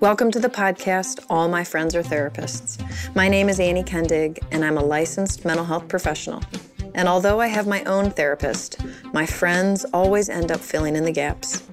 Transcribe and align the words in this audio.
Welcome 0.00 0.30
to 0.30 0.40
the 0.40 0.48
podcast, 0.48 1.22
All 1.28 1.46
My 1.46 1.62
Friends 1.62 1.94
Are 1.94 2.02
Therapists. 2.02 2.82
My 3.14 3.28
name 3.28 3.50
is 3.50 3.60
Annie 3.60 3.84
Kendig, 3.84 4.38
and 4.50 4.64
I'm 4.64 4.78
a 4.78 4.82
licensed 4.82 5.44
mental 5.44 5.66
health 5.66 5.88
professional. 5.88 6.42
And 6.94 7.06
although 7.06 7.38
I 7.38 7.48
have 7.48 7.66
my 7.66 7.84
own 7.84 8.10
therapist, 8.10 8.78
my 9.12 9.26
friends 9.26 9.84
always 9.92 10.30
end 10.30 10.50
up 10.50 10.60
filling 10.60 10.96
in 10.96 11.04
the 11.04 11.12
gaps. 11.12 11.64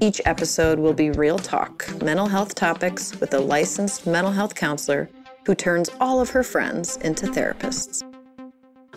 Each 0.00 0.18
episode 0.24 0.78
will 0.78 0.94
be 0.94 1.10
real 1.10 1.38
talk, 1.38 1.86
mental 2.02 2.26
health 2.26 2.54
topics 2.54 3.20
with 3.20 3.34
a 3.34 3.38
licensed 3.38 4.06
mental 4.06 4.32
health 4.32 4.54
counselor 4.54 5.10
who 5.44 5.54
turns 5.54 5.90
all 6.00 6.22
of 6.22 6.30
her 6.30 6.42
friends 6.42 6.96
into 6.96 7.26
therapists. 7.26 8.02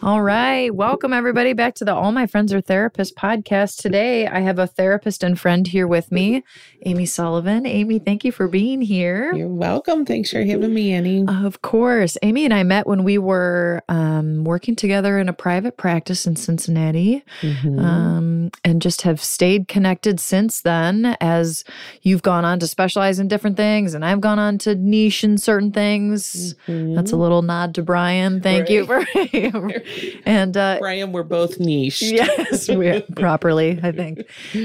All 0.04 0.21
right. 0.21 0.73
Welcome, 0.73 1.11
everybody, 1.11 1.54
back 1.54 1.73
to 1.75 1.86
the 1.86 1.93
All 1.93 2.11
My 2.11 2.27
Friends 2.27 2.54
Are 2.54 2.61
Therapists 2.61 3.14
podcast. 3.14 3.82
Today, 3.82 4.27
I 4.27 4.41
have 4.41 4.59
a 4.59 4.68
therapist 4.68 5.24
and 5.24 5.39
friend 5.39 5.65
here 5.65 5.88
with 5.88 6.11
me, 6.11 6.43
Amy 6.86 7.07
Sullivan. 7.07 7.65
Amy, 7.65 7.97
thank 7.97 8.24
you 8.24 8.32
for 8.32 8.47
being 8.47 8.82
here. 8.82 9.33
You're 9.33 9.47
welcome. 9.47 10.05
Thanks 10.05 10.29
for 10.29 10.43
having 10.43 10.71
me, 10.71 10.93
Annie. 10.93 11.25
Of 11.28 11.64
course. 11.64 12.15
Amy 12.21 12.46
and 12.46 12.54
I 12.54 12.61
met 12.61 12.86
when 12.86 13.04
we 13.04 13.18
were 13.18 13.82
um, 13.89 14.43
working 14.43 14.75
together 14.75 15.18
in 15.18 15.29
a 15.29 15.33
private 15.33 15.78
practice 15.78 16.27
in 16.27 16.36
Cincinnati 16.36 17.24
mm-hmm. 17.41 17.79
um, 17.79 18.52
and 18.64 18.82
just 18.83 19.02
have 19.02 19.19
stayed 19.19 19.68
connected 19.68 20.19
since 20.19 20.61
then 20.61 21.18
as 21.19 21.64
you've 22.04 22.21
gone 22.21 22.46
on 22.46 22.60
to 22.60 22.68
specialize 22.68 23.18
in 23.18 23.27
different 23.27 23.57
things 23.57 23.96
and 23.96 24.05
I've 24.05 24.21
gone 24.21 24.38
on 24.38 24.60
to 24.60 24.75
niche 24.75 25.24
in 25.24 25.39
certain 25.39 25.71
things. 25.71 26.54
Mm-hmm. 26.68 26.93
That's 26.93 27.11
a 27.11 27.18
little 27.18 27.41
nod 27.41 27.74
to 27.75 27.82
Brian. 27.82 28.41
Thank 28.41 28.69
right. 28.69 28.69
you 28.69 28.86
for. 28.86 29.04
and 30.25 30.57
uh, 30.57 30.77
Brian, 30.79 31.11
we're 31.11 31.23
both 31.23 31.59
niche. 31.59 32.02
Yes, 32.17 32.67
we 32.67 33.02
properly, 33.16 33.80
I 33.83 33.91
think. 33.91 34.23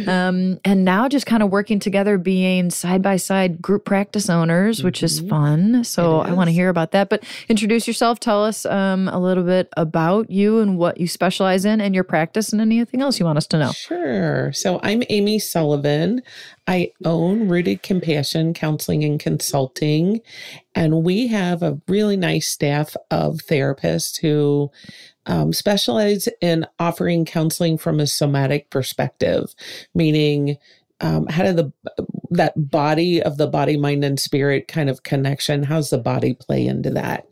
Um, 0.08 0.58
and 0.64 0.84
now 0.84 1.08
just 1.08 1.26
kind 1.26 1.42
of 1.42 1.50
working 1.50 1.78
together, 1.78 2.16
being 2.16 2.70
side 2.70 3.02
by 3.02 3.16
side 3.16 3.60
group 3.60 3.84
practice 3.84 4.30
owners, 4.30 4.78
mm-hmm. 4.78 4.86
which 4.86 5.02
is 5.02 5.20
mm-hmm. 5.20 5.28
fun. 5.28 5.84
So. 5.84 6.22
I 6.32 6.34
want 6.34 6.48
to 6.48 6.52
hear 6.52 6.68
about 6.68 6.92
that. 6.92 7.08
But 7.08 7.24
introduce 7.48 7.86
yourself. 7.86 8.20
Tell 8.20 8.44
us 8.44 8.64
um, 8.66 9.08
a 9.08 9.18
little 9.18 9.44
bit 9.44 9.68
about 9.76 10.30
you 10.30 10.60
and 10.60 10.78
what 10.78 10.98
you 10.98 11.06
specialize 11.08 11.64
in 11.64 11.80
and 11.80 11.94
your 11.94 12.04
practice, 12.04 12.52
and 12.52 12.60
anything 12.60 13.00
else 13.00 13.18
you 13.18 13.26
want 13.26 13.38
us 13.38 13.46
to 13.48 13.58
know. 13.58 13.72
Sure. 13.72 14.52
So 14.52 14.80
I'm 14.82 15.02
Amy 15.08 15.38
Sullivan. 15.38 16.22
I 16.66 16.92
own 17.04 17.48
Rooted 17.48 17.82
Compassion 17.82 18.54
Counseling 18.54 19.02
and 19.04 19.18
Consulting, 19.18 20.20
and 20.74 21.02
we 21.02 21.26
have 21.28 21.62
a 21.62 21.80
really 21.88 22.16
nice 22.16 22.48
staff 22.48 22.96
of 23.10 23.38
therapists 23.38 24.20
who 24.20 24.70
um, 25.26 25.52
specialize 25.52 26.28
in 26.40 26.66
offering 26.78 27.24
counseling 27.24 27.78
from 27.78 28.00
a 28.00 28.06
somatic 28.06 28.70
perspective, 28.70 29.54
meaning 29.94 30.56
um, 31.00 31.26
how 31.26 31.42
do 31.42 31.52
the 31.52 31.72
that 32.30 32.70
body 32.70 33.20
of 33.20 33.36
the 33.36 33.48
body, 33.48 33.76
mind, 33.76 34.04
and 34.04 34.18
spirit 34.18 34.68
kind 34.68 34.88
of 34.88 35.02
connection? 35.02 35.64
How's 35.64 35.90
the 35.90 35.98
body 35.98 36.32
play 36.32 36.64
into 36.64 36.90
that? 36.90 37.26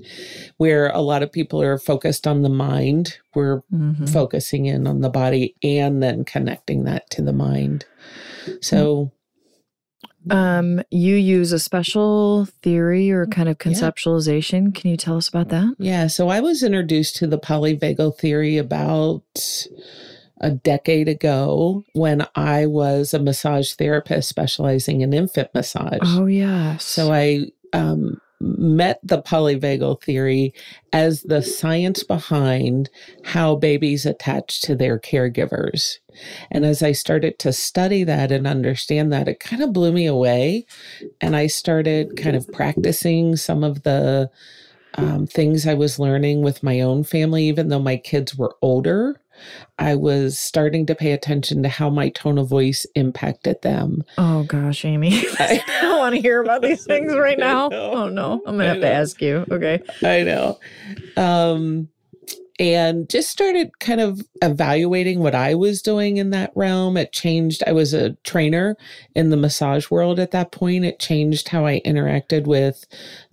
Where 0.56 0.88
a 0.88 1.00
lot 1.00 1.22
of 1.22 1.32
people 1.32 1.62
are 1.62 1.78
focused 1.78 2.26
on 2.26 2.42
the 2.42 2.48
mind, 2.48 3.18
we're 3.34 3.62
mm-hmm. 3.72 4.06
focusing 4.06 4.66
in 4.66 4.88
on 4.88 5.00
the 5.00 5.08
body 5.08 5.54
and 5.62 6.02
then 6.02 6.24
connecting 6.24 6.84
that 6.84 7.08
to 7.10 7.22
the 7.22 7.32
mind. 7.32 7.86
So 8.60 9.12
um, 10.28 10.82
you 10.90 11.14
use 11.14 11.52
a 11.52 11.58
special 11.58 12.46
theory 12.62 13.10
or 13.10 13.26
kind 13.26 13.48
of 13.48 13.58
conceptualization. 13.58 14.66
Yeah. 14.66 14.80
Can 14.80 14.90
you 14.90 14.96
tell 14.96 15.16
us 15.16 15.28
about 15.28 15.48
that? 15.48 15.74
Yeah. 15.78 16.08
So 16.08 16.28
I 16.28 16.40
was 16.40 16.62
introduced 16.62 17.16
to 17.16 17.26
the 17.26 17.38
polyvagal 17.38 18.18
theory 18.18 18.58
about 18.58 19.22
a 20.40 20.50
decade 20.50 21.08
ago 21.08 21.84
when 21.92 22.26
I 22.34 22.66
was 22.66 23.14
a 23.14 23.18
massage 23.18 23.72
therapist 23.74 24.28
specializing 24.28 25.00
in 25.02 25.12
infant 25.12 25.48
massage. 25.54 26.00
Oh, 26.02 26.26
yeah. 26.26 26.76
So 26.78 27.12
I 27.12 27.46
um, 27.72 28.20
met 28.40 28.98
the 29.02 29.20
polyvagal 29.20 30.02
theory 30.02 30.54
as 30.92 31.22
the 31.22 31.42
science 31.42 32.02
behind 32.02 32.88
how 33.24 33.54
babies 33.54 34.06
attach 34.06 34.62
to 34.62 34.74
their 34.74 34.98
caregivers. 34.98 35.98
And 36.50 36.64
as 36.64 36.82
I 36.82 36.92
started 36.92 37.38
to 37.40 37.52
study 37.52 38.02
that 38.04 38.32
and 38.32 38.46
understand 38.46 39.12
that, 39.12 39.28
it 39.28 39.40
kind 39.40 39.62
of 39.62 39.72
blew 39.72 39.92
me 39.92 40.06
away. 40.06 40.66
And 41.20 41.36
I 41.36 41.46
started 41.46 42.16
kind 42.16 42.34
of 42.34 42.50
practicing 42.52 43.36
some 43.36 43.62
of 43.62 43.82
the 43.82 44.30
um, 44.94 45.26
things 45.26 45.66
I 45.66 45.74
was 45.74 45.98
learning 45.98 46.42
with 46.42 46.62
my 46.62 46.80
own 46.80 47.04
family, 47.04 47.44
even 47.44 47.68
though 47.68 47.78
my 47.78 47.96
kids 47.96 48.36
were 48.36 48.56
older. 48.62 49.19
I 49.78 49.94
was 49.94 50.38
starting 50.38 50.86
to 50.86 50.94
pay 50.94 51.12
attention 51.12 51.62
to 51.62 51.68
how 51.68 51.90
my 51.90 52.10
tone 52.10 52.38
of 52.38 52.48
voice 52.48 52.86
impacted 52.94 53.62
them. 53.62 54.04
Oh 54.18 54.44
gosh, 54.44 54.84
Amy. 54.84 55.12
I, 55.38 55.62
I 55.66 55.80
don't 55.82 55.98
want 55.98 56.14
to 56.14 56.20
hear 56.20 56.42
about 56.42 56.62
these 56.62 56.84
things 56.86 57.14
right 57.14 57.38
now. 57.38 57.70
Oh 57.70 58.08
no. 58.08 58.42
I'm 58.46 58.56
gonna 58.56 58.68
have 58.68 58.80
to 58.80 58.92
ask 58.92 59.20
you. 59.20 59.46
Okay. 59.50 59.80
I 60.02 60.22
know. 60.22 60.58
Um 61.16 61.88
and 62.60 63.08
just 63.08 63.30
started 63.30 63.78
kind 63.78 64.02
of 64.02 64.20
evaluating 64.42 65.20
what 65.20 65.34
I 65.34 65.54
was 65.54 65.80
doing 65.80 66.18
in 66.18 66.28
that 66.30 66.52
realm. 66.54 66.98
It 66.98 67.10
changed. 67.10 67.64
I 67.66 67.72
was 67.72 67.94
a 67.94 68.12
trainer 68.22 68.76
in 69.14 69.30
the 69.30 69.38
massage 69.38 69.90
world 69.90 70.20
at 70.20 70.32
that 70.32 70.52
point. 70.52 70.84
It 70.84 70.98
changed 70.98 71.48
how 71.48 71.64
I 71.64 71.80
interacted 71.86 72.46
with 72.46 72.84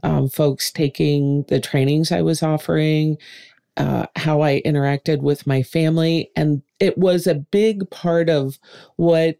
um, 0.02 0.30
folks 0.30 0.72
taking 0.72 1.44
the 1.50 1.60
trainings 1.60 2.10
I 2.10 2.22
was 2.22 2.42
offering 2.42 3.18
uh, 3.78 4.08
how 4.16 4.42
I 4.42 4.62
interacted 4.66 5.22
with 5.22 5.48
my 5.48 5.64
family. 5.64 6.32
And 6.36 6.62
it 6.80 6.98
was 6.98 7.28
a 7.28 7.36
big 7.36 7.90
part 7.90 8.30
of 8.30 8.60
what 8.96 9.38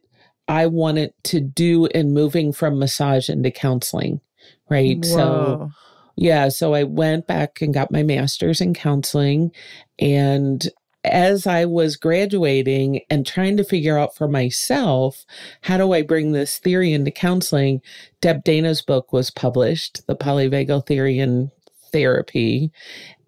I 0.48 0.68
wanted 0.68 1.14
to 1.26 1.42
do 1.42 1.88
in 1.88 2.14
moving 2.14 2.54
from 2.54 2.80
massage 2.80 3.30
into 3.30 3.52
counseling. 3.52 4.22
Right. 4.70 5.04
Whoa. 5.04 5.16
So, 5.16 5.72
yeah. 6.16 6.50
So 6.50 6.74
I 6.74 6.84
went 6.84 7.28
back 7.28 7.62
and 7.62 7.74
got 7.74 7.92
my 7.92 8.04
master's 8.04 8.62
in 8.62 8.74
counseling. 8.74 9.52
And 10.00 10.68
as 11.04 11.48
I 11.48 11.66
was 11.66 11.96
graduating 11.96 13.02
and 13.10 13.26
trying 13.26 13.58
to 13.58 13.64
figure 13.64 13.98
out 13.98 14.16
for 14.16 14.28
myself, 14.28 15.26
how 15.62 15.78
do 15.78 15.94
I 15.94 16.02
bring 16.02 16.32
this 16.32 16.60
theory 16.60 16.94
into 16.94 17.12
counseling? 17.12 17.82
Deb 18.22 18.44
Dana's 18.44 18.82
book 18.82 19.14
was 19.14 19.30
published, 19.30 20.06
The 20.08 20.16
Polyvagal 20.16 20.86
Theory 20.86 21.20
in 21.20 21.52
Therapy. 21.92 22.72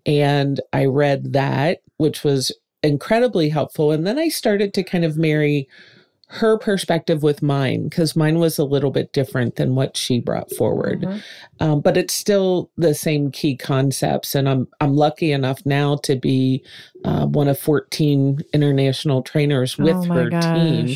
And 0.09 0.59
I 0.73 0.85
read 0.85 1.33
that, 1.33 1.81
which 1.97 2.23
was 2.23 2.51
incredibly 2.81 3.49
helpful. 3.49 3.91
And 3.91 4.07
then 4.07 4.17
I 4.17 4.29
started 4.29 4.73
to 4.73 4.83
kind 4.83 5.05
of 5.05 5.17
marry 5.17 5.67
her 6.31 6.57
perspective 6.57 7.21
with 7.23 7.41
mine 7.41 7.89
because 7.89 8.15
mine 8.15 8.37
was 8.37 8.59
a 8.59 8.63
little 8.63 8.91
bit 8.91 9.13
different 9.13 9.55
than 9.55 9.73
what 9.73 9.97
she 9.97 10.19
brought 10.19 10.51
forward 10.53 11.01
mm-hmm. 11.01 11.17
um, 11.59 11.81
but 11.81 11.97
it's 11.97 12.13
still 12.13 12.69
the 12.77 12.93
same 12.93 13.31
key 13.31 13.57
concepts 13.57 14.35
and 14.35 14.47
i'm 14.47 14.67
i'm 14.79 14.93
lucky 14.93 15.31
enough 15.31 15.65
now 15.65 15.95
to 15.95 16.15
be 16.15 16.63
uh, 17.03 17.25
one 17.25 17.47
of 17.47 17.57
14 17.57 18.41
international 18.53 19.23
trainers 19.23 19.75
with 19.75 19.95
oh 19.95 20.13
her 20.13 20.29
gosh. 20.29 20.43
team 20.53 20.95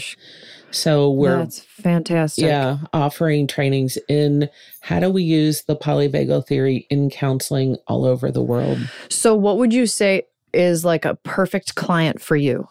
so 0.74 1.12
we're 1.12 1.38
That's 1.38 1.60
fantastic. 1.60 2.46
Yeah, 2.46 2.80
offering 2.92 3.48
trainings 3.48 3.98
in 4.10 4.50
how 4.82 5.00
do 5.00 5.10
we 5.10 5.24
use 5.24 5.64
the 5.64 5.76
polyvagal 5.76 6.48
theory 6.48 6.88
in 6.90 7.10
counseling 7.10 7.78
all 7.88 8.06
over 8.06 8.32
the 8.32 8.42
world. 8.42 8.80
So 9.10 9.36
what 9.36 9.58
would 9.58 9.72
you 9.72 9.86
say 9.86 10.24
is 10.52 10.84
like 10.84 11.06
a 11.06 11.16
perfect 11.16 11.76
client 11.76 12.22
for 12.22 12.36
you? 12.36 12.68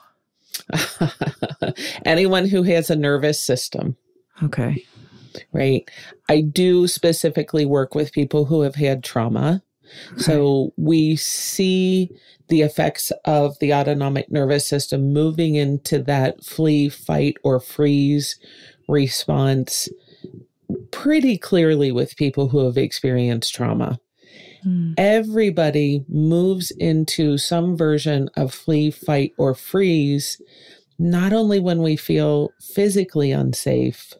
Anyone 2.04 2.48
who 2.48 2.64
has 2.64 2.90
a 2.90 2.96
nervous 2.96 3.40
system. 3.40 3.96
Okay. 4.42 4.84
Right. 5.52 5.88
I 6.28 6.40
do 6.40 6.88
specifically 6.88 7.64
work 7.64 7.94
with 7.94 8.12
people 8.12 8.46
who 8.46 8.62
have 8.62 8.74
had 8.74 9.04
trauma. 9.04 9.62
So 10.16 10.72
we 10.76 11.16
see 11.16 12.10
the 12.48 12.62
effects 12.62 13.12
of 13.24 13.58
the 13.60 13.72
autonomic 13.72 14.30
nervous 14.30 14.66
system 14.66 15.12
moving 15.12 15.54
into 15.54 16.02
that 16.02 16.44
flee, 16.44 16.88
fight, 16.88 17.36
or 17.42 17.60
freeze 17.60 18.38
response 18.88 19.88
pretty 20.90 21.38
clearly 21.38 21.92
with 21.92 22.16
people 22.16 22.48
who 22.48 22.64
have 22.64 22.76
experienced 22.76 23.54
trauma. 23.54 23.98
Mm. 24.64 24.94
Everybody 24.96 26.04
moves 26.08 26.70
into 26.72 27.38
some 27.38 27.76
version 27.76 28.28
of 28.36 28.54
flee, 28.54 28.90
fight, 28.90 29.32
or 29.38 29.54
freeze, 29.54 30.40
not 30.98 31.32
only 31.32 31.58
when 31.58 31.82
we 31.82 31.96
feel 31.96 32.50
physically 32.60 33.32
unsafe, 33.32 34.14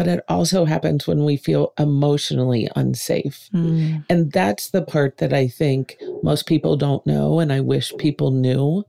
but 0.00 0.08
it 0.08 0.24
also 0.28 0.64
happens 0.64 1.06
when 1.06 1.26
we 1.26 1.36
feel 1.36 1.74
emotionally 1.78 2.66
unsafe. 2.74 3.50
Mm. 3.52 4.02
And 4.08 4.32
that's 4.32 4.70
the 4.70 4.80
part 4.80 5.18
that 5.18 5.34
I 5.34 5.46
think 5.46 5.98
most 6.22 6.46
people 6.46 6.78
don't 6.78 7.06
know, 7.06 7.38
and 7.38 7.52
I 7.52 7.60
wish 7.60 7.92
people 7.98 8.30
knew. 8.30 8.86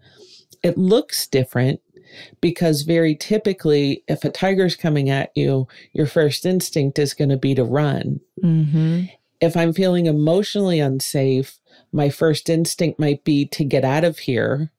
It 0.64 0.78
looks 0.78 1.28
different 1.28 1.82
because 2.40 2.84
very 2.84 3.14
typically, 3.14 4.06
if 4.08 4.24
a 4.24 4.30
tiger's 4.30 4.78
coming 4.78 5.10
at 5.10 5.32
you, 5.36 5.68
your 5.92 6.08
first 6.08 6.46
instinct 6.46 6.98
is 6.98 7.14
going 7.14 7.28
to 7.30 7.36
be 7.36 7.56
to 7.56 7.66
run. 7.66 8.22
Mm-hmm. 8.42 9.08
If 9.42 9.58
I'm 9.58 9.74
feeling 9.74 10.06
emotionally 10.06 10.80
unsafe, 10.80 11.60
my 11.92 12.10
first 12.10 12.50
instinct 12.50 13.02
might 13.02 13.26
be 13.26 13.46
to 13.48 13.66
get 13.66 13.84
out 13.84 14.06
of 14.06 14.20
here, 14.20 14.72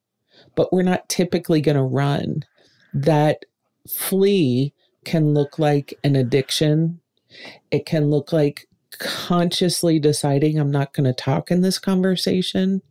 but 0.54 0.72
we're 0.72 0.80
not 0.80 1.10
typically 1.10 1.60
going 1.60 1.76
to 1.76 1.82
run. 1.82 2.46
That 2.94 3.44
flee 3.86 4.72
can 5.04 5.34
look 5.34 5.58
like 5.58 5.94
an 6.04 6.16
addiction. 6.16 7.00
It 7.70 7.86
can 7.86 8.10
look 8.10 8.32
like 8.32 8.68
consciously 8.98 9.98
deciding 9.98 10.58
I'm 10.58 10.70
not 10.70 10.92
going 10.92 11.04
to 11.04 11.12
talk 11.12 11.50
in 11.50 11.62
this 11.62 11.78
conversation 11.78 12.82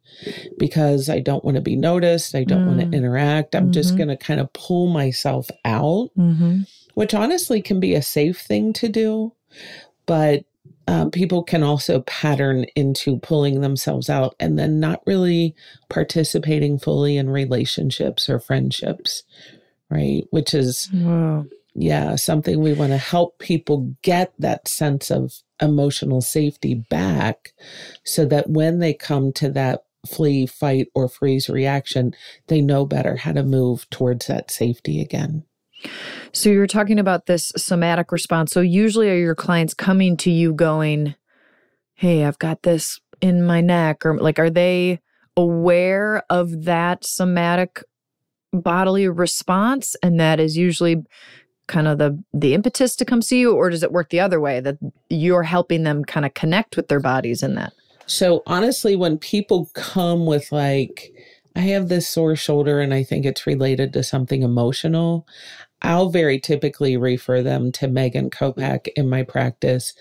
because 0.57 1.09
I 1.09 1.19
don't 1.19 1.45
want 1.45 1.55
to 1.55 1.61
be 1.61 1.75
noticed. 1.75 2.35
I 2.35 2.43
don't 2.43 2.63
mm. 2.63 2.67
want 2.67 2.79
to 2.91 2.97
interact. 2.97 3.55
I'm 3.55 3.65
mm-hmm. 3.65 3.71
just 3.71 3.95
going 3.95 4.09
to 4.09 4.17
kind 4.17 4.39
of 4.39 4.51
pull 4.53 4.87
myself 4.87 5.49
out, 5.63 6.09
mm-hmm. 6.17 6.61
which 6.95 7.13
honestly 7.13 7.61
can 7.61 7.79
be 7.79 7.93
a 7.93 8.01
safe 8.01 8.41
thing 8.41 8.73
to 8.73 8.89
do. 8.89 9.33
But 10.05 10.43
um, 10.87 11.11
people 11.11 11.43
can 11.43 11.63
also 11.63 12.01
pattern 12.01 12.65
into 12.75 13.17
pulling 13.19 13.61
themselves 13.61 14.09
out 14.09 14.35
and 14.39 14.57
then 14.57 14.79
not 14.79 15.01
really 15.05 15.55
participating 15.89 16.79
fully 16.79 17.17
in 17.17 17.29
relationships 17.29 18.27
or 18.27 18.39
friendships, 18.39 19.23
right? 19.89 20.23
Which 20.31 20.53
is, 20.53 20.89
wow. 20.93 21.45
Yeah, 21.73 22.15
something 22.15 22.59
we 22.59 22.73
want 22.73 22.91
to 22.91 22.97
help 22.97 23.39
people 23.39 23.95
get 24.01 24.33
that 24.39 24.67
sense 24.67 25.09
of 25.09 25.33
emotional 25.61 26.21
safety 26.21 26.75
back 26.89 27.53
so 28.03 28.25
that 28.25 28.49
when 28.49 28.79
they 28.79 28.93
come 28.93 29.31
to 29.33 29.49
that 29.51 29.83
flee, 30.05 30.45
fight, 30.45 30.87
or 30.95 31.07
freeze 31.07 31.47
reaction, 31.47 32.13
they 32.47 32.61
know 32.61 32.85
better 32.85 33.17
how 33.17 33.31
to 33.31 33.43
move 33.43 33.89
towards 33.89 34.27
that 34.27 34.49
safety 34.51 34.99
again. 34.99 35.43
So 36.31 36.49
you 36.49 36.59
were 36.59 36.67
talking 36.67 36.99
about 36.99 37.25
this 37.25 37.51
somatic 37.55 38.11
response. 38.11 38.51
So 38.51 38.61
usually 38.61 39.09
are 39.09 39.15
your 39.15 39.35
clients 39.35 39.73
coming 39.73 40.17
to 40.17 40.31
you 40.31 40.53
going, 40.53 41.15
"Hey, 41.93 42.25
I've 42.25 42.39
got 42.39 42.63
this 42.63 42.99
in 43.21 43.43
my 43.43 43.61
neck," 43.61 44.05
or 44.05 44.17
like, 44.19 44.39
are 44.39 44.49
they 44.49 44.99
aware 45.37 46.23
of 46.29 46.65
that 46.65 47.05
somatic 47.05 47.83
bodily 48.53 49.07
response, 49.07 49.95
and 50.03 50.19
that 50.19 50.39
is 50.39 50.57
usually 50.57 50.97
kind 51.71 51.87
of 51.87 51.97
the 51.97 52.21
the 52.33 52.53
impetus 52.53 52.95
to 52.97 53.05
come 53.05 53.21
see 53.21 53.39
you, 53.39 53.55
or 53.55 53.69
does 53.69 53.81
it 53.81 53.93
work 53.93 54.09
the 54.09 54.19
other 54.19 54.41
way 54.41 54.59
that 54.59 54.77
you're 55.09 55.43
helping 55.43 55.83
them 55.83 56.03
kind 56.03 56.25
of 56.25 56.33
connect 56.33 56.75
with 56.75 56.89
their 56.89 56.99
bodies 56.99 57.41
in 57.41 57.55
that? 57.55 57.71
So 58.05 58.43
honestly, 58.45 58.97
when 58.97 59.17
people 59.17 59.69
come 59.73 60.25
with 60.25 60.51
like, 60.51 61.13
I 61.55 61.61
have 61.61 61.87
this 61.87 62.09
sore 62.09 62.35
shoulder 62.35 62.81
and 62.81 62.93
I 62.93 63.03
think 63.03 63.25
it's 63.25 63.47
related 63.47 63.93
to 63.93 64.03
something 64.03 64.43
emotional. 64.43 65.25
I'll 65.81 66.09
very 66.09 66.39
typically 66.39 66.97
refer 66.97 67.41
them 67.41 67.71
to 67.73 67.87
Megan 67.87 68.29
Kopak 68.29 68.89
in 68.95 69.09
my 69.09 69.23
practice 69.23 69.93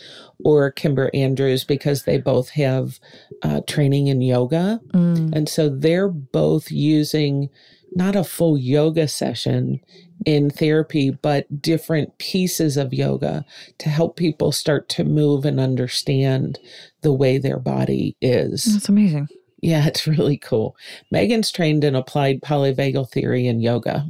or 0.44 0.70
Kimber 0.72 1.11
Andrews 1.14 1.64
because 1.64 2.02
they 2.02 2.19
both 2.19 2.50
have 2.50 2.99
uh, 3.43 3.61
training 3.67 4.08
in 4.08 4.20
yoga. 4.20 4.81
Mm. 4.93 5.34
And 5.34 5.49
so 5.49 5.69
they're 5.70 6.11
both 6.11 6.70
using 6.70 7.49
not 7.93 8.17
a 8.17 8.25
full 8.25 8.57
yoga 8.57 9.09
session 9.09 9.81
in 10.27 10.51
therapy, 10.51 11.11
but 11.11 11.63
different 11.63 12.19
pieces 12.19 12.77
of 12.77 12.93
yoga 12.93 13.45
to 13.79 13.89
help 13.89 14.17
people 14.17 14.53
start 14.53 14.89
to 14.91 15.05
move 15.05 15.45
and 15.45 15.59
understand 15.59 16.59
the 17.03 17.13
way 17.13 17.39
their 17.39 17.59
body 17.59 18.17
is. 18.21 18.65
That's 18.65 18.89
amazing. 18.89 19.29
Yeah, 19.63 19.87
it's 19.87 20.07
really 20.07 20.39
cool. 20.39 20.77
Megan's 21.11 21.51
trained 21.51 21.85
in 21.85 21.95
applied 21.95 22.41
polyvagal 22.41 23.11
theory 23.11 23.47
and 23.47 23.63
yoga. 23.63 24.07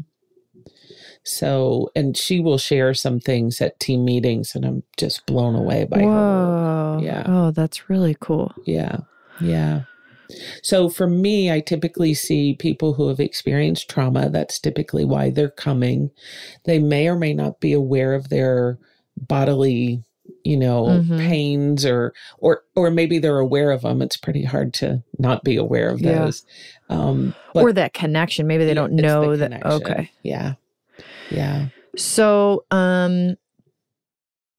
So, 1.23 1.91
and 1.95 2.17
she 2.17 2.41
will 2.41 2.59
share 2.59 2.95
some 2.95 3.21
things 3.21 3.61
at 3.61 3.79
team 3.79 4.05
meetings, 4.05 4.55
and 4.55 4.65
I'm 4.65 4.83
just 4.97 5.27
blown 5.27 5.55
away 5.55 5.85
by 5.85 6.01
Whoa. 6.01 6.99
her. 6.99 7.05
Yeah. 7.05 7.25
Oh, 7.27 7.51
that's 7.51 7.91
really 7.91 8.17
cool. 8.21 8.55
Yeah. 8.65 8.99
Yeah. 9.41 9.83
So 10.63 10.89
for 10.89 11.07
me, 11.07 11.51
I 11.51 11.61
typically 11.61 12.15
see 12.15 12.55
people 12.55 12.95
who 12.95 13.09
have 13.09 13.21
experienced 13.21 13.89
trauma. 13.89 14.29
That's 14.31 14.59
typically 14.59 15.05
why 15.05 15.31
they're 15.31 15.51
coming. 15.51 16.11
They 16.65 16.79
may 16.79 17.09
or 17.09 17.17
may 17.17 17.35
not 17.35 17.61
be 17.61 17.73
aware 17.73 18.15
of 18.15 18.29
their 18.29 18.79
bodily 19.17 20.03
you 20.45 20.57
know 20.57 20.87
mm-hmm. 20.87 21.19
pains 21.19 21.85
or 21.85 22.15
or 22.39 22.63
or 22.75 22.91
maybe 22.91 23.19
they're 23.19 23.41
aware 23.41 23.73
of 23.73 23.83
them 23.83 24.01
it's 24.01 24.17
pretty 24.17 24.45
hard 24.45 24.73
to 24.73 25.03
not 25.19 25.45
be 25.45 25.57
aware 25.57 25.91
of 25.91 26.01
those 26.01 26.47
yeah. 26.89 26.97
um 26.97 27.35
or 27.53 27.73
that 27.73 27.93
connection 27.93 28.47
maybe 28.47 28.65
they 28.65 28.73
don't 28.73 28.93
know 28.93 29.37
the 29.37 29.49
that 29.49 29.67
okay 29.67 30.11
yeah 30.23 30.55
yeah. 31.31 31.69
So, 31.97 32.65
um, 32.71 33.37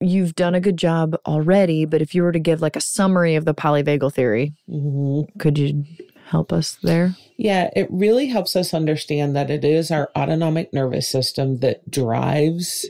you've 0.02 0.36
done 0.36 0.56
a 0.56 0.60
good 0.60 0.78
job 0.78 1.16
already, 1.26 1.86
but 1.86 2.02
if 2.02 2.14
you 2.16 2.24
were 2.24 2.32
to 2.32 2.40
give 2.40 2.62
like 2.62 2.76
a 2.76 2.82
summary 2.82 3.36
of 3.36 3.46
the 3.46 3.54
polyvagal 3.54 4.14
theory, 4.14 4.54
mm-hmm. 4.70 5.38
could 5.40 5.58
you 5.58 5.86
help 6.26 6.54
us 6.54 6.78
there? 6.82 7.16
Yeah, 7.38 7.70
it 7.76 7.88
really 7.92 8.28
helps 8.28 8.56
us 8.56 8.74
understand 8.74 9.36
that 9.36 9.50
it 9.50 9.66
is 9.66 9.92
our 9.92 10.10
autonomic 10.16 10.74
nervous 10.74 11.10
system 11.10 11.60
that 11.60 11.90
drives 11.92 12.88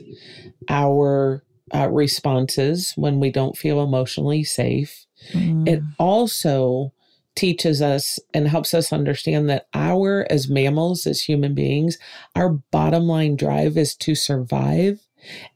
our 0.68 1.42
uh, 1.74 1.88
responses 1.88 2.92
when 2.96 3.18
we 3.18 3.30
don't 3.30 3.56
feel 3.56 3.82
emotionally 3.82 4.44
safe. 4.44 5.06
Mm. 5.32 5.68
It 5.68 5.82
also 5.98 6.92
teaches 7.34 7.80
us 7.80 8.18
and 8.34 8.46
helps 8.46 8.74
us 8.74 8.92
understand 8.92 9.48
that 9.48 9.66
our, 9.74 10.26
as 10.30 10.48
mammals, 10.48 11.06
as 11.06 11.22
human 11.22 11.54
beings, 11.54 11.98
our 12.36 12.50
bottom 12.50 13.04
line 13.04 13.36
drive 13.36 13.76
is 13.76 13.94
to 13.96 14.14
survive. 14.14 15.00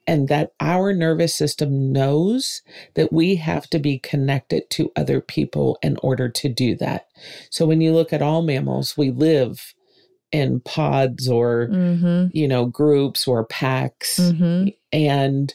And 0.06 0.28
that 0.28 0.52
our 0.60 0.92
nervous 0.92 1.34
system 1.34 1.92
knows 1.92 2.62
that 2.94 3.12
we 3.12 3.36
have 3.36 3.68
to 3.70 3.78
be 3.78 3.98
connected 3.98 4.70
to 4.70 4.92
other 4.96 5.20
people 5.20 5.78
in 5.82 5.96
order 6.02 6.28
to 6.28 6.48
do 6.48 6.76
that. 6.76 7.08
So 7.50 7.66
when 7.66 7.80
you 7.80 7.92
look 7.92 8.12
at 8.12 8.22
all 8.22 8.42
mammals, 8.42 8.96
we 8.96 9.10
live 9.10 9.74
in 10.32 10.60
pods 10.60 11.28
or, 11.28 11.68
mm-hmm. 11.68 12.26
you 12.36 12.46
know, 12.46 12.66
groups 12.66 13.26
or 13.26 13.44
packs. 13.44 14.18
Mm-hmm. 14.18 14.68
And 14.92 15.54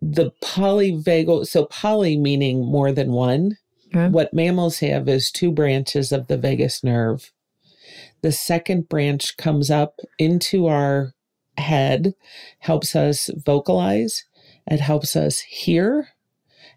the 0.00 0.32
polyvagal, 0.42 1.46
so 1.46 1.66
poly 1.66 2.16
meaning 2.16 2.64
more 2.64 2.92
than 2.92 3.12
one, 3.12 3.56
Okay. 3.96 4.08
What 4.08 4.34
mammals 4.34 4.80
have 4.80 5.08
is 5.08 5.30
two 5.30 5.50
branches 5.50 6.12
of 6.12 6.26
the 6.26 6.36
vagus 6.36 6.82
nerve. 6.82 7.32
The 8.22 8.32
second 8.32 8.88
branch 8.88 9.36
comes 9.36 9.70
up 9.70 10.00
into 10.18 10.66
our 10.66 11.14
head, 11.58 12.14
helps 12.58 12.96
us 12.96 13.30
vocalize, 13.44 14.24
it 14.66 14.80
helps 14.80 15.16
us 15.16 15.40
hear, 15.40 16.08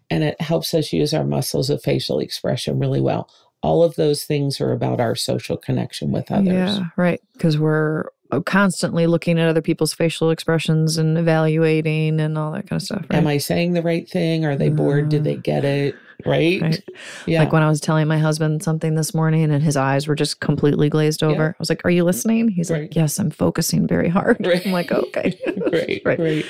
and 0.08 0.24
it 0.24 0.40
helps 0.40 0.74
us 0.74 0.92
use 0.92 1.14
our 1.14 1.24
muscles 1.24 1.70
of 1.70 1.82
facial 1.82 2.18
expression 2.18 2.78
really 2.78 3.00
well. 3.00 3.30
All 3.62 3.82
of 3.82 3.94
those 3.96 4.24
things 4.24 4.60
are 4.60 4.72
about 4.72 5.00
our 5.00 5.14
social 5.14 5.56
connection 5.56 6.12
with 6.12 6.30
others. 6.32 6.78
Yeah, 6.78 6.84
right. 6.96 7.20
Because 7.34 7.58
we're 7.58 8.04
constantly 8.46 9.06
looking 9.06 9.38
at 9.38 9.48
other 9.48 9.60
people's 9.60 9.92
facial 9.92 10.30
expressions 10.30 10.96
and 10.96 11.18
evaluating 11.18 12.20
and 12.20 12.38
all 12.38 12.52
that 12.52 12.68
kind 12.68 12.80
of 12.80 12.86
stuff. 12.86 13.04
Right? 13.10 13.18
Am 13.18 13.26
I 13.26 13.38
saying 13.38 13.72
the 13.72 13.82
right 13.82 14.08
thing? 14.08 14.44
Are 14.44 14.56
they 14.56 14.68
bored? 14.68 15.08
Did 15.08 15.24
they 15.24 15.36
uh, 15.36 15.40
get 15.40 15.64
it? 15.64 15.96
Right? 16.26 16.60
right? 16.60 16.84
Yeah. 17.26 17.40
Like 17.40 17.52
when 17.52 17.62
I 17.62 17.68
was 17.68 17.80
telling 17.80 18.08
my 18.08 18.18
husband 18.18 18.62
something 18.62 18.94
this 18.94 19.14
morning 19.14 19.50
and 19.50 19.62
his 19.62 19.76
eyes 19.76 20.06
were 20.06 20.14
just 20.14 20.40
completely 20.40 20.88
glazed 20.88 21.22
over. 21.22 21.44
Yeah. 21.44 21.48
I 21.50 21.54
was 21.58 21.68
like, 21.68 21.84
Are 21.84 21.90
you 21.90 22.04
listening? 22.04 22.48
He's 22.48 22.70
right. 22.70 22.82
like, 22.82 22.96
Yes, 22.96 23.18
I'm 23.18 23.30
focusing 23.30 23.86
very 23.86 24.08
hard. 24.08 24.38
Right. 24.50 24.66
I'm 24.66 24.72
like, 24.72 24.90
Okay. 24.90 25.38
right. 25.72 26.02
right. 26.04 26.18
Right. 26.18 26.46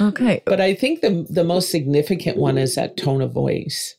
Okay. 0.00 0.42
But 0.44 0.60
I 0.60 0.74
think 0.74 1.02
the 1.02 1.24
the 1.30 1.44
most 1.44 1.70
significant 1.70 2.36
one 2.36 2.58
is 2.58 2.74
that 2.74 2.96
tone 2.96 3.22
of 3.22 3.32
voice. 3.32 3.96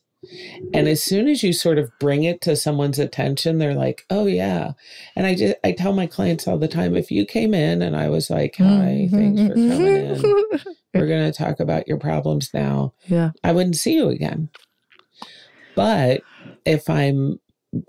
And 0.73 0.87
as 0.87 1.03
soon 1.03 1.27
as 1.27 1.43
you 1.43 1.53
sort 1.53 1.77
of 1.77 1.91
bring 1.99 2.23
it 2.23 2.41
to 2.41 2.55
someone's 2.55 2.99
attention, 2.99 3.57
they're 3.57 3.75
like, 3.75 4.05
"Oh 4.09 4.25
yeah." 4.25 4.71
And 5.15 5.25
I 5.25 5.35
just 5.35 5.55
I 5.63 5.71
tell 5.71 5.93
my 5.93 6.07
clients 6.07 6.47
all 6.47 6.57
the 6.57 6.67
time, 6.67 6.95
if 6.95 7.11
you 7.11 7.25
came 7.25 7.53
in 7.53 7.81
and 7.81 7.95
I 7.95 8.09
was 8.09 8.29
like, 8.29 8.55
mm-hmm. 8.55 8.81
"Hi, 8.81 9.07
thanks 9.11 9.41
for 9.41 9.53
coming 9.53 9.85
in. 9.85 10.75
We're 10.93 11.07
going 11.07 11.31
to 11.31 11.37
talk 11.37 11.59
about 11.59 11.87
your 11.87 11.97
problems 11.97 12.49
now." 12.53 12.93
Yeah. 13.07 13.31
I 13.43 13.51
wouldn't 13.51 13.75
see 13.75 13.95
you 13.95 14.09
again. 14.09 14.49
But 15.75 16.21
if 16.65 16.89
I'm 16.89 17.39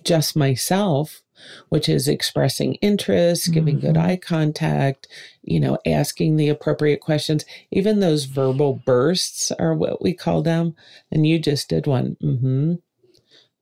just 0.05 0.37
myself, 0.37 1.23
which 1.69 1.88
is 1.88 2.09
expressing 2.09 2.75
interest, 2.76 3.52
giving 3.52 3.76
mm-hmm. 3.76 3.87
good 3.87 3.97
eye 3.97 4.16
contact, 4.16 5.09
you 5.43 5.61
know, 5.61 5.78
asking 5.87 6.37
the 6.37 6.49
appropriate 6.49 7.00
questions. 7.00 7.45
Even 7.71 8.00
those 8.00 8.25
verbal 8.25 8.83
bursts 8.85 9.52
are 9.52 9.75
what 9.75 10.02
we 10.02 10.14
call 10.14 10.43
them. 10.43 10.75
And 11.11 11.26
you 11.26 11.38
just 11.38 11.69
did 11.69 11.87
one. 11.87 12.16
Mm-hmm. 12.23 12.75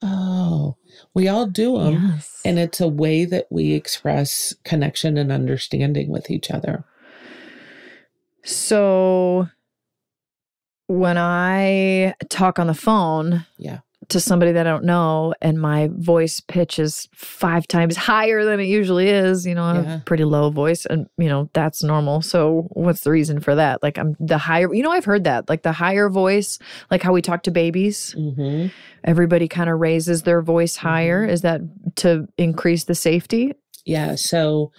Oh, 0.02 0.76
we 1.14 1.28
all 1.28 1.46
do 1.46 1.78
them. 1.78 2.12
Yes. 2.14 2.40
And 2.44 2.58
it's 2.58 2.80
a 2.80 2.88
way 2.88 3.24
that 3.24 3.46
we 3.50 3.72
express 3.72 4.54
connection 4.64 5.16
and 5.16 5.32
understanding 5.32 6.10
with 6.10 6.30
each 6.30 6.50
other. 6.50 6.84
So 8.44 9.48
when 10.86 11.16
I 11.16 12.14
talk 12.28 12.58
on 12.58 12.66
the 12.66 12.74
phone, 12.74 13.46
yeah 13.56 13.78
to 14.08 14.20
somebody 14.20 14.52
that 14.52 14.66
I 14.66 14.70
don't 14.70 14.84
know 14.84 15.34
and 15.40 15.60
my 15.60 15.88
voice 15.92 16.40
pitch 16.40 16.78
is 16.78 17.08
five 17.14 17.66
times 17.66 17.96
higher 17.96 18.44
than 18.44 18.60
it 18.60 18.64
usually 18.64 19.08
is, 19.08 19.46
you 19.46 19.54
know, 19.54 19.62
I 19.62 19.74
have 19.74 19.86
a 19.86 20.02
pretty 20.04 20.24
low 20.24 20.50
voice 20.50 20.86
and 20.86 21.06
you 21.18 21.28
know, 21.28 21.50
that's 21.52 21.82
normal. 21.82 22.22
So 22.22 22.68
what's 22.70 23.02
the 23.02 23.10
reason 23.10 23.40
for 23.40 23.54
that? 23.54 23.82
Like 23.82 23.98
I'm 23.98 24.16
the 24.20 24.38
higher, 24.38 24.72
you 24.72 24.82
know, 24.82 24.90
I've 24.90 25.04
heard 25.04 25.24
that 25.24 25.48
like 25.48 25.62
the 25.62 25.72
higher 25.72 26.08
voice, 26.08 26.58
like 26.90 27.02
how 27.02 27.12
we 27.12 27.22
talk 27.22 27.42
to 27.44 27.50
babies, 27.50 28.14
mm-hmm. 28.16 28.68
everybody 29.04 29.48
kind 29.48 29.70
of 29.70 29.78
raises 29.78 30.22
their 30.22 30.42
voice 30.42 30.76
higher. 30.76 31.22
Mm-hmm. 31.22 31.32
Is 31.32 31.42
that 31.42 31.60
to 31.96 32.26
increase 32.38 32.84
the 32.84 32.94
safety? 32.94 33.54
Yeah. 33.84 34.14
So 34.14 34.72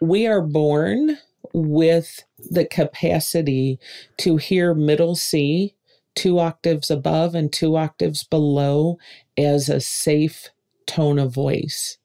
we 0.00 0.26
are 0.26 0.42
born 0.42 1.18
with 1.52 2.24
the 2.50 2.64
capacity 2.64 3.78
to 4.18 4.36
hear 4.36 4.74
middle 4.74 5.16
C 5.16 5.74
two 6.16 6.40
octaves 6.40 6.90
above 6.90 7.34
and 7.36 7.52
two 7.52 7.76
octaves 7.76 8.24
below 8.24 8.98
as 9.38 9.68
a 9.68 9.80
safe 9.80 10.48
tone 10.86 11.18
of 11.20 11.32
voice. 11.32 11.98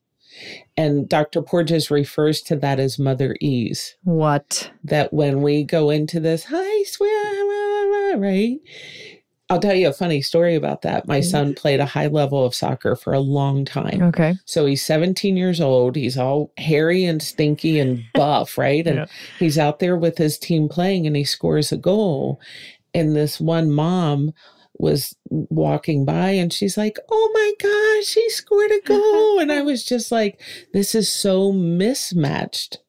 And 0.77 1.09
Dr. 1.09 1.41
Porges 1.41 1.89
refers 1.91 2.41
to 2.43 2.55
that 2.57 2.79
as 2.79 2.97
motherese. 2.97 3.93
What? 4.03 4.71
That 4.83 5.11
when 5.13 5.41
we 5.41 5.63
go 5.63 5.89
into 5.89 6.19
this, 6.19 6.45
hi, 6.49 6.83
swear, 6.83 8.17
right? 8.17 8.57
I'll 9.49 9.59
tell 9.59 9.75
you 9.75 9.89
a 9.89 9.93
funny 9.93 10.21
story 10.21 10.55
about 10.55 10.81
that. 10.83 11.07
My 11.09 11.19
son 11.19 11.53
played 11.53 11.81
a 11.81 11.85
high 11.85 12.07
level 12.07 12.45
of 12.45 12.55
soccer 12.55 12.95
for 12.95 13.11
a 13.11 13.19
long 13.19 13.65
time. 13.65 14.01
Okay. 14.01 14.35
So 14.45 14.65
he's 14.65 14.83
17 14.85 15.35
years 15.35 15.59
old. 15.59 15.97
He's 15.97 16.17
all 16.17 16.53
hairy 16.57 17.03
and 17.03 17.21
stinky 17.21 17.77
and 17.77 18.01
buff, 18.13 18.57
right? 18.57 18.87
And 18.87 18.95
Yeah. 18.99 19.05
he's 19.39 19.57
out 19.59 19.79
there 19.79 19.97
with 19.97 20.17
his 20.17 20.37
team 20.39 20.69
playing 20.69 21.05
and 21.05 21.17
he 21.17 21.25
scores 21.25 21.73
a 21.73 21.77
goal. 21.77 22.39
And 22.93 23.15
this 23.15 23.39
one 23.39 23.71
mom 23.71 24.33
was 24.77 25.15
walking 25.29 26.05
by 26.05 26.31
and 26.31 26.51
she's 26.51 26.75
like, 26.77 26.97
Oh 27.09 27.31
my 27.33 27.51
gosh, 27.61 28.13
he 28.13 28.29
scored 28.29 28.71
a 28.71 28.81
goal. 28.81 29.39
and 29.39 29.51
I 29.51 29.61
was 29.61 29.83
just 29.85 30.11
like, 30.11 30.39
This 30.73 30.95
is 30.95 31.11
so 31.11 31.51
mismatched. 31.51 32.79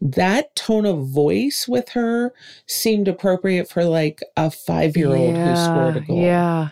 That 0.00 0.54
tone 0.54 0.86
of 0.86 1.08
voice 1.08 1.66
with 1.68 1.90
her 1.90 2.32
seemed 2.66 3.08
appropriate 3.08 3.68
for 3.68 3.84
like 3.84 4.20
a 4.36 4.50
five 4.50 4.96
year 4.96 5.14
old 5.14 5.36
who 5.36 5.56
scored 5.56 5.96
a 5.96 6.00
goal. 6.00 6.22
Yeah. 6.22 6.68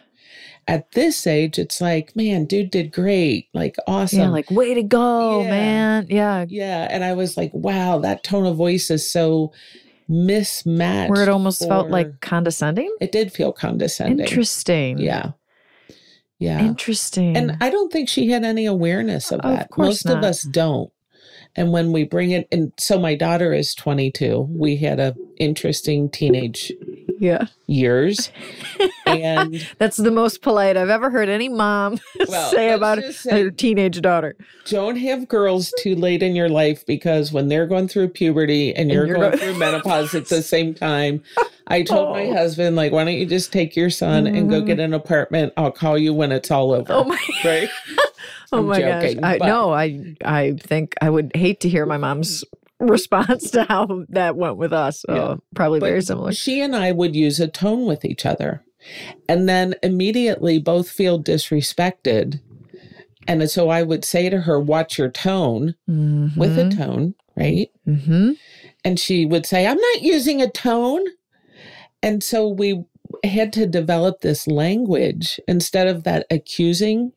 At 0.68 0.92
this 0.92 1.26
age, 1.26 1.58
it's 1.58 1.80
like, 1.80 2.14
man, 2.14 2.44
dude 2.44 2.70
did 2.70 2.92
great. 2.92 3.48
Like, 3.52 3.74
awesome. 3.88 4.20
Yeah. 4.20 4.28
Like, 4.28 4.48
way 4.48 4.74
to 4.74 4.82
go, 4.84 5.42
Yeah. 5.42 5.50
man. 5.50 6.06
Yeah. 6.08 6.44
Yeah, 6.48 6.86
and 6.88 7.02
I 7.02 7.14
was 7.14 7.36
like, 7.36 7.50
wow, 7.52 7.98
that 7.98 8.22
tone 8.22 8.46
of 8.46 8.54
voice 8.56 8.88
is 8.88 9.10
so 9.10 9.52
mismatched. 10.08 11.10
Where 11.10 11.22
it 11.22 11.28
almost 11.28 11.66
felt 11.66 11.90
like 11.90 12.20
condescending. 12.20 12.94
it 13.00 13.12
did 13.12 13.32
feel 13.32 13.52
condescending. 13.52 14.20
Interesting. 14.26 14.98
Yeah. 14.98 15.32
Yeah. 16.38 16.64
Interesting. 16.64 17.36
And 17.36 17.56
I 17.60 17.70
don't 17.70 17.92
think 17.92 18.08
she 18.08 18.28
had 18.30 18.44
any 18.44 18.66
awareness 18.66 19.30
of 19.30 19.40
Of 19.40 19.56
that. 19.56 19.70
course 19.70 19.86
Most 19.88 20.04
not. 20.06 20.18
of 20.18 20.24
us 20.24 20.42
don't. 20.42 20.90
And 21.54 21.70
when 21.70 21.92
we 21.92 22.04
bring 22.04 22.30
it 22.30 22.48
and 22.50 22.72
so 22.78 22.98
my 22.98 23.14
daughter 23.14 23.52
is 23.52 23.74
22. 23.74 24.48
We 24.50 24.76
had 24.76 24.98
a 24.98 25.14
interesting 25.36 26.08
teenage 26.10 26.72
yeah. 27.18 27.46
years. 27.66 28.30
and 29.06 29.66
That's 29.78 29.96
the 29.96 30.10
most 30.10 30.42
polite 30.42 30.76
I've 30.76 30.88
ever 30.90 31.10
heard 31.10 31.28
any 31.28 31.48
mom 31.48 31.98
Well, 32.28 32.50
say 32.50 32.72
about 32.72 32.98
her 33.30 33.50
teenage 33.50 34.00
daughter. 34.00 34.36
don't 34.66 34.96
have 34.96 35.28
girls 35.28 35.72
too 35.80 35.94
late 35.94 36.22
in 36.22 36.34
your 36.36 36.48
life 36.48 36.84
because 36.86 37.32
when 37.32 37.48
they're 37.48 37.66
going 37.66 37.88
through 37.88 38.08
puberty 38.08 38.74
and 38.74 38.90
you're, 38.90 39.06
you're 39.06 39.16
going 39.16 39.32
go- 39.32 39.36
through 39.38 39.58
menopause 39.58 40.14
at 40.14 40.26
the 40.28 40.42
same 40.54 40.74
time, 40.74 41.22
I 41.66 41.82
told 41.82 42.10
my 42.16 42.24
Oh. 42.26 42.32
husband, 42.34 42.76
like, 42.76 42.92
why 42.92 43.04
don't 43.04 43.14
you 43.14 43.26
just 43.26 43.52
take 43.52 43.76
your 43.76 43.90
son 43.90 44.26
and 44.26 44.48
go 44.50 44.60
get 44.60 44.78
mm. 44.78 44.84
an 44.84 44.94
apartment? 44.94 45.52
I'll 45.56 45.70
call 45.72 45.96
you 45.98 46.12
when 46.14 46.32
it's 46.32 46.50
all 46.50 46.72
over. 46.72 46.92
Oh 46.92 47.04
my 47.04 47.18
Right? 47.44 47.68
Oh 48.54 48.58
I'm 48.58 48.66
my 48.66 48.80
joking, 48.80 49.20
gosh. 49.20 49.38
I 49.42 49.46
no, 49.46 49.72
I 49.72 50.14
I 50.24 50.52
think 50.60 50.94
I 51.00 51.08
would 51.08 51.32
hate 51.34 51.60
to 51.60 51.68
hear 51.70 51.86
my 51.86 51.96
mom's 51.96 52.44
response 52.88 53.50
to 53.52 53.64
how 53.64 54.04
that 54.08 54.36
went 54.36 54.56
with 54.56 54.72
us. 54.72 55.02
So 55.06 55.14
Yeah. 55.14 55.22
Uh, 55.22 55.36
probably 55.54 55.80
But 55.80 55.86
very 55.86 56.02
similar. 56.02 56.32
She 56.32 56.60
and 56.60 56.74
I 56.74 56.92
would 56.92 57.14
use 57.16 57.40
a 57.40 57.48
tone 57.48 57.86
with 57.86 58.04
each 58.04 58.26
other 58.26 58.64
and 59.28 59.48
then 59.48 59.74
immediately 59.82 60.58
both 60.58 60.90
feel 60.90 61.22
disrespected. 61.22 62.40
And 63.28 63.48
so 63.48 63.68
I 63.68 63.82
would 63.82 64.04
say 64.04 64.28
to 64.28 64.40
her, 64.42 64.58
watch 64.58 64.98
your 64.98 65.10
tone 65.10 65.74
with 66.36 66.58
a 66.58 66.64
mm-hmm. 66.64 66.78
tone, 66.78 67.14
right? 67.36 67.68
Mm-hmm. 67.86 68.32
And 68.84 68.98
she 68.98 69.24
would 69.24 69.46
say, 69.46 69.66
I'm 69.66 69.78
not 69.78 70.02
using 70.02 70.42
a 70.42 70.50
tone. 70.50 71.04
And 72.02 72.22
so 72.24 72.48
we 72.48 72.84
had 73.22 73.52
to 73.52 73.66
develop 73.66 74.20
this 74.20 74.48
language 74.48 75.38
instead 75.46 75.86
of 75.86 76.02
that 76.02 76.26
accusing, 76.30 77.12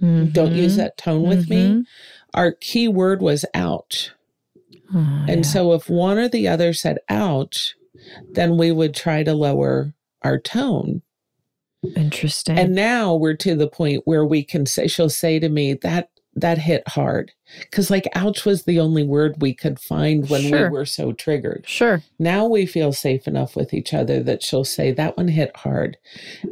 don't 0.00 0.54
use 0.54 0.72
mm-hmm. 0.72 0.80
that 0.80 0.96
tone 0.96 1.28
with 1.28 1.48
me. 1.48 1.68
Mm-hmm. 1.68 1.80
Our 2.34 2.52
key 2.52 2.88
word 2.88 3.22
was 3.22 3.44
ouch. 3.54 4.10
Oh, 4.94 5.24
And 5.28 5.44
so 5.46 5.72
if 5.72 5.88
one 5.88 6.18
or 6.18 6.28
the 6.28 6.48
other 6.48 6.72
said 6.72 6.98
ouch, 7.08 7.74
then 8.32 8.56
we 8.56 8.72
would 8.72 8.94
try 8.94 9.22
to 9.22 9.34
lower 9.34 9.94
our 10.22 10.38
tone. 10.38 11.02
interesting. 11.96 12.58
And 12.58 12.74
now 12.74 13.14
we're 13.14 13.34
to 13.36 13.54
the 13.56 13.68
point 13.68 14.02
where 14.04 14.24
we 14.24 14.44
can 14.44 14.66
say, 14.66 14.86
she'll 14.86 15.08
say 15.10 15.38
to 15.38 15.48
me, 15.48 15.74
that 15.74 16.08
that 16.34 16.56
hit 16.56 16.86
hard. 16.88 17.30
Cause 17.72 17.90
like 17.90 18.08
ouch 18.14 18.46
was 18.46 18.62
the 18.62 18.80
only 18.80 19.02
word 19.02 19.42
we 19.42 19.52
could 19.52 19.78
find 19.78 20.30
when 20.30 20.40
Sure. 20.40 20.70
we 20.70 20.78
were 20.78 20.86
so 20.86 21.12
triggered. 21.12 21.64
sure. 21.66 22.02
Now 22.18 22.46
we 22.46 22.64
feel 22.64 22.92
safe 22.94 23.28
enough 23.28 23.54
with 23.54 23.74
each 23.74 23.92
other 23.92 24.22
that 24.22 24.42
she'll 24.42 24.64
say, 24.64 24.92
that 24.92 25.18
one 25.18 25.28
hit 25.28 25.54
hard. 25.56 25.98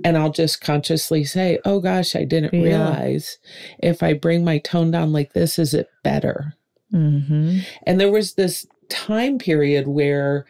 And 0.04 0.18
I'll 0.18 0.32
just 0.32 0.60
consciously 0.60 1.24
say, 1.24 1.60
oh 1.64 1.80
gosh, 1.80 2.14
I 2.14 2.24
didn't 2.24 2.52
Yeah. 2.52 2.62
realize 2.62 3.38
if 3.78 4.02
I 4.02 4.12
bring 4.12 4.44
my 4.44 4.58
tone 4.58 4.90
down 4.90 5.12
like 5.14 5.32
this, 5.32 5.58
is 5.58 5.72
it 5.72 5.88
better? 6.04 6.56
Mm-hmm. 6.92 7.58
And 7.86 8.00
there 8.00 8.10
was 8.10 8.34
this 8.34 8.66
time 8.88 9.38
period 9.38 9.88
where 9.88 10.46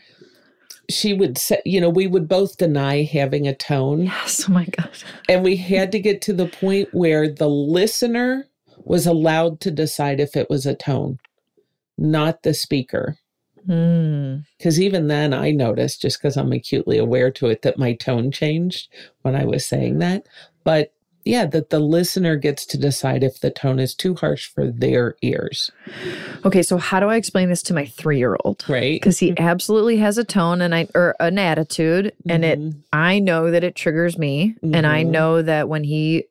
she 0.88 1.14
would 1.14 1.38
say, 1.38 1.60
you 1.64 1.80
know, 1.80 1.88
we 1.88 2.06
would 2.06 2.28
both 2.28 2.56
deny 2.56 3.02
having 3.02 3.46
a 3.46 3.54
tone. 3.54 4.04
Yes. 4.04 4.46
Oh 4.48 4.52
my 4.52 4.64
God. 4.64 4.90
And 5.28 5.44
we 5.44 5.56
had 5.56 5.92
to 5.92 6.00
get 6.00 6.20
to 6.22 6.32
the 6.32 6.46
point 6.46 6.88
where 6.92 7.28
the 7.28 7.48
listener 7.48 8.46
was 8.78 9.06
allowed 9.06 9.60
to 9.60 9.70
decide 9.70 10.20
if 10.20 10.36
it 10.36 10.50
was 10.50 10.66
a 10.66 10.74
tone, 10.74 11.18
not 11.96 12.42
the 12.42 12.54
speaker. 12.54 13.18
Mm. 13.68 14.44
Because 14.56 14.80
even 14.80 15.08
then, 15.08 15.34
I 15.34 15.50
noticed, 15.50 16.02
just 16.02 16.20
because 16.20 16.36
I'm 16.36 16.52
acutely 16.52 16.98
aware 16.98 17.30
to 17.32 17.46
it, 17.48 17.62
that 17.62 17.78
my 17.78 17.92
tone 17.92 18.32
changed 18.32 18.88
when 19.22 19.36
I 19.36 19.44
was 19.44 19.66
saying 19.66 19.98
that. 19.98 20.26
But 20.64 20.92
yeah, 21.24 21.46
that 21.46 21.70
the 21.70 21.78
listener 21.80 22.36
gets 22.36 22.64
to 22.66 22.78
decide 22.78 23.22
if 23.22 23.40
the 23.40 23.50
tone 23.50 23.78
is 23.78 23.94
too 23.94 24.14
harsh 24.14 24.48
for 24.48 24.70
their 24.70 25.16
ears, 25.22 25.70
Okay. 26.44 26.62
So 26.62 26.78
how 26.78 27.00
do 27.00 27.06
I 27.06 27.16
explain 27.16 27.48
this 27.50 27.62
to 27.64 27.74
my 27.74 27.84
three-year-old? 27.86 28.64
right? 28.68 29.00
Because 29.00 29.18
he 29.18 29.34
absolutely 29.38 29.98
has 29.98 30.16
a 30.18 30.24
tone 30.24 30.60
and 30.62 30.74
I 30.74 30.88
or 30.94 31.14
an 31.20 31.38
attitude, 31.38 32.12
and 32.28 32.44
it 32.44 32.58
Mhm. 32.58 32.76
I 32.92 33.18
know 33.18 33.50
that 33.50 33.62
it 33.64 33.74
triggers 33.74 34.16
me. 34.16 34.54
And 34.62 34.86
I 34.86 35.02
Mhm. 35.04 35.08
know 35.10 35.42
that 35.42 35.68
when 35.68 35.84
he 35.84 36.24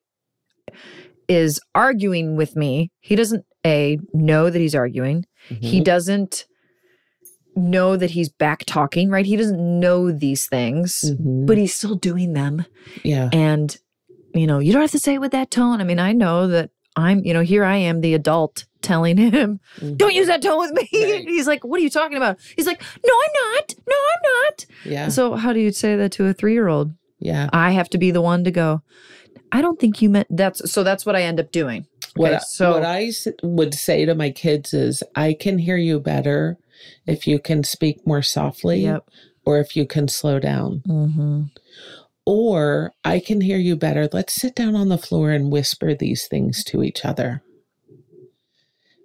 is 1.28 1.60
arguing 1.76 2.36
with 2.36 2.56
me, 2.56 2.92
he 3.00 3.16
doesn't 3.16 3.46
A, 3.66 4.00
know 4.14 4.50
that 4.50 4.58
he's 4.60 4.74
arguing. 4.74 5.26
He 5.62 5.80
Mhm. 5.80 5.84
doesn't 5.84 6.46
know 7.56 7.98
that 7.98 8.12
he's 8.12 8.30
back 8.30 8.64
talking, 8.66 9.10
right? 9.10 9.26
He 9.26 9.36
doesn't 9.36 9.80
know 9.80 10.12
these 10.12 10.48
things, 10.48 11.14
but 11.20 11.58
he's 11.58 11.74
still 11.76 11.96
doing 11.96 12.34
them. 12.34 12.66
yeah. 13.04 13.30
And, 13.34 13.78
you 14.34 14.48
know, 14.48 14.60
you 14.60 14.72
don't 14.74 14.82
have 14.82 14.92
to 14.92 15.00
say 15.00 15.16
it 15.16 15.22
with 15.22 15.32
that 15.32 15.52
tone. 15.52 15.82
I 15.82 15.84
mean, 15.84 16.00
I 16.00 16.12
know 16.14 16.48
that 16.48 16.70
I'm, 16.96 17.24
you 17.24 17.34
know, 17.34 17.42
here 17.42 17.64
I 17.64 17.78
am, 17.78 18.02
the 18.02 18.14
adult 18.14 18.66
telling 18.82 19.18
him, 19.18 19.60
don't 19.98 20.14
use 20.14 20.28
that 20.28 20.42
tone 20.42 20.60
with 20.60 20.72
me. 20.72 20.88
Right. 20.94 21.28
He's 21.28 21.48
like, 21.48 21.64
what 21.64 21.80
are 21.80 21.84
you 21.84 21.90
talking 21.90 22.18
about? 22.18 22.38
He's 22.56 22.66
like, 22.68 22.82
no, 23.06 23.14
I'm 23.14 23.54
not. 23.56 23.74
No, 23.88 23.96
I'm 23.96 24.44
not. 24.46 24.66
Yeah. 24.86 25.08
So, 25.10 25.36
how 25.36 25.54
do 25.54 25.60
you 25.60 25.72
say 25.72 25.96
that 25.96 26.12
to 26.14 26.26
a 26.26 26.34
three 26.34 26.54
year 26.54 26.68
old? 26.68 26.94
Yeah. 27.20 27.50
I 27.52 27.72
have 27.72 27.90
to 27.92 27.98
be 27.98 28.12
the 28.12 28.22
one 28.22 28.44
to 28.46 28.52
go. 28.52 28.82
I 29.52 29.62
don't 29.62 29.80
think 29.80 30.02
you 30.02 30.10
meant 30.10 30.28
that's 30.30 30.72
so. 30.72 30.84
That's 30.84 31.06
what 31.06 31.16
I 31.16 31.24
end 31.24 31.40
up 31.40 31.52
doing. 31.52 31.88
What, 32.16 32.28
Okay, 32.28 32.36
I- 32.36 32.40
so- 32.40 32.74
what 32.74 32.84
I 32.86 33.12
would 33.44 33.74
say 33.74 34.06
to 34.06 34.16
my 34.16 34.30
kids 34.30 34.74
is, 34.74 35.04
I 35.16 35.34
can 35.34 35.58
hear 35.60 35.78
you 35.78 36.00
better 36.00 36.58
if 37.06 37.28
you 37.28 37.40
can 37.40 37.64
speak 37.64 38.06
more 38.08 38.22
softly 38.22 38.82
Yep. 38.84 39.10
or 39.46 39.60
if 39.60 39.76
you 39.76 39.86
can 39.86 40.08
slow 40.08 40.40
down. 40.40 40.84
Mm-hmm. 40.88 41.44
Or 42.32 42.94
I 43.04 43.20
can 43.20 43.42
hear 43.42 43.58
you 43.58 43.76
better. 43.76 44.08
Let's 44.14 44.36
sit 44.36 44.54
down 44.54 44.76
on 44.76 44.90
the 44.90 45.00
floor 45.00 45.32
and 45.32 45.52
whisper 45.52 45.96
these 45.96 46.28
things 46.28 46.64
to 46.66 46.84
each 46.84 47.04
other. 47.04 47.42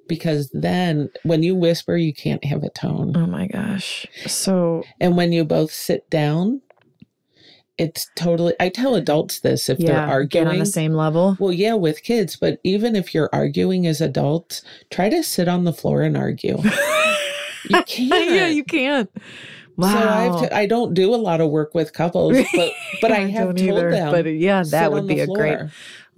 Because 0.06 0.50
then 0.52 1.08
when 1.22 1.42
you 1.42 1.54
whisper, 1.54 1.96
you 1.96 2.12
can't 2.12 2.44
have 2.44 2.62
a 2.62 2.68
tone. 2.68 3.16
Oh 3.16 3.26
my 3.26 3.46
gosh. 3.46 4.04
So 4.26 4.84
And 5.00 5.16
when 5.16 5.32
you 5.32 5.42
both 5.42 5.72
sit 5.72 6.10
down, 6.10 6.60
it's 7.78 8.10
totally, 8.14 8.52
I 8.60 8.68
tell 8.68 8.94
adults 8.94 9.40
this 9.40 9.70
if 9.70 9.78
they're 9.78 9.96
arguing. 9.96 10.44
get 10.44 10.52
on 10.52 10.58
the 10.58 10.66
same 10.66 10.92
level. 10.92 11.38
Well, 11.40 11.50
yeah, 11.50 11.72
with 11.72 12.02
kids, 12.02 12.36
but 12.36 12.60
even 12.62 12.94
if 12.94 13.14
you're 13.14 13.30
arguing 13.32 13.86
as 13.86 14.02
adults, 14.02 14.60
try 14.90 15.08
to 15.08 15.22
sit 15.22 15.48
on 15.48 15.64
the 15.64 15.72
floor 15.72 16.02
and 16.02 16.14
argue. 16.14 16.58
you 17.70 17.82
can't. 17.84 18.34
yeah, 18.34 18.48
you 18.48 18.64
can't. 18.64 19.10
Wow. 19.76 19.88
So 19.90 19.98
I've 20.44 20.48
t- 20.50 20.54
I 20.54 20.66
don't 20.66 20.94
do 20.94 21.14
a 21.14 21.16
lot 21.16 21.40
of 21.40 21.50
work 21.50 21.74
with 21.74 21.92
couples, 21.92 22.36
but 22.54 22.72
but 23.00 23.10
I 23.10 23.20
have 23.20 23.46
don't 23.48 23.56
told 23.56 23.78
either, 23.78 23.90
them. 23.90 24.10
But 24.12 24.26
yeah, 24.26 24.62
that 24.70 24.92
would 24.92 25.06
be 25.06 25.20
a 25.20 25.26
great. 25.26 25.58
floor 25.58 25.70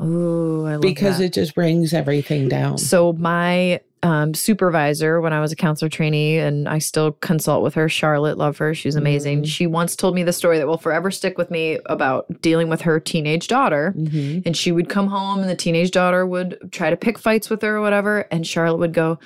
Ooh, 0.02 0.66
I 0.66 0.72
love 0.72 0.82
because 0.82 1.18
that. 1.18 1.24
it 1.24 1.32
just 1.32 1.54
brings 1.54 1.94
everything 1.94 2.48
down. 2.48 2.76
So 2.76 3.14
my 3.14 3.80
um, 4.02 4.34
supervisor, 4.34 5.22
when 5.22 5.32
I 5.32 5.40
was 5.40 5.52
a 5.52 5.56
counselor 5.56 5.88
trainee, 5.88 6.36
and 6.38 6.68
I 6.68 6.78
still 6.80 7.12
consult 7.12 7.62
with 7.62 7.72
her, 7.74 7.88
Charlotte, 7.88 8.36
love 8.36 8.58
her, 8.58 8.74
she's 8.74 8.94
amazing. 8.94 9.42
Mhm. 9.42 9.46
She 9.46 9.66
once 9.66 9.96
told 9.96 10.14
me 10.14 10.22
the 10.22 10.34
story 10.34 10.58
that 10.58 10.66
will 10.66 10.76
forever 10.76 11.10
stick 11.10 11.38
with 11.38 11.50
me 11.50 11.78
about 11.86 12.26
dealing 12.42 12.68
with 12.68 12.82
her 12.82 13.00
teenage 13.00 13.48
daughter. 13.48 13.94
Mhm. 13.96 14.42
And 14.44 14.54
she 14.54 14.70
would 14.70 14.90
come 14.90 15.06
home, 15.06 15.40
and 15.40 15.48
the 15.48 15.56
teenage 15.56 15.92
daughter 15.92 16.26
would 16.26 16.58
try 16.72 16.90
to 16.90 16.96
pick 16.96 17.18
fights 17.18 17.48
with 17.48 17.62
her 17.62 17.76
or 17.76 17.80
whatever. 17.80 18.26
And 18.30 18.46
Charlotte 18.46 18.78
would 18.80 18.92
go, 18.92 19.18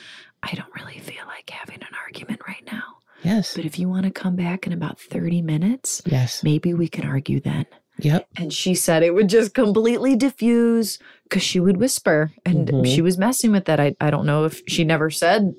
I 0.44 0.54
don't 0.54 0.72
really 0.80 1.00
feel 1.00 1.24
like 1.26 1.50
having 1.50 1.82
an 1.82 1.94
argument 2.06 2.40
right 2.46 2.62
now. 2.70 2.82
Yes. 3.22 3.54
But 3.54 3.64
if 3.64 3.78
you 3.78 3.88
want 3.88 4.04
to 4.04 4.10
come 4.10 4.36
back 4.36 4.66
in 4.66 4.72
about 4.72 4.98
30 4.98 5.42
minutes, 5.42 6.02
Yes. 6.06 6.42
maybe 6.42 6.74
we 6.74 6.88
can 6.88 7.06
argue 7.06 7.40
then. 7.40 7.66
Yep. 7.98 8.28
And 8.38 8.50
she 8.52 8.74
said 8.74 9.02
it 9.02 9.14
would 9.14 9.28
just 9.28 9.52
completely 9.52 10.16
diffuse 10.16 10.98
because 11.24 11.42
she 11.42 11.60
would 11.60 11.76
whisper 11.76 12.32
and 12.46 12.66
Mhm. 12.68 12.86
she 12.86 13.02
was 13.02 13.18
messing 13.18 13.52
with 13.52 13.66
that. 13.66 13.78
I, 13.78 13.94
I 14.00 14.10
don't 14.10 14.24
know 14.24 14.46
if 14.46 14.62
she 14.66 14.84
never 14.84 15.10
said, 15.10 15.52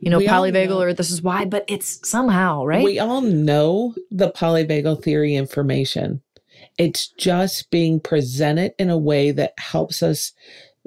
you 0.00 0.08
know, 0.10 0.18
We 0.18 0.28
polyvagal 0.28 0.68
know. 0.68 0.80
or 0.80 0.92
this 0.94 1.10
is 1.10 1.22
why, 1.22 1.44
but 1.44 1.64
it's 1.66 1.98
somehow, 2.08 2.64
right? 2.64 2.84
We 2.84 3.00
all 3.00 3.20
know 3.20 3.94
the 4.12 4.30
polyvagal 4.30 5.02
theory 5.02 5.34
information. 5.34 6.22
It's 6.76 7.08
just 7.08 7.68
being 7.72 7.98
presented 7.98 8.74
in 8.78 8.90
a 8.90 8.98
way 8.98 9.32
that 9.32 9.54
helps 9.58 10.00
us 10.00 10.32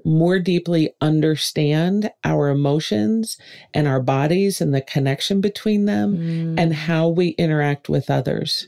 more 0.04 0.40
deeply 0.40 0.92
understand 1.02 2.12
our 2.24 2.50
emotions 2.50 3.38
and 3.74 3.88
our 3.88 4.02
bodies 4.02 4.60
and 4.62 4.74
the 4.74 4.82
connection 4.82 5.42
between 5.42 5.86
them 5.86 6.18
Mm. 6.18 6.56
and 6.60 6.74
how 6.74 7.08
we 7.08 7.30
interact 7.30 7.88
with 7.90 8.10
others. 8.10 8.68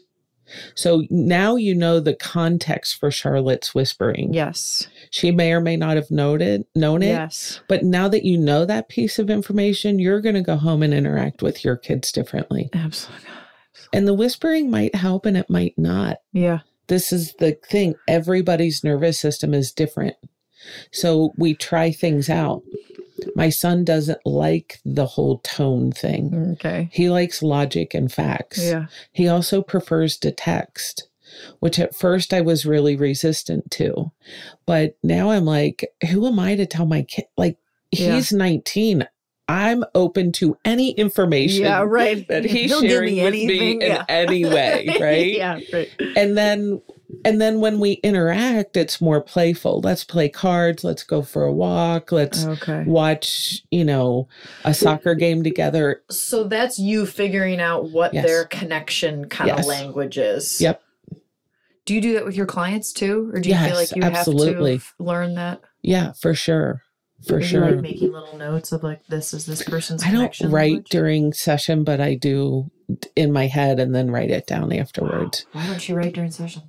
So 0.75 1.03
now 1.10 1.56
you 1.56 1.74
know 1.74 2.00
the 2.00 2.13
context 2.13 3.00
for 3.00 3.10
Charlotte's 3.10 3.74
whispering. 3.74 4.34
yes. 4.34 4.88
She 5.10 5.32
may 5.32 5.51
or 5.53 5.62
may 5.62 5.75
not 5.77 5.96
have 5.96 6.12
noted 6.12 6.65
known 6.75 7.01
it, 7.01 7.08
Yes. 7.08 7.62
but 7.68 7.84
now 7.84 8.08
that 8.10 8.25
you 8.25 8.38
know 8.38 8.65
that 8.65 8.89
piece 8.89 9.18
of 9.18 9.30
information, 9.30 9.98
you're 10.00 10.22
going 10.22 10.36
to 10.36 10.42
go 10.42 10.56
home 10.58 10.84
and 10.84 10.94
interact 10.94 11.42
with 11.42 11.63
your 11.63 11.75
kids 11.77 12.12
differently. 12.12 12.70
Absolutely. 12.74 13.25
And 13.94 14.08
the 14.08 14.13
whispering 14.13 14.70
might 14.70 14.94
help 14.96 15.25
and 15.25 15.38
it 15.38 15.50
might 15.50 15.77
not. 15.77 16.18
Yeah. 16.34 16.60
This 16.88 17.12
is 17.13 17.34
the 17.39 17.58
thing. 17.68 17.96
Everybody's 18.08 18.84
nervous 18.84 19.18
system 19.20 19.53
is 19.53 19.72
different. 19.72 20.15
So 20.91 21.34
we 21.38 21.53
try 21.55 21.91
things 21.91 22.29
out. 22.29 22.63
My 23.36 23.50
son 23.50 23.86
doesn't 23.86 24.25
like 24.25 24.79
the 24.84 25.05
whole 25.05 25.39
tone 25.39 25.91
thing. 25.91 26.53
Okay. 26.53 26.89
He 26.91 27.10
likes 27.10 27.41
logic 27.41 27.93
and 27.93 28.12
facts. 28.12 28.63
Yeah. 28.63 28.88
He 29.12 29.27
also 29.27 29.62
prefers 29.62 30.17
to 30.17 30.32
text, 30.32 31.08
which 31.60 31.79
at 31.79 31.96
first 31.96 32.34
I 32.34 32.41
was 32.41 32.65
really 32.65 32.96
resistant 32.96 33.72
to. 33.72 34.12
But 34.65 34.98
now 35.03 35.29
I'm 35.32 35.46
like, 35.46 35.86
who 36.10 36.27
am 36.27 36.39
I 36.39 36.55
to 36.55 36.65
tell 36.65 36.86
my 36.86 37.03
kid? 37.03 37.25
Like, 37.38 37.58
Yeah. 37.91 38.15
he's 38.15 38.34
19. 38.34 39.08
I'm 39.48 39.84
open 39.93 40.32
to 40.34 40.58
any 40.65 40.91
information 40.91 41.63
Yeah, 41.63 41.84
right. 41.86 42.25
that 42.29 42.46
he's 42.46 42.72
He'll 42.72 42.82
give 42.82 42.89
sharing 42.91 43.15
me 43.15 43.24
with 43.24 43.34
anything, 43.34 43.77
me 43.79 43.86
in 43.86 43.98
any 44.10 44.46
way, 44.46 44.98
right? 45.01 45.34
yeah, 45.36 45.60
right. 45.72 45.89
And 46.15 46.38
then 46.38 46.82
and 47.25 47.41
then 47.41 47.60
when 47.62 47.79
we 47.79 47.93
interact, 47.93 48.77
it's 48.77 49.00
more 49.01 49.22
playful. 49.22 49.82
Let's 49.82 50.03
play 50.03 50.29
cards, 50.29 50.84
let's 50.84 51.03
go 51.03 51.22
for 51.22 51.43
a 51.43 51.53
walk, 51.53 52.12
let's 52.12 52.46
Okay. 52.46 52.84
watch, 52.86 53.63
you 53.72 53.84
know, 53.86 54.27
a 54.65 54.74
soccer 54.74 55.15
game 55.15 55.43
together. 55.43 56.01
So 56.10 56.43
that's 56.46 56.79
you 56.79 57.05
figuring 57.05 57.60
out 57.60 57.89
what 57.91 58.13
Yes. 58.13 58.25
their 58.25 58.46
connection 58.46 59.25
kind 59.29 59.50
of 59.51 59.58
Yes. 59.58 59.67
language 59.67 60.17
is. 60.17 60.62
Yep. 60.62 60.82
Do 61.86 61.93
you 61.93 62.01
do 62.01 62.13
that 62.13 62.25
with 62.25 62.36
your 62.36 62.46
clients 62.46 62.93
too, 62.93 63.29
or 63.34 63.39
do 63.41 63.50
you 63.50 63.55
feel 63.58 63.75
like 63.75 63.93
you 63.96 64.03
absolutely. 64.03 64.74
have 64.74 64.93
to 64.98 65.03
learn 65.03 65.36
that? 65.36 65.62
Yeah, 65.82 66.13
for 66.13 66.34
sure. 66.34 66.82
For 67.27 67.36
Are 67.36 67.39
you, 67.39 67.46
sure. 67.46 67.72
like 67.72 67.82
making 67.82 68.12
little 68.12 68.38
notes 68.38 68.72
of 68.74 68.84
like 68.84 69.05
this 69.08 69.34
is 69.34 69.46
this 69.46 69.63
person's. 69.63 70.01
I 70.03 70.08
don't 70.08 70.15
connection 70.17 70.51
write 70.51 70.72
language? 70.72 70.89
during 70.89 71.34
session, 71.34 71.84
but 71.86 72.01
I 72.01 72.15
do 72.15 72.70
in 73.15 73.32
my 73.32 73.48
head 73.48 73.79
and 73.79 73.93
then 73.96 74.12
write 74.12 74.29
it 74.29 74.46
down 74.46 74.74
afterwards. 74.74 75.46
Why 75.53 75.65
don't 75.67 75.88
you 75.88 75.96
write 75.96 76.13
during 76.13 76.32
session? 76.32 76.63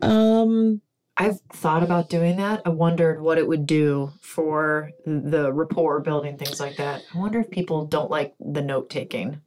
Um, 0.00 0.80
I've 1.16 1.40
thought 1.52 1.82
about 1.82 2.10
doing 2.10 2.36
that. 2.36 2.62
I 2.66 2.68
wondered 2.70 3.20
what 3.20 3.38
it 3.38 3.48
would 3.48 3.66
do 3.66 4.12
for 4.20 4.90
the 5.06 5.52
rapport 5.52 6.00
building, 6.00 6.36
things 6.36 6.60
like 6.60 6.76
that. 6.76 7.02
I 7.14 7.18
wonder 7.18 7.40
if 7.40 7.50
people 7.50 7.86
don't 7.86 8.10
like 8.10 8.34
the 8.38 8.62
note 8.62 8.90
taking. 8.90 9.40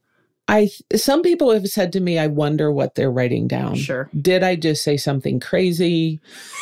I 0.49 0.69
some 0.95 1.21
people 1.21 1.51
have 1.51 1.67
said 1.67 1.93
to 1.93 1.99
me, 1.99 2.17
I 2.17 2.27
wonder 2.27 2.71
what 2.71 2.95
they're 2.95 3.11
writing 3.11 3.47
down. 3.47 3.75
Sure. 3.75 4.09
Did 4.19 4.43
I 4.43 4.55
just 4.55 4.83
say 4.83 4.97
something 4.97 5.39
crazy? 5.39 6.19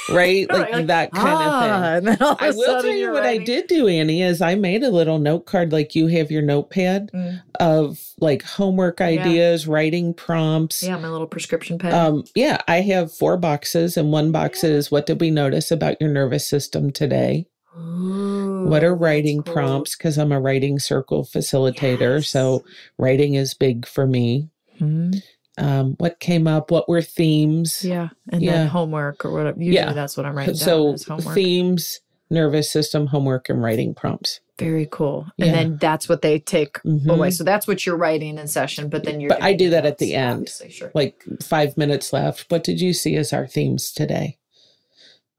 Right? 0.10 0.46
Like, 0.58 0.72
like, 0.72 0.88
that 0.88 1.12
kind 1.12 2.04
of 2.04 2.04
thing. 2.04 2.18
Ah, 2.22 2.32
of 2.32 2.38
I 2.42 2.52
will 2.52 2.82
tell 2.82 2.86
you 2.94 3.12
what 3.12 3.24
writing. 3.24 3.42
I 3.42 3.46
did 3.46 3.68
do, 3.68 3.88
Annie, 3.88 4.22
is 4.24 4.42
I 4.42 4.56
made 4.56 4.84
a 4.84 4.90
little 4.90 5.20
note 5.20 5.46
card 5.46 5.72
like 5.72 5.96
you 5.96 6.08
have 6.08 6.32
your 6.32 6.42
notepad 6.42 7.12
Mm. 7.14 7.42
of 7.60 8.00
like 8.20 8.44
homework 8.44 9.00
Yeah. 9.00 9.08
ideas, 9.08 9.68
writing 9.68 10.14
prompts. 10.14 10.84
Yeah, 10.84 10.98
my 10.98 11.10
little 11.10 11.28
prescription 11.28 11.78
pen. 11.78 11.94
Um, 11.94 12.24
yeah, 12.36 12.62
I 12.68 12.82
have 12.82 13.12
four 13.14 13.38
boxes, 13.38 13.96
and 13.98 14.12
one 14.12 14.32
box 14.32 14.64
is 14.64 14.92
what 14.92 15.06
did 15.06 15.22
we 15.22 15.32
notice 15.32 15.72
about 15.72 16.00
your 16.02 16.10
nervous 16.10 16.48
system 16.48 16.92
today? 16.92 17.46
What 17.78 18.84
are 18.84 18.96
writing 18.96 19.44
cool. 19.44 19.54
prompts? 19.54 19.96
Because 19.96 20.18
I'm 20.18 20.32
a 20.32 20.40
writing 20.40 20.80
circle 20.80 21.24
facilitator, 21.24 22.26
so 22.26 22.64
writing 22.98 23.36
is 23.36 23.54
big 23.54 23.88
for 23.88 24.06
me. 24.08 24.50
Mhm. 24.80 25.22
Um, 25.58 25.96
what 25.98 26.20
came 26.20 26.48
up? 26.48 26.70
What 26.70 26.88
were 26.88 27.02
themes? 27.02 27.84
Yeah, 27.84 28.10
and 28.30 28.42
Yeah. 28.44 28.52
then 28.54 28.68
homework 28.68 29.26
or 29.26 29.32
whatever. 29.32 29.58
Usually 29.60 29.76
Yeah. 29.76 29.94
that's 29.94 30.16
what 30.16 30.26
I'm 30.26 30.36
writing 30.36 30.54
down 30.54 30.60
so 30.60 30.96
homework. 31.08 31.34
themes, 31.34 32.02
nervous 32.30 32.70
system, 32.70 33.08
homework, 33.08 33.50
and 33.50 33.64
writing 33.64 33.96
prompts. 33.96 34.40
Very 34.60 34.88
cool. 34.92 35.26
And 35.40 35.48
Yeah. 35.48 35.54
then 35.54 35.78
that's 35.80 36.08
what 36.10 36.22
they 36.22 36.40
take 36.40 36.74
Mhm. 36.84 37.08
away. 37.10 37.32
So 37.32 37.44
that's 37.44 37.68
what 37.68 37.86
you're 37.86 37.98
writing 37.98 38.38
in 38.38 38.48
session, 38.48 38.90
but 38.90 39.04
then 39.04 39.20
you're. 39.20 39.30
But 39.30 39.42
I 39.42 39.54
do 39.54 39.70
that 39.72 39.86
at 39.86 39.98
the 40.00 40.14
end. 40.14 40.50
Sure. 40.70 40.92
Like 40.94 41.24
five 41.42 41.78
minutes 41.78 42.12
left. 42.14 42.46
What 42.50 42.64
did 42.64 42.80
you 42.82 42.94
see 42.94 43.16
as 43.16 43.34
our 43.34 43.48
themes 43.48 43.92
today? 43.92 44.38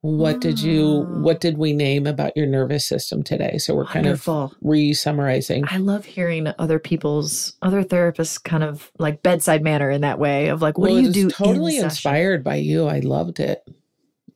What 0.00 0.40
did 0.40 0.60
you? 0.60 1.00
What 1.08 1.38
mm. 1.38 1.40
did 1.40 1.58
we 1.58 1.72
name 1.72 2.06
about 2.06 2.36
your 2.36 2.46
nervous 2.46 2.86
system 2.86 3.24
today? 3.24 3.58
So 3.58 3.74
we're 3.74 3.84
kind 3.84 4.06
of 4.06 4.28
re-summarizing. 4.60 5.64
I 5.68 5.78
love 5.78 6.04
hearing 6.04 6.46
other 6.58 6.78
people's 6.78 7.54
other 7.62 7.82
therapists 7.82 8.42
kind 8.42 8.62
of 8.62 8.92
like 8.98 9.24
bedside 9.24 9.62
manner 9.62 9.90
in 9.90 10.02
that 10.02 10.20
way 10.20 10.48
of 10.48 10.62
like, 10.62 10.78
what 10.78 10.90
Well, 10.90 10.96
do 10.96 11.00
you 11.00 11.06
was 11.08 11.16
do? 11.16 11.30
Totally 11.30 11.78
in 11.78 11.84
inspired 11.84 12.44
by 12.44 12.56
you. 12.56 12.86
I 12.86 13.00
loved 13.00 13.40
it. 13.40 13.62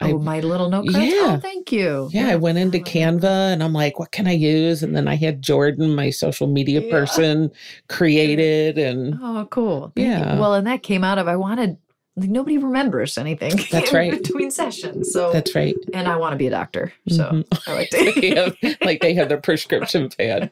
I- 0.01 0.11
Oh, 0.11 0.19
my 0.19 0.41
little 0.41 0.69
note 0.69 0.89
cards. 0.89 1.07
Yeah. 1.07 1.37
Oh, 1.37 1.39
thank 1.41 1.71
you. 1.71 2.11
Yeah, 2.13 2.29
I 2.29 2.35
went 2.35 2.59
into. 2.59 2.79
Canva 2.81 3.53
and 3.53 3.63
I'm 3.63 3.73
like, 3.73 4.01
what 4.01 4.11
can 4.11 4.27
I 4.27 4.33
use? 4.33 4.83
And 4.83 4.97
then 4.97 5.07
I 5.07 5.15
had 5.15 5.43
Jordan, 5.43 5.95
my 5.95 6.11
social 6.11 6.49
media 6.49 6.81
Yeah. 6.81 6.91
person, 6.91 7.53
created 7.89 8.79
and 8.79 9.17
Oh, 9.23 9.47
cool. 9.49 9.93
Yeah. 9.95 10.41
Well, 10.41 10.55
and 10.55 10.67
that 10.67 10.83
came 10.83 11.05
out 11.05 11.19
of 11.19 11.29
I 11.29 11.37
wanted 11.37 11.77
like 12.17 12.29
nobody 12.29 12.59
remembers 12.59 13.17
anything. 13.17 13.53
That's 13.71 13.91
in 13.91 13.97
right. 13.97 14.11
Between 14.23 14.51
sessions, 14.51 15.13
so 15.13 15.33
that's 15.33 15.55
right. 15.55 15.75
and 15.95 16.07
I 16.09 16.17
want 16.17 16.33
to 16.33 16.37
be 16.37 16.47
a 16.47 16.51
doctor, 16.51 16.93
so 17.09 17.25
Mhm. 17.25 17.69
I 17.69 17.75
like 17.75 17.91
they 17.91 18.13
to. 18.13 18.35
have, 18.37 18.77
like 18.83 19.01
they 19.01 19.15
have 19.15 19.29
their 19.31 19.41
prescription 19.41 20.11
pad. 20.11 20.51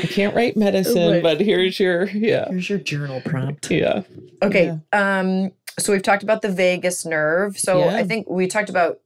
I 0.00 0.06
can't 0.06 0.34
write 0.34 0.56
medicine, 0.56 1.10
Right. 1.10 1.22
but 1.22 1.40
here's 1.40 1.80
your 1.80 2.04
yeah. 2.08 2.48
Here's 2.48 2.70
your 2.70 2.78
journal 2.78 3.20
prompt. 3.24 3.70
Yeah. 3.70 4.02
Okay. 4.42 4.78
Um. 4.92 5.50
So 5.78 5.92
we've 5.92 6.02
talked 6.02 6.22
about 6.22 6.42
the 6.42 6.50
vagus 6.50 7.04
nerve. 7.06 7.58
So 7.58 7.78
Yeah. 7.80 7.96
I 7.96 8.04
think 8.04 8.28
we 8.30 8.46
talked 8.46 8.68
about. 8.70 8.98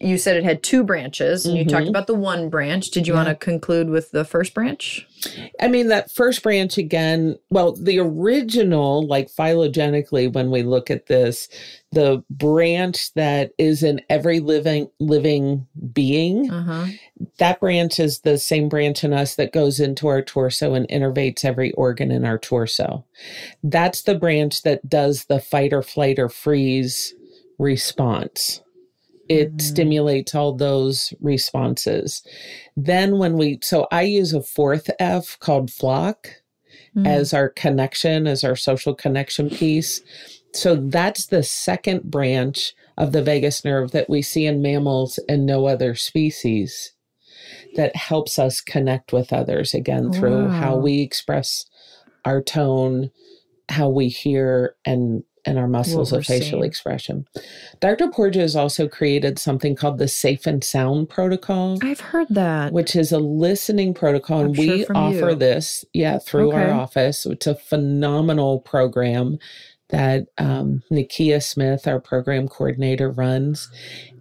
You 0.00 0.16
said 0.16 0.36
it 0.36 0.44
had 0.44 0.62
two 0.62 0.84
branches, 0.84 1.44
and 1.44 1.58
you 1.58 1.64
talked 1.64 1.86
Mhm. 1.86 1.90
about 1.90 2.06
the 2.06 2.14
one 2.14 2.48
branch. 2.48 2.90
Did 2.92 3.08
you 3.08 3.14
Yeah. 3.14 3.24
want 3.24 3.28
to 3.30 3.34
conclude 3.44 3.90
with 3.90 4.12
the 4.12 4.24
first 4.24 4.54
branch? 4.54 5.04
I 5.60 5.66
mean, 5.66 5.88
that 5.88 6.10
first 6.10 6.42
branch 6.44 6.78
again, 6.78 7.36
well, 7.50 7.72
the 7.72 7.98
original, 7.98 9.04
like 9.04 9.28
phylogenetically, 9.28 10.32
when 10.32 10.52
we 10.52 10.62
look 10.62 10.88
at 10.88 11.06
this, 11.06 11.48
the 11.90 12.22
branch 12.30 13.12
that 13.14 13.50
is 13.58 13.82
in 13.82 14.00
every 14.08 14.38
living 14.38 14.88
living 15.00 15.66
being, 15.92 16.48
Uh 16.48 16.62
huh. 16.62 16.86
that 17.38 17.58
branch 17.58 17.98
is 17.98 18.20
the 18.20 18.38
same 18.38 18.68
branch 18.68 19.02
in 19.02 19.12
us 19.12 19.34
that 19.34 19.52
goes 19.52 19.80
into 19.80 20.06
our 20.06 20.22
torso 20.22 20.74
and 20.74 20.86
innervates 20.88 21.44
every 21.44 21.72
organ 21.72 22.12
in 22.12 22.24
our 22.24 22.38
torso. 22.38 23.04
That's 23.64 24.02
the 24.02 24.14
branch 24.14 24.62
that 24.62 24.88
does 24.88 25.24
the 25.24 25.40
fight 25.40 25.72
or 25.72 25.82
flight 25.82 26.20
or 26.20 26.28
freeze 26.28 27.14
response. 27.58 28.60
It 29.28 29.56
Mm. 29.56 29.60
stimulates 29.60 30.34
all 30.34 30.52
those 30.54 31.12
responses. 31.20 32.22
Then, 32.76 33.18
when 33.18 33.36
we, 33.36 33.58
so 33.62 33.86
I 33.90 34.02
use 34.02 34.32
a 34.32 34.42
fourth 34.42 34.90
F 34.98 35.38
called 35.40 35.70
flock 35.70 36.28
Mm. 36.96 37.06
as 37.06 37.34
our 37.34 37.48
connection, 37.48 38.26
as 38.26 38.42
our 38.44 38.56
social 38.56 38.94
connection 38.94 39.50
piece. 39.50 40.00
So 40.54 40.74
that's 40.76 41.26
the 41.26 41.42
second 41.42 42.04
branch 42.04 42.74
of 42.96 43.12
the 43.12 43.22
vagus 43.22 43.64
nerve 43.64 43.90
that 43.92 44.08
we 44.08 44.22
see 44.22 44.46
in 44.46 44.62
mammals 44.62 45.18
and 45.28 45.44
no 45.44 45.66
other 45.66 45.94
species 45.94 46.92
that 47.76 47.94
helps 47.94 48.38
us 48.38 48.60
connect 48.60 49.12
with 49.12 49.32
others 49.32 49.74
again 49.74 50.10
through 50.12 50.48
how 50.48 50.76
we 50.76 51.00
express 51.02 51.66
our 52.24 52.42
tone, 52.42 53.10
how 53.68 53.88
we 53.88 54.08
hear 54.08 54.74
and 54.84 55.22
and 55.48 55.58
our 55.58 55.66
muscles 55.68 56.12
of 56.12 56.24
facial 56.26 56.58
seeing. 56.60 56.64
expression. 56.64 57.26
Dr. 57.80 58.08
Porges 58.08 58.42
has 58.42 58.56
also 58.56 58.86
created 58.88 59.38
something 59.38 59.74
called 59.74 59.98
the 59.98 60.08
Safe 60.08 60.46
and 60.46 60.62
Sound 60.62 61.08
Protocol 61.08 61.78
I've 61.82 62.00
heard 62.00 62.28
that. 62.30 62.72
which 62.72 62.94
is 62.94 63.12
a 63.12 63.18
listening 63.18 63.94
protocol. 63.94 64.40
I'm 64.40 64.46
And 64.46 64.56
sure 64.56 64.64
we 64.66 64.84
offer 64.86 65.30
you. 65.30 65.34
this, 65.36 65.84
yeah, 65.92 66.18
through 66.18 66.52
our 66.52 66.70
office. 66.70 67.24
It's 67.26 67.46
a 67.46 67.54
phenomenal 67.54 68.60
program 68.60 69.38
that 69.88 70.26
um, 70.36 70.82
Nikia 70.92 71.42
Smith, 71.42 71.86
our 71.88 72.00
program 72.00 72.46
coordinator, 72.48 73.10
runs. 73.10 73.70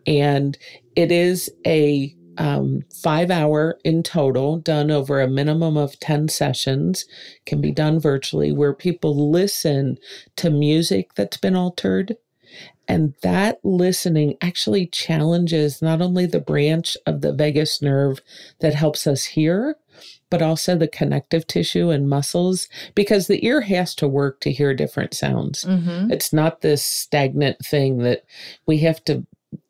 And 0.08 0.58
it 0.96 1.12
is 1.12 1.52
a 1.66 2.16
um, 2.38 2.84
five 3.04 3.32
hour 3.32 3.80
in 3.84 4.04
total, 4.04 4.58
done 4.58 4.92
over 4.92 5.22
a 5.22 5.28
minimum 5.28 5.78
of 5.78 6.00
10 6.00 6.30
sessions, 6.30 7.06
can 7.46 7.62
be 7.62 7.72
done 7.72 8.00
virtually, 8.00 8.52
where 8.52 8.74
people 8.74 9.32
listen 9.32 9.98
to 10.38 10.50
music 10.50 11.14
that's 11.16 11.38
been 11.38 11.56
altered 11.56 12.16
And 12.88 13.14
that 13.22 13.60
listening 13.64 14.38
actually 14.42 14.88
challenges 14.88 15.82
not 15.82 16.02
only 16.02 16.26
the 16.26 16.40
branch 16.40 16.96
of 17.06 17.22
the 17.22 17.34
vagus 17.34 17.82
nerve 17.82 18.22
that 18.60 18.74
helps 18.74 19.06
us 19.06 19.26
hear, 19.26 19.76
but 20.30 20.42
also 20.42 20.76
the 20.76 20.88
connective 20.88 21.48
tissue 21.48 21.90
and 21.90 22.10
muscles 22.10 22.68
because 22.96 23.28
the 23.28 23.46
ear 23.46 23.62
has 23.62 23.96
to 23.96 24.08
work 24.08 24.40
to 24.42 24.52
hear 24.52 24.74
different 24.74 25.14
sounds. 25.14 25.66
Mm-hmm. 25.66 26.12
It's 26.12 26.32
not 26.32 26.62
this 26.62 26.84
stagnant 26.84 27.66
thing 27.66 28.00
that 28.00 28.24
we 28.66 28.80
have 28.80 29.04
to, 29.06 29.26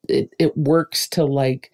it, 0.08 0.34
it 0.40 0.58
works 0.58 1.08
to 1.10 1.26
like 1.26 1.72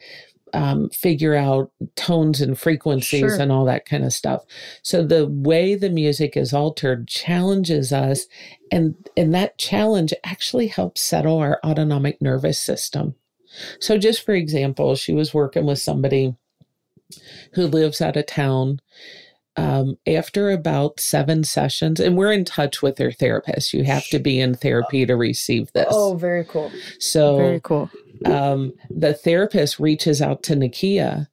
um, 0.54 0.90
figure 0.90 1.36
out 1.36 1.72
tones 1.96 2.40
and 2.42 2.58
frequencies 2.58 3.20
Sure. 3.20 3.36
and 3.42 3.52
all 3.52 3.66
that 3.66 3.86
kind 3.86 4.04
of 4.06 4.14
stuff. 4.14 4.44
So 4.84 5.04
the 5.04 5.26
way 5.28 5.76
the 5.76 5.90
music 5.90 6.38
is 6.38 6.54
altered 6.54 7.08
challenges 7.08 7.92
us, 7.92 8.28
and 8.72 8.96
and 9.18 9.34
that 9.34 9.58
challenge 9.58 10.14
actually 10.24 10.68
helps 10.68 11.02
settle 11.02 11.38
our 11.40 11.60
autonomic 11.66 12.22
nervous 12.22 12.60
system. 12.60 13.16
So 13.80 13.98
just 13.98 14.26
for 14.26 14.34
example, 14.34 14.96
she 14.96 15.14
was 15.14 15.34
working 15.34 15.66
with 15.66 15.80
somebody 15.80 16.36
who 17.54 17.68
lives 17.68 18.02
out 18.02 18.18
of 18.18 18.26
town. 18.26 18.80
Um, 19.56 20.00
after 20.08 20.50
about 20.50 21.00
seven 21.00 21.44
sessions, 21.44 22.00
and 22.00 22.18
we're 22.18 22.32
in 22.32 22.44
touch 22.44 22.82
with 22.82 22.96
their 22.96 23.12
therapist. 23.12 23.72
You 23.72 23.84
have 23.84 24.08
to 24.08 24.18
be 24.18 24.40
in 24.40 24.56
therapy 24.56 25.06
to 25.06 25.16
receive 25.16 25.72
this. 25.74 25.86
Oh, 25.92 26.16
very 26.16 26.44
cool. 26.44 26.72
so 26.98 27.38
Very 27.38 27.60
cool. 27.62 27.88
Um, 28.26 28.74
the 28.90 29.14
therapist 29.14 29.80
reaches 29.80 30.22
out 30.22 30.44
to 30.44 30.56
Nakia 30.56 31.28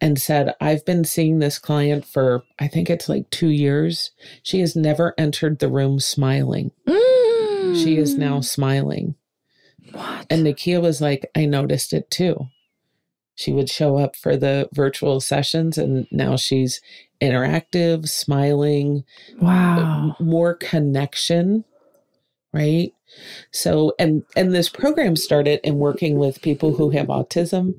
and 0.00 0.20
said, 0.20 0.54
I've 0.60 0.84
been 0.84 1.04
seeing 1.04 1.38
this 1.38 1.58
client 1.58 2.04
for, 2.04 2.44
I 2.58 2.68
think 2.68 2.90
it's 2.90 3.08
like 3.08 3.30
two 3.30 3.48
years. 3.48 4.10
She 4.42 4.60
has 4.60 4.76
never 4.76 5.14
entered 5.18 5.58
the 5.58 5.68
room 5.68 6.00
smiling. 6.00 6.72
She 6.86 7.96
is 7.96 8.16
now 8.16 8.40
smiling. 8.40 9.16
Mm. 9.86 9.94
What? 9.94 10.26
And 10.30 10.46
Nakia 10.46 10.80
was 10.80 11.00
like, 11.00 11.30
I 11.34 11.46
noticed 11.46 11.92
it 11.92 12.10
too. 12.10 12.48
She 13.34 13.52
would 13.52 13.68
show 13.68 13.96
up 13.96 14.14
for 14.14 14.36
the 14.36 14.68
virtual 14.72 15.20
sessions 15.20 15.76
and 15.76 16.06
now 16.12 16.36
she's 16.36 16.80
interactive, 17.20 18.08
smiling, 18.08 19.04
wow. 19.40 20.14
more 20.20 20.54
connection 20.54 21.64
right 22.54 22.92
so 23.50 23.92
and 23.98 24.22
and 24.36 24.54
this 24.54 24.68
program 24.68 25.16
started 25.16 25.60
in 25.62 25.78
working 25.78 26.18
with 26.18 26.40
people 26.42 26.74
who 26.76 26.90
have 26.90 27.08
autism 27.08 27.74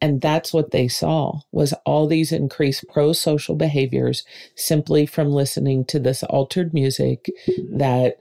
and 0.00 0.20
that's 0.20 0.52
what 0.52 0.70
they 0.70 0.86
saw 0.88 1.40
was 1.52 1.72
all 1.84 2.06
these 2.06 2.30
increased 2.32 2.84
pro-social 2.92 3.56
behaviors 3.56 4.24
simply 4.54 5.06
from 5.06 5.30
listening 5.30 5.84
to 5.84 5.98
this 5.98 6.22
altered 6.24 6.72
music 6.74 7.26
that 7.72 8.16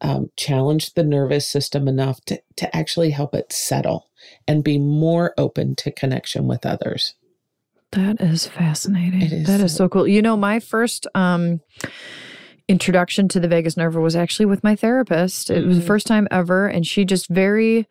um, 0.00 0.30
challenged 0.36 0.94
the 0.94 1.02
nervous 1.04 1.48
system 1.48 1.88
enough 1.88 2.22
to, 2.26 2.40
to 2.56 2.74
actually 2.76 3.10
help 3.10 3.34
it 3.34 3.52
settle 3.52 4.10
and 4.46 4.62
be 4.64 4.78
more 4.78 5.32
open 5.38 5.74
to 5.76 5.90
connection 5.90 6.46
with 6.46 6.66
others 6.66 7.14
That 7.92 8.20
is 8.20 8.46
fascinating. 8.46 9.22
Is 9.22 9.46
That 9.46 9.60
is 9.60 9.72
so- 9.72 9.84
so 9.84 9.88
cool. 9.88 10.08
You 10.08 10.20
know, 10.22 10.36
my 10.36 10.60
first 10.60 11.06
um 11.14 11.60
introduction 12.68 13.28
to 13.28 13.40
the 13.40 13.48
vagus 13.48 13.76
nerve 13.76 13.94
was 13.94 14.16
actually 14.16 14.46
with 14.46 14.64
my 14.64 14.74
therapist. 14.76 15.50
It 15.50 15.64
was 15.66 15.78
the 15.78 15.82
Mhm. 15.84 15.86
first 15.86 16.06
time 16.06 16.26
ever 16.30 16.66
and 16.66 16.86
she 16.86 17.04
just 17.04 17.28
very 17.28 17.86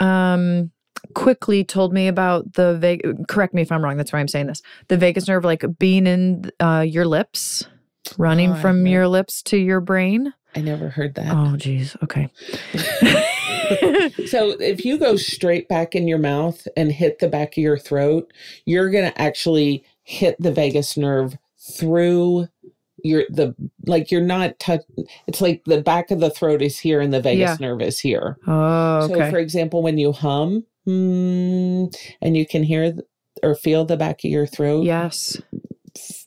um 0.00 0.70
quickly 1.14 1.62
told 1.64 1.92
me 1.92 2.08
about 2.08 2.54
the 2.54 2.76
vagus. 2.78 3.12
correct 3.28 3.54
me 3.54 3.62
if 3.62 3.70
I'm 3.70 3.84
wrong, 3.84 3.96
that's 3.96 4.12
why 4.12 4.18
I'm 4.20 4.28
saying 4.28 4.46
this. 4.46 4.62
The 4.88 4.96
vagus 4.96 5.28
nerve 5.28 5.44
like 5.44 5.64
being 5.78 6.06
in 6.06 6.50
uh 6.60 6.84
your 6.86 7.04
lips, 7.06 7.66
running 8.18 8.50
Oh, 8.52 8.54
from 8.56 8.86
your 8.86 9.06
lips 9.06 9.42
to 9.44 9.56
your 9.56 9.80
brain. 9.80 10.32
i 10.56 10.60
never 10.60 10.88
heard 10.88 11.14
that 11.16 11.32
Oh 11.34 11.56
geez. 11.56 11.96
Okay. 12.02 12.28
So 14.26 14.50
if 14.60 14.84
you 14.84 14.98
go 14.98 15.16
straight 15.16 15.68
back 15.68 15.94
in 15.94 16.06
your 16.06 16.18
mouth 16.18 16.66
and 16.76 16.92
hit 16.92 17.18
the 17.18 17.28
back 17.28 17.52
of 17.56 17.62
your 17.62 17.78
throat, 17.78 18.30
you're 18.66 18.90
going 18.90 19.10
to 19.10 19.20
actually 19.20 19.84
hit 20.02 20.36
the 20.38 20.52
vagus 20.52 20.96
nerve 20.96 21.36
through 21.58 22.48
your 23.04 23.24
the 23.28 23.54
like 23.86 24.10
you're 24.10 24.20
not 24.20 24.58
touch 24.58 24.80
it's 25.28 25.40
like 25.40 25.62
the 25.66 25.80
back 25.82 26.10
of 26.10 26.18
the 26.20 26.30
throat 26.30 26.62
is 26.62 26.78
here 26.78 27.00
and 27.00 27.12
the 27.12 27.20
vagus 27.20 27.60
Yeah. 27.60 27.66
nerve 27.68 27.82
is 27.82 28.00
here. 28.00 28.38
oh, 28.46 29.04
okay. 29.04 29.14
So 29.14 29.30
for 29.30 29.38
example, 29.38 29.82
when 29.82 29.98
you 29.98 30.10
hum 30.12 30.64
hmm, 30.84 31.86
and 32.20 32.36
you 32.36 32.46
can 32.46 32.62
hear 32.64 32.92
th- 32.92 33.04
or 33.42 33.54
feel 33.54 33.84
the 33.84 33.96
back 33.96 34.24
of 34.24 34.30
your 34.30 34.46
throat 34.46 34.84
yes. 34.84 35.40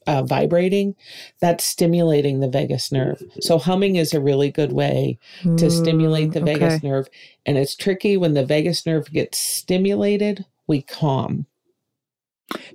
uh, 0.06 0.24
vibrating, 0.24 0.96
that's 1.42 1.64
stimulating 1.64 2.40
the 2.40 2.50
vagus 2.50 2.92
nerve. 2.92 3.22
So 3.42 3.58
humming 3.58 3.96
is 3.96 4.14
a 4.14 4.22
really 4.22 4.52
good 4.52 4.72
way 4.74 5.18
to 5.44 5.70
stimulate 5.72 6.32
the 6.34 6.42
vagus 6.42 6.76
okay. 6.76 6.88
nerve. 6.88 7.08
And 7.46 7.58
it's 7.58 7.76
tricky 7.76 8.18
when 8.18 8.34
the 8.34 8.46
vagus 8.46 8.86
nerve 8.86 9.12
gets 9.12 9.40
stimulated, 9.40 10.46
we 10.68 10.82
calm. 10.82 11.48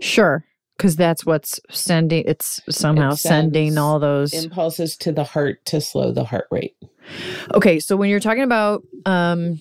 Sure. 0.00 0.44
Because 0.82 0.96
that's 0.96 1.24
what's 1.24 1.60
sending, 1.70 2.24
it's 2.26 2.60
somehow 2.68 3.12
It 3.12 3.18
sending 3.18 3.78
all 3.78 4.00
those. 4.00 4.32
Impulses 4.34 4.96
to 4.96 5.12
the 5.12 5.22
heart 5.22 5.64
to 5.66 5.80
slow 5.80 6.10
the 6.10 6.24
heart 6.24 6.48
rate. 6.50 6.74
Okay. 7.54 7.78
So 7.78 7.94
when 7.94 8.10
you're 8.10 8.18
talking 8.18 8.42
about 8.42 8.82
um, 9.06 9.60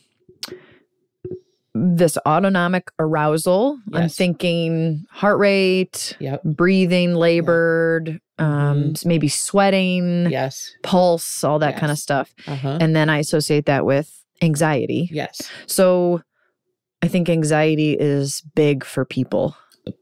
this 1.76 2.18
autonomic 2.26 2.90
arousal, 2.98 3.78
I'm 3.94 4.10
thinking 4.10 5.06
heart 5.12 5.38
rate, 5.38 6.18
Yep. 6.18 6.42
breathing, 6.44 7.14
labored, 7.14 8.20
um, 8.40 8.94
Mhm. 8.96 9.06
maybe 9.06 9.28
sweating, 9.28 10.28
Yes. 10.32 10.72
pulse, 10.82 11.44
all 11.44 11.60
that 11.60 11.78
kind 11.78 11.92
of 11.92 12.00
stuff. 12.00 12.34
Uh 12.48 12.56
huh. 12.56 12.78
And 12.82 12.96
then 12.96 13.12
I 13.12 13.20
associate 13.20 13.68
that 13.68 13.86
with 13.86 14.12
anxiety. 14.42 15.08
Yes. 15.14 15.40
So 15.68 16.24
I 17.04 17.08
think 17.08 17.30
anxiety 17.30 17.94
is 17.94 18.42
big 18.56 18.84
for 18.84 19.06
people. 19.06 19.56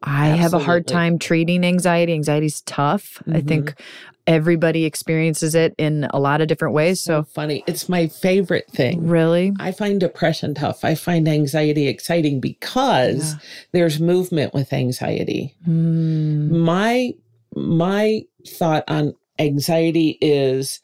I 0.03 0.27
have 0.27 0.53
a 0.53 0.59
hard 0.59 0.87
time 0.87 1.19
treating 1.19 1.63
anxiety. 1.63 2.13
Anxiety's 2.13 2.61
tough. 2.61 3.21
I 3.27 3.41
Mhm. 3.41 3.47
think 3.47 3.81
everybody 4.27 4.85
experiences 4.85 5.55
it 5.55 5.73
in 5.77 6.07
a 6.11 6.19
lot 6.19 6.41
of 6.41 6.47
different 6.47 6.73
ways. 6.75 7.01
So 7.01 7.21
So, 7.21 7.23
funny. 7.23 7.63
It's 7.65 7.89
my 7.89 8.07
favorite 8.07 8.69
thing. 8.71 9.07
really, 9.07 9.53
I 9.59 9.71
find 9.71 9.99
depression 9.99 10.53
tough. 10.53 10.83
I 10.85 10.95
find 10.95 11.27
anxiety 11.27 11.87
exciting 11.87 12.39
because 12.39 13.35
there's 13.71 13.99
movement 13.99 14.53
with 14.53 14.71
anxiety. 14.73 15.55
Mm, 15.67 16.49
my 16.49 17.13
my 17.55 18.21
thought 18.47 18.83
on 18.87 19.13
anxiety 19.39 20.17
is 20.21 20.81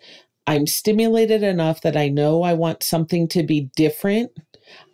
i'm 0.47 0.65
stimulated 0.65 1.43
enough 1.43 1.81
that 1.81 1.95
i 1.95 2.07
know 2.09 2.41
i 2.41 2.53
want 2.53 2.81
something 2.81 3.27
to 3.27 3.43
be 3.43 3.69
different 3.75 4.31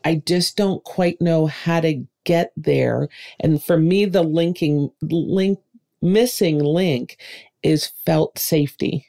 i 0.03 0.15
just 0.25 0.57
don't 0.57 0.83
quite 0.83 1.21
know 1.21 1.45
how 1.45 1.79
to 1.79 2.03
get 2.23 2.51
there. 2.55 3.09
And 3.39 3.61
for 3.63 3.77
me 3.77 4.05
the 4.05 4.23
linking 4.23 4.91
link 5.01 5.59
missing 6.01 6.59
link 6.59 7.17
is 7.63 7.87
felt 8.05 8.37
safety. 8.39 9.05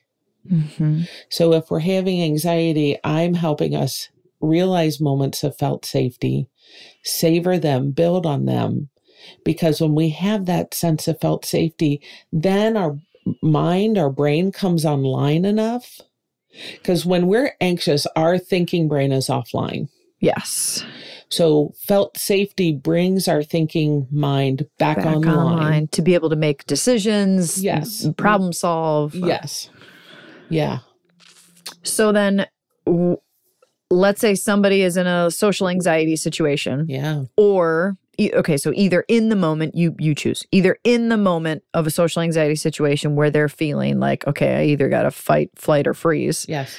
Mhm. 0.50 1.08
so 1.28 1.52
if 1.52 1.70
we're 1.70 1.78
having 1.78 2.20
anxiety 2.20 2.98
i'm 3.04 3.34
helping 3.34 3.76
us 3.76 4.08
realize 4.40 5.00
moments 5.00 5.44
of 5.44 5.56
felt 5.56 5.84
safety 5.84 6.48
savor 7.04 7.58
them 7.58 7.92
build 7.92 8.26
on 8.26 8.46
them. 8.46 8.88
Because 9.44 9.80
when 9.80 9.94
we 9.94 10.08
have 10.08 10.46
that 10.46 10.74
sense 10.74 11.06
of 11.06 11.20
felt 11.20 11.44
safety 11.44 12.00
then 12.32 12.76
our 12.76 12.98
mind 13.40 13.96
our 13.96 14.10
brain 14.10 14.50
comes 14.50 14.84
online 14.84 15.44
enough. 15.44 16.00
Because 16.72 17.06
when 17.06 17.28
we're 17.28 17.52
anxious 17.60 18.04
our 18.16 18.36
thinking 18.36 18.88
brain 18.88 19.12
is 19.12 19.28
offline. 19.28 19.88
Yes. 20.18 20.84
So 21.32 21.72
felt 21.78 22.16
safety 22.18 22.72
brings 22.72 23.26
our 23.26 23.42
thinking 23.42 24.06
mind 24.10 24.66
back, 24.78 24.98
Back 24.98 25.06
online. 25.06 25.36
online 25.38 25.88
to 25.88 26.02
be 26.02 26.12
able 26.14 26.28
to 26.30 26.36
make 26.36 26.66
decisions, 26.66 27.62
Yes. 27.62 28.06
problem 28.16 28.52
solve. 28.52 29.14
yes 29.14 29.70
yeah 30.50 30.78
So 31.82 32.12
then, 32.12 32.46
w- 32.86 33.16
let's 33.90 34.20
say 34.20 34.34
somebody 34.34 34.82
is 34.82 34.96
in 34.96 35.06
a 35.06 35.30
social 35.30 35.68
anxiety 35.68 36.16
situation, 36.16 36.86
yeah 36.88 37.24
or 37.36 37.96
okay, 38.20 38.56
so 38.58 38.70
either 38.74 39.04
in 39.08 39.30
the 39.30 39.36
moment 39.36 39.74
you 39.74 39.96
you 39.98 40.14
choose 40.14 40.44
either 40.52 40.76
in 40.84 41.08
the 41.08 41.16
moment 41.16 41.62
of 41.74 41.86
a 41.86 41.90
social 41.90 42.20
anxiety 42.22 42.54
situation 42.54 43.16
where 43.16 43.30
they're 43.30 43.48
feeling 43.48 43.98
like 43.98 44.26
okay, 44.26 44.54
I 44.60 44.64
either 44.66 44.88
got 44.88 45.02
to 45.04 45.10
fight, 45.10 45.50
flight, 45.56 45.86
or 45.88 45.94
freeze, 45.94 46.44
yes 46.48 46.78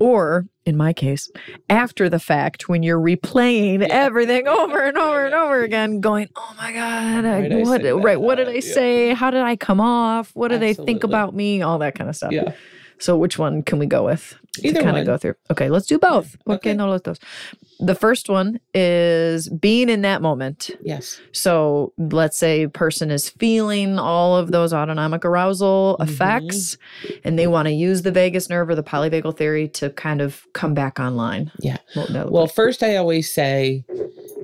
or 0.00 0.46
in 0.64 0.76
my 0.76 0.92
case, 0.92 1.30
after 1.68 2.08
the 2.08 2.18
fact 2.18 2.68
when 2.68 2.82
you're 2.82 3.00
replaying 3.00 3.80
Yeah. 3.80 3.86
everything 3.94 4.46
over 4.60 4.80
and 4.82 4.96
over 4.96 5.24
and 5.26 5.34
over 5.34 5.62
again, 5.62 6.00
going, 6.00 6.28
"Oh 6.36 6.54
my 6.56 6.72
god, 6.72 7.24
I, 7.24 7.40
Why 7.40 7.48
did 7.48 7.52
I 7.52 7.62
what? 7.62 8.04
right? 8.04 8.20
What 8.20 8.36
did? 8.36 8.48
I 8.48 8.52
Yeah. 8.54 8.60
say? 8.60 9.14
How 9.14 9.30
did 9.30 9.42
I 9.42 9.56
come 9.56 9.80
off? 9.80 10.30
What 10.34 10.48
do 10.48 10.58
they 10.58 10.74
think 10.74 11.02
about 11.04 11.34
me? 11.34 11.62
All 11.62 11.78
that 11.78 11.94
kind 11.94 12.08
of 12.08 12.16
stuff." 12.16 12.32
yeah 12.32 12.52
So 13.02 13.16
which 13.16 13.36
one 13.36 13.62
can 13.64 13.80
we 13.80 13.86
go 13.86 14.04
with? 14.04 14.36
Either 14.62 14.80
kind 14.80 14.96
of 14.96 15.04
go 15.04 15.16
through. 15.16 15.34
Okay, 15.50 15.68
let's 15.70 15.86
do 15.86 15.98
both. 15.98 16.36
Okay, 16.46 16.54
Okay. 16.70 16.74
no 16.74 16.88
los 16.88 17.00
dos. 17.00 17.18
The 17.80 17.96
first 17.96 18.28
one 18.28 18.60
is 18.74 19.48
being 19.48 19.88
in 19.88 20.02
that 20.02 20.22
moment. 20.22 20.70
Yes. 20.84 21.20
So 21.32 21.92
let's 21.98 22.36
say 22.36 22.62
a 22.62 22.68
person 22.68 23.10
is 23.10 23.28
feeling 23.28 23.98
all 23.98 24.36
of 24.36 24.52
those 24.52 24.72
autonomic 24.72 25.24
arousal 25.24 25.96
Mhm. 25.98 26.04
effects 26.08 26.78
and 27.24 27.36
they 27.36 27.48
want 27.48 27.66
to 27.66 27.72
use 27.72 28.02
the 28.02 28.12
vagus 28.12 28.48
nerve 28.48 28.68
or 28.68 28.76
the 28.76 28.84
polyvagal 28.84 29.36
theory 29.36 29.66
to 29.70 29.90
kind 29.90 30.20
of 30.20 30.46
come 30.52 30.72
back 30.74 31.00
online. 31.00 31.50
Yeah. 31.58 31.78
Well, 31.96 32.06
like? 32.30 32.52
first, 32.54 32.84
I 32.84 32.94
always 32.96 33.28
say 33.28 33.84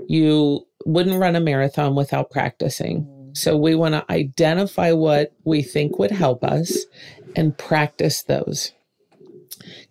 you 0.08 0.66
wouldn't 0.84 1.20
run 1.20 1.36
a 1.36 1.40
marathon 1.40 1.94
without 1.94 2.30
practicing. 2.30 3.06
So 3.34 3.56
we 3.56 3.76
want 3.76 3.94
to 3.94 4.04
identify 4.10 4.90
what 4.90 5.32
we 5.44 5.62
think 5.62 5.98
would 6.00 6.10
help 6.10 6.42
us 6.42 6.76
and 7.36 7.56
practice 7.56 8.22
those 8.22 8.72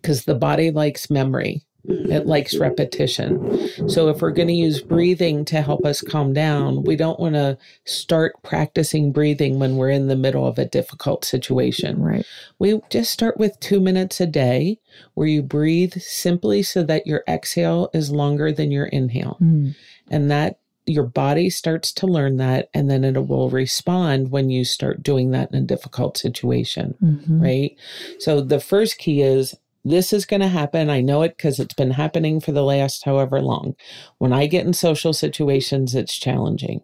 because 0.00 0.24
the 0.24 0.34
body 0.34 0.70
likes 0.70 1.10
memory. 1.10 1.64
It 1.84 2.26
likes 2.26 2.54
repetition. 2.56 3.88
So, 3.88 4.08
if 4.08 4.20
we're 4.20 4.32
going 4.32 4.48
to 4.48 4.54
use 4.54 4.82
breathing 4.82 5.46
to 5.46 5.62
help 5.62 5.86
us 5.86 6.02
calm 6.02 6.34
down, 6.34 6.82
we 6.82 6.96
don't 6.96 7.18
want 7.18 7.34
to 7.34 7.56
start 7.86 8.34
practicing 8.42 9.10
breathing 9.10 9.58
when 9.58 9.76
we're 9.76 9.88
in 9.90 10.08
the 10.08 10.16
middle 10.16 10.46
of 10.46 10.58
a 10.58 10.66
difficult 10.66 11.24
situation. 11.24 12.02
right. 12.02 12.26
We 12.58 12.78
just 12.90 13.10
start 13.10 13.38
with 13.38 13.58
two 13.60 13.80
minutes 13.80 14.20
a 14.20 14.26
day 14.26 14.80
where 15.14 15.28
you 15.28 15.42
breathe 15.42 15.94
simply 15.94 16.62
so 16.62 16.82
that 16.82 17.06
your 17.06 17.22
exhale 17.26 17.88
is 17.94 18.10
longer 18.10 18.52
than 18.52 18.70
your 18.70 18.86
inhale. 18.86 19.38
Mm. 19.40 19.74
And 20.10 20.30
that 20.30 20.58
your 20.88 21.04
body 21.04 21.50
starts 21.50 21.92
to 21.92 22.06
learn 22.06 22.38
that, 22.38 22.70
and 22.72 22.90
then 22.90 23.04
it 23.04 23.28
will 23.28 23.50
respond 23.50 24.30
when 24.30 24.50
you 24.50 24.64
start 24.64 25.02
doing 25.02 25.30
that 25.32 25.52
in 25.52 25.62
a 25.62 25.66
difficult 25.66 26.16
situation, 26.16 26.94
Mhm. 27.02 27.42
right? 27.42 27.76
So 28.18 28.40
the 28.40 28.60
first 28.60 28.98
key 28.98 29.22
is 29.22 29.54
this 29.84 30.12
is 30.12 30.26
going 30.26 30.40
to 30.40 30.48
happen. 30.48 30.90
I 30.90 31.00
know 31.00 31.22
it 31.22 31.36
because 31.36 31.58
it's 31.60 31.74
been 31.74 31.92
happening 31.92 32.40
for 32.40 32.52
the 32.52 32.64
last 32.64 33.04
however 33.04 33.40
long. 33.40 33.74
When 34.18 34.32
I 34.32 34.46
get 34.46 34.66
in 34.66 34.72
social 34.72 35.12
situations, 35.12 35.94
it's 35.94 36.16
challenging. 36.16 36.82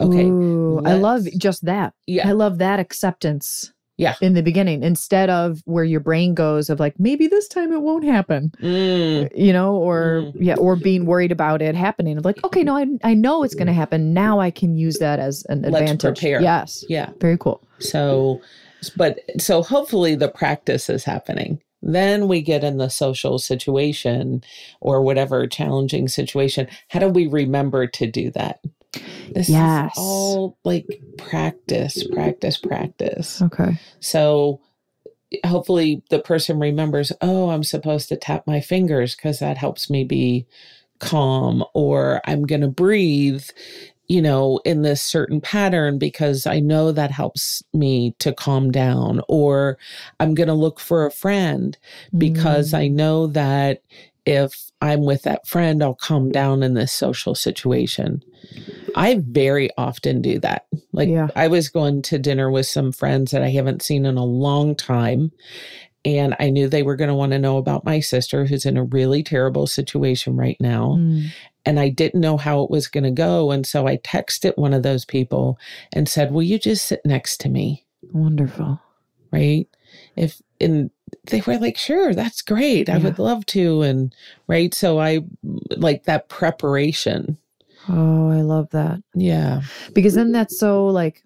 Okay. 0.00 0.24
Ooh, 0.24 0.80
I 0.84 0.94
love 0.94 1.26
just 1.36 1.64
that. 1.66 1.92
Yeah. 2.06 2.28
I 2.28 2.32
love 2.32 2.58
that 2.58 2.80
acceptance. 2.80 3.72
Yeah. 4.00 4.14
In 4.22 4.32
the 4.32 4.42
beginning, 4.42 4.82
instead 4.82 5.28
of 5.28 5.60
where 5.66 5.84
your 5.84 6.00
brain 6.00 6.34
goes 6.34 6.70
of 6.70 6.80
like, 6.80 6.98
maybe 6.98 7.26
this 7.26 7.46
time 7.46 7.70
it 7.70 7.82
won't 7.82 8.04
happen, 8.04 8.50
Mm, 8.62 9.30
you 9.36 9.52
know, 9.52 9.76
or 9.76 10.22
Mm. 10.22 10.32
yeah, 10.40 10.54
or 10.56 10.74
being 10.74 11.04
worried 11.04 11.30
about 11.30 11.60
it 11.60 11.74
happening. 11.74 12.16
Of 12.16 12.24
like, 12.24 12.42
okay, 12.42 12.62
no, 12.64 12.76
I, 12.78 12.86
I 13.04 13.12
know 13.12 13.42
it's 13.44 13.54
going 13.54 13.66
to 13.66 13.74
happen. 13.74 14.14
Now 14.14 14.40
I 14.40 14.50
can 14.50 14.74
use 14.74 14.98
that 15.00 15.18
as 15.18 15.44
an 15.50 15.66
advantage. 15.66 16.02
Let's 16.04 16.20
prepare. 16.20 16.40
Yes. 16.40 16.82
yeah. 16.88 17.10
Very 17.20 17.36
cool. 17.36 17.62
So, 17.78 18.40
but 18.96 19.18
so 19.38 19.62
hopefully 19.62 20.14
the 20.14 20.28
practice 20.28 20.88
is 20.88 21.04
happening. 21.04 21.60
Then 21.82 22.26
we 22.26 22.40
get 22.40 22.64
in 22.64 22.78
the 22.78 22.88
social 22.88 23.38
situation 23.38 24.42
or 24.80 25.02
whatever 25.02 25.46
challenging 25.46 26.08
situation. 26.08 26.68
How 26.88 27.00
do 27.00 27.08
we 27.08 27.26
remember 27.26 27.86
to 27.86 28.06
do 28.06 28.30
that? 28.30 28.60
This 29.34 29.48
Yes. 29.48 29.92
is 29.92 29.98
all 29.98 30.56
like 30.64 31.00
practice, 31.16 32.04
practice, 32.04 32.56
practice. 32.56 33.40
Okay. 33.42 33.78
So 34.00 34.60
hopefully 35.44 36.02
the 36.10 36.18
person 36.18 36.58
remembers, 36.58 37.12
oh, 37.20 37.50
I'm 37.50 37.62
supposed 37.64 38.08
to 38.08 38.16
tap 38.16 38.46
my 38.46 38.60
fingers 38.60 39.14
because 39.14 39.38
that 39.38 39.56
helps 39.56 39.88
me 39.88 40.04
be 40.04 40.46
calm, 40.98 41.64
or 41.72 42.20
I'm 42.26 42.42
going 42.46 42.60
to 42.62 42.68
breathe, 42.68 43.44
you 44.08 44.20
know, 44.20 44.60
in 44.64 44.82
this 44.82 45.00
certain 45.00 45.40
pattern 45.40 45.98
because 45.98 46.46
I 46.46 46.58
know 46.60 46.90
that 46.92 47.10
helps 47.12 47.62
me 47.72 48.14
to 48.18 48.32
calm 48.34 48.70
down, 48.72 49.22
or 49.28 49.78
I'm 50.18 50.34
going 50.34 50.48
to 50.48 50.54
look 50.54 50.80
for 50.80 51.06
a 51.06 51.10
friend 51.12 51.78
because 52.18 52.72
Mm. 52.72 52.78
I 52.78 52.88
know 52.88 53.28
that 53.28 53.82
if 54.26 54.70
I'm 54.80 55.04
with 55.04 55.22
that 55.22 55.46
friend, 55.46 55.82
I'll 55.82 55.94
calm 55.94 56.30
down 56.30 56.62
in 56.62 56.74
this 56.74 56.92
social 56.92 57.34
situation. 57.34 58.22
I 58.96 59.22
very 59.26 59.70
often 59.76 60.22
do 60.22 60.38
that. 60.40 60.66
Like 60.92 61.08
Yeah. 61.08 61.28
I 61.36 61.48
was 61.48 61.68
going 61.68 62.02
to 62.02 62.18
dinner 62.18 62.50
with 62.50 62.66
some 62.66 62.92
friends 62.92 63.30
that 63.30 63.42
I 63.42 63.50
haven't 63.50 63.82
seen 63.82 64.06
in 64.06 64.16
a 64.16 64.24
long 64.24 64.74
time. 64.74 65.32
And 66.02 66.34
I 66.40 66.48
knew 66.48 66.66
they 66.66 66.82
were 66.82 66.96
going 66.96 67.08
to 67.08 67.14
want 67.14 67.32
to 67.32 67.38
know 67.38 67.58
about 67.58 67.84
my 67.84 68.00
sister, 68.00 68.46
who's 68.46 68.64
in 68.64 68.78
a 68.78 68.84
really 68.84 69.22
terrible 69.22 69.66
situation 69.66 70.34
right 70.34 70.56
now. 70.58 70.96
Mm. 70.98 71.26
And 71.66 71.78
I 71.78 71.90
didn't 71.90 72.22
know 72.22 72.38
how 72.38 72.62
it 72.62 72.70
was 72.70 72.88
going 72.88 73.04
to 73.04 73.10
go. 73.10 73.50
And 73.50 73.66
so 73.66 73.86
I 73.86 73.98
texted 73.98 74.56
one 74.56 74.72
of 74.72 74.82
those 74.82 75.04
people 75.04 75.58
and 75.92 76.08
said, 76.08 76.32
Will 76.32 76.42
you 76.42 76.58
just 76.58 76.86
sit 76.86 77.02
next 77.04 77.38
to 77.42 77.50
me? 77.50 77.84
Wonderful. 78.12 78.80
right 79.30 79.68
if 80.16 80.40
and 80.60 80.90
they 81.30 81.40
were 81.42 81.58
like 81.58 81.76
sure 81.76 82.14
that's 82.14 82.42
great 82.42 82.88
i 82.88 82.96
Yeah. 82.96 83.04
would 83.04 83.18
love 83.18 83.46
to 83.46 83.82
and 83.82 84.14
right 84.46 84.72
so 84.74 84.98
i 85.00 85.20
like 85.76 86.04
that 86.04 86.28
preparation 86.28 87.36
Oh, 87.88 88.30
I 88.30 88.42
love 88.42 88.68
that. 88.70 89.02
yeah 89.14 89.62
Because 89.94 90.14
then 90.14 90.32
that's 90.32 90.58
so 90.58 90.86
like 90.86 91.22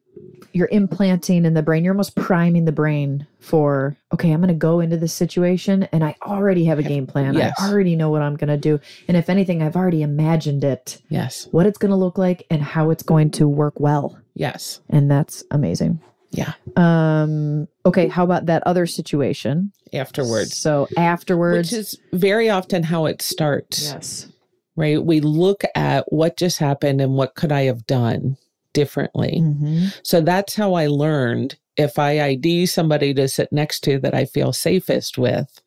you're 0.52 0.68
implanting 0.70 1.44
in 1.44 1.54
the 1.54 1.62
brain, 1.62 1.82
you're 1.84 1.92
almost 1.92 2.14
priming 2.14 2.64
the 2.64 2.70
brain 2.72 3.26
for, 3.40 3.96
okay, 4.14 4.30
I'm 4.30 4.40
going 4.40 4.48
to 4.48 4.54
go 4.54 4.78
into 4.78 4.96
this 4.96 5.12
situation 5.12 5.82
and 5.90 6.04
I 6.04 6.14
already 6.22 6.64
have 6.66 6.78
a 6.78 6.84
game 6.84 7.08
plan. 7.08 7.34
Yes. 7.34 7.54
I 7.58 7.68
already 7.68 7.96
know 7.96 8.08
what 8.08 8.22
I'm 8.22 8.36
going 8.36 8.48
to 8.48 8.56
do. 8.56 8.78
And 9.08 9.16
if 9.16 9.28
anything, 9.28 9.62
I've 9.62 9.74
already 9.74 10.02
imagined 10.02 10.62
it, 10.62 11.02
yes 11.08 11.48
what 11.50 11.66
it's 11.66 11.76
going 11.76 11.90
to 11.90 11.96
look 11.96 12.18
like 12.18 12.46
and 12.50 12.62
how 12.62 12.90
it's 12.90 13.02
going 13.02 13.32
to 13.32 13.48
work 13.48 13.80
well. 13.80 14.16
yes 14.34 14.80
And 14.88 15.10
that's 15.10 15.42
amazing. 15.50 16.00
Yeah. 16.34 16.52
Um, 16.76 17.68
okay. 17.86 18.08
How 18.08 18.24
about 18.24 18.46
that 18.46 18.62
other 18.66 18.86
situation? 18.86 19.72
afterwards 19.92 20.56
So 20.56 20.88
afterwards. 20.96 21.70
which 21.70 21.78
is 21.78 21.98
very 22.12 22.50
often 22.50 22.82
how 22.82 23.06
it 23.06 23.22
starts 23.22 23.92
yes. 23.92 24.26
right 24.74 25.04
we 25.04 25.20
look 25.20 25.62
at 25.76 26.04
what 26.12 26.36
just 26.36 26.58
happened 26.58 27.00
and 27.00 27.14
what 27.14 27.36
could 27.36 27.52
i 27.52 27.62
have 27.62 27.86
done 27.86 28.36
differently 28.72 29.38
Mhm. 29.40 29.94
so 30.02 30.20
that's 30.20 30.56
how 30.56 30.74
i 30.74 30.88
learned 30.88 31.54
if 31.76 31.96
i 31.96 32.18
id 32.20 32.66
somebody 32.66 33.14
to 33.14 33.28
sit 33.28 33.52
next 33.52 33.84
to 33.84 34.00
that 34.00 34.14
i 34.14 34.24
feel 34.24 34.52
safest 34.52 35.16
with 35.16 35.60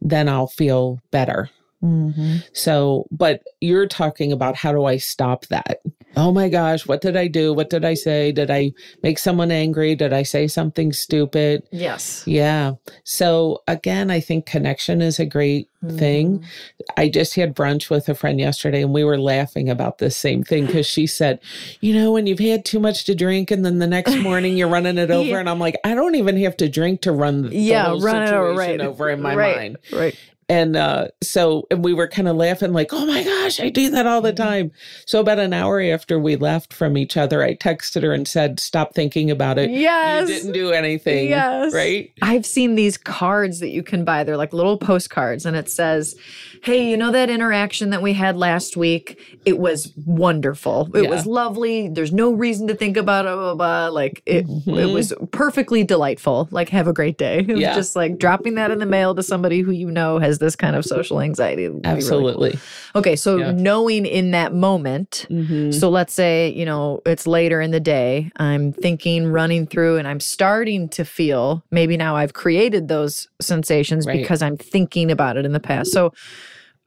then 0.00 0.26
i'll 0.26 0.46
feel 0.46 0.98
better 1.10 1.50
Mhm. 1.84 2.42
So, 2.54 3.06
but 3.10 3.42
you're 3.60 3.86
talking 3.86 4.32
about 4.32 4.56
how 4.56 4.72
do 4.72 4.86
I 4.86 4.96
stop 4.96 5.44
that? 5.48 5.80
Oh 6.16 6.32
my 6.32 6.48
gosh, 6.48 6.86
what 6.86 7.02
did 7.02 7.14
I 7.14 7.26
do? 7.26 7.52
What 7.52 7.68
did 7.68 7.84
I 7.84 7.92
say? 7.92 8.32
Did 8.32 8.50
I 8.50 8.72
make 9.02 9.18
someone 9.18 9.50
angry? 9.50 9.94
Did 9.94 10.14
I 10.14 10.22
say 10.22 10.48
something 10.48 10.92
stupid? 10.92 11.62
Yes. 11.70 12.24
Yeah. 12.26 12.72
So, 13.04 13.62
again, 13.68 14.10
I 14.10 14.20
think 14.20 14.46
connection 14.46 15.02
is 15.02 15.20
a 15.20 15.26
great 15.26 15.68
thing. 15.90 16.38
Mm-hmm. 16.38 16.82
I 16.96 17.08
just 17.08 17.34
had 17.34 17.54
brunch 17.54 17.90
with 17.90 18.08
a 18.08 18.14
friend 18.14 18.40
yesterday 18.40 18.82
and 18.82 18.92
we 18.92 19.04
were 19.04 19.18
laughing 19.18 19.68
about 19.68 19.98
this 19.98 20.16
same 20.16 20.42
thing 20.42 20.66
because 20.66 20.86
she 20.86 21.06
said, 21.06 21.38
You 21.80 21.94
know, 21.94 22.12
when 22.12 22.26
you've 22.26 22.38
had 22.38 22.64
too 22.64 22.80
much 22.80 23.04
to 23.04 23.14
drink 23.14 23.50
and 23.50 23.64
then 23.64 23.78
the 23.78 23.86
next 23.86 24.16
morning 24.22 24.56
you're 24.56 24.68
running 24.68 24.98
it 24.98 25.10
over. 25.10 25.28
Yeah. 25.28 25.38
And 25.38 25.50
I'm 25.50 25.58
like, 25.58 25.76
I 25.84 25.94
don't 25.94 26.14
even 26.14 26.36
have 26.38 26.56
to 26.58 26.68
drink 26.68 27.02
to 27.02 27.12
run 27.12 27.42
the, 27.42 27.54
Yeah, 27.54 27.86
whole 27.86 28.00
run 28.00 28.22
it 28.22 28.30
over, 28.30 28.56
situation 28.56 28.80
right. 28.80 28.88
over 28.88 29.10
in 29.10 29.20
my 29.22 29.34
right. 29.34 29.56
mind. 29.56 29.78
Right. 29.92 30.16
And 30.48 30.76
uh, 30.76 31.08
so, 31.24 31.66
and 31.72 31.82
we 31.84 31.92
were 31.92 32.06
kind 32.06 32.28
of 32.28 32.36
laughing, 32.36 32.72
like, 32.72 32.90
oh 32.92 33.04
my 33.04 33.24
gosh, 33.24 33.58
I 33.58 33.68
do 33.68 33.90
that 33.90 34.06
all 34.06 34.20
the 34.20 34.32
Mm-hmm. 34.32 34.36
time. 34.42 34.72
So, 35.06 35.20
about 35.20 35.38
an 35.40 35.52
hour 35.52 35.80
after 35.80 36.18
we 36.20 36.36
left 36.36 36.72
from 36.72 36.96
each 36.96 37.16
other, 37.16 37.42
I 37.42 37.56
texted 37.56 38.02
her 38.02 38.12
and 38.12 38.28
said, 38.28 38.60
stop 38.60 38.94
thinking 38.94 39.30
about 39.30 39.58
it. 39.58 39.70
Yes. 39.70 40.28
You 40.28 40.34
didn't 40.36 40.52
do 40.52 40.70
anything. 40.72 41.28
Yes. 41.30 41.74
Right? 41.74 42.12
I've 42.22 42.46
seen 42.46 42.74
these 42.76 42.96
cards 42.96 43.58
that 43.60 43.70
you 43.70 43.82
can 43.82 44.04
buy. 44.04 44.22
They're 44.24 44.36
like 44.36 44.52
little 44.52 44.78
postcards, 44.78 45.46
and 45.46 45.56
it 45.56 45.68
says, 45.68 46.14
Hey, 46.62 46.88
you 46.90 46.96
know 46.96 47.12
that 47.12 47.28
interaction 47.30 47.90
that 47.90 48.02
we 48.02 48.12
had 48.14 48.36
last 48.36 48.76
week? 48.76 49.20
It 49.44 49.58
was 49.58 49.92
wonderful. 50.04 50.90
It 50.94 51.04
Yeah. 51.04 51.10
was 51.10 51.26
lovely. 51.26 51.88
There's 51.88 52.12
no 52.12 52.32
reason 52.32 52.66
to 52.68 52.74
think 52.74 52.96
about 52.96 53.26
it. 53.26 53.34
Blah, 53.34 53.54
blah, 53.54 53.54
blah. 53.54 53.88
Like 53.88 54.22
it, 54.26 54.38
it 54.38 54.46
Mhm. 54.46 54.92
was 54.92 55.12
perfectly 55.30 55.84
delightful. 55.84 56.48
Like, 56.50 56.68
have 56.70 56.88
a 56.88 56.92
great 56.92 57.18
day. 57.18 57.38
It 57.46 57.52
was 57.52 57.60
Yeah. 57.60 57.74
just 57.74 57.94
like 57.94 58.18
dropping 58.18 58.54
that 58.54 58.70
in 58.70 58.78
the 58.80 58.86
mail 58.86 59.14
to 59.14 59.22
somebody 59.22 59.60
who 59.60 59.70
you 59.70 59.90
know 59.90 60.18
has 60.18 60.35
this 60.38 60.56
kind 60.56 60.76
of 60.76 60.84
social 60.84 61.20
anxiety. 61.20 61.62
be 61.62 61.68
really 61.68 61.80
cool. 61.82 61.90
Absolutely. 61.92 62.58
Okay. 62.94 63.16
So, 63.16 63.36
Yeah. 63.36 63.52
knowing 63.52 64.06
in 64.06 64.30
that 64.32 64.52
moment, 64.54 65.26
Mhm. 65.30 65.72
so 65.74 65.88
let's 65.88 66.12
say, 66.12 66.52
you 66.54 66.64
know, 66.64 67.00
it's 67.06 67.26
later 67.26 67.60
in 67.60 67.70
the 67.70 67.80
day. 67.80 68.30
I'm 68.36 68.72
thinking, 68.72 69.26
running 69.28 69.66
through, 69.66 69.96
and 69.98 70.06
I'm 70.08 70.20
starting 70.20 70.88
to 70.90 71.04
feel 71.04 71.62
maybe 71.70 71.96
now 71.96 72.16
I've 72.16 72.32
created 72.32 72.88
those 72.88 73.28
sensations 73.40 74.06
Right. 74.06 74.20
because 74.20 74.42
I'm 74.42 74.56
thinking 74.56 75.10
about 75.10 75.36
it 75.36 75.44
in 75.44 75.52
the 75.52 75.60
past. 75.60 75.92
So 75.92 76.12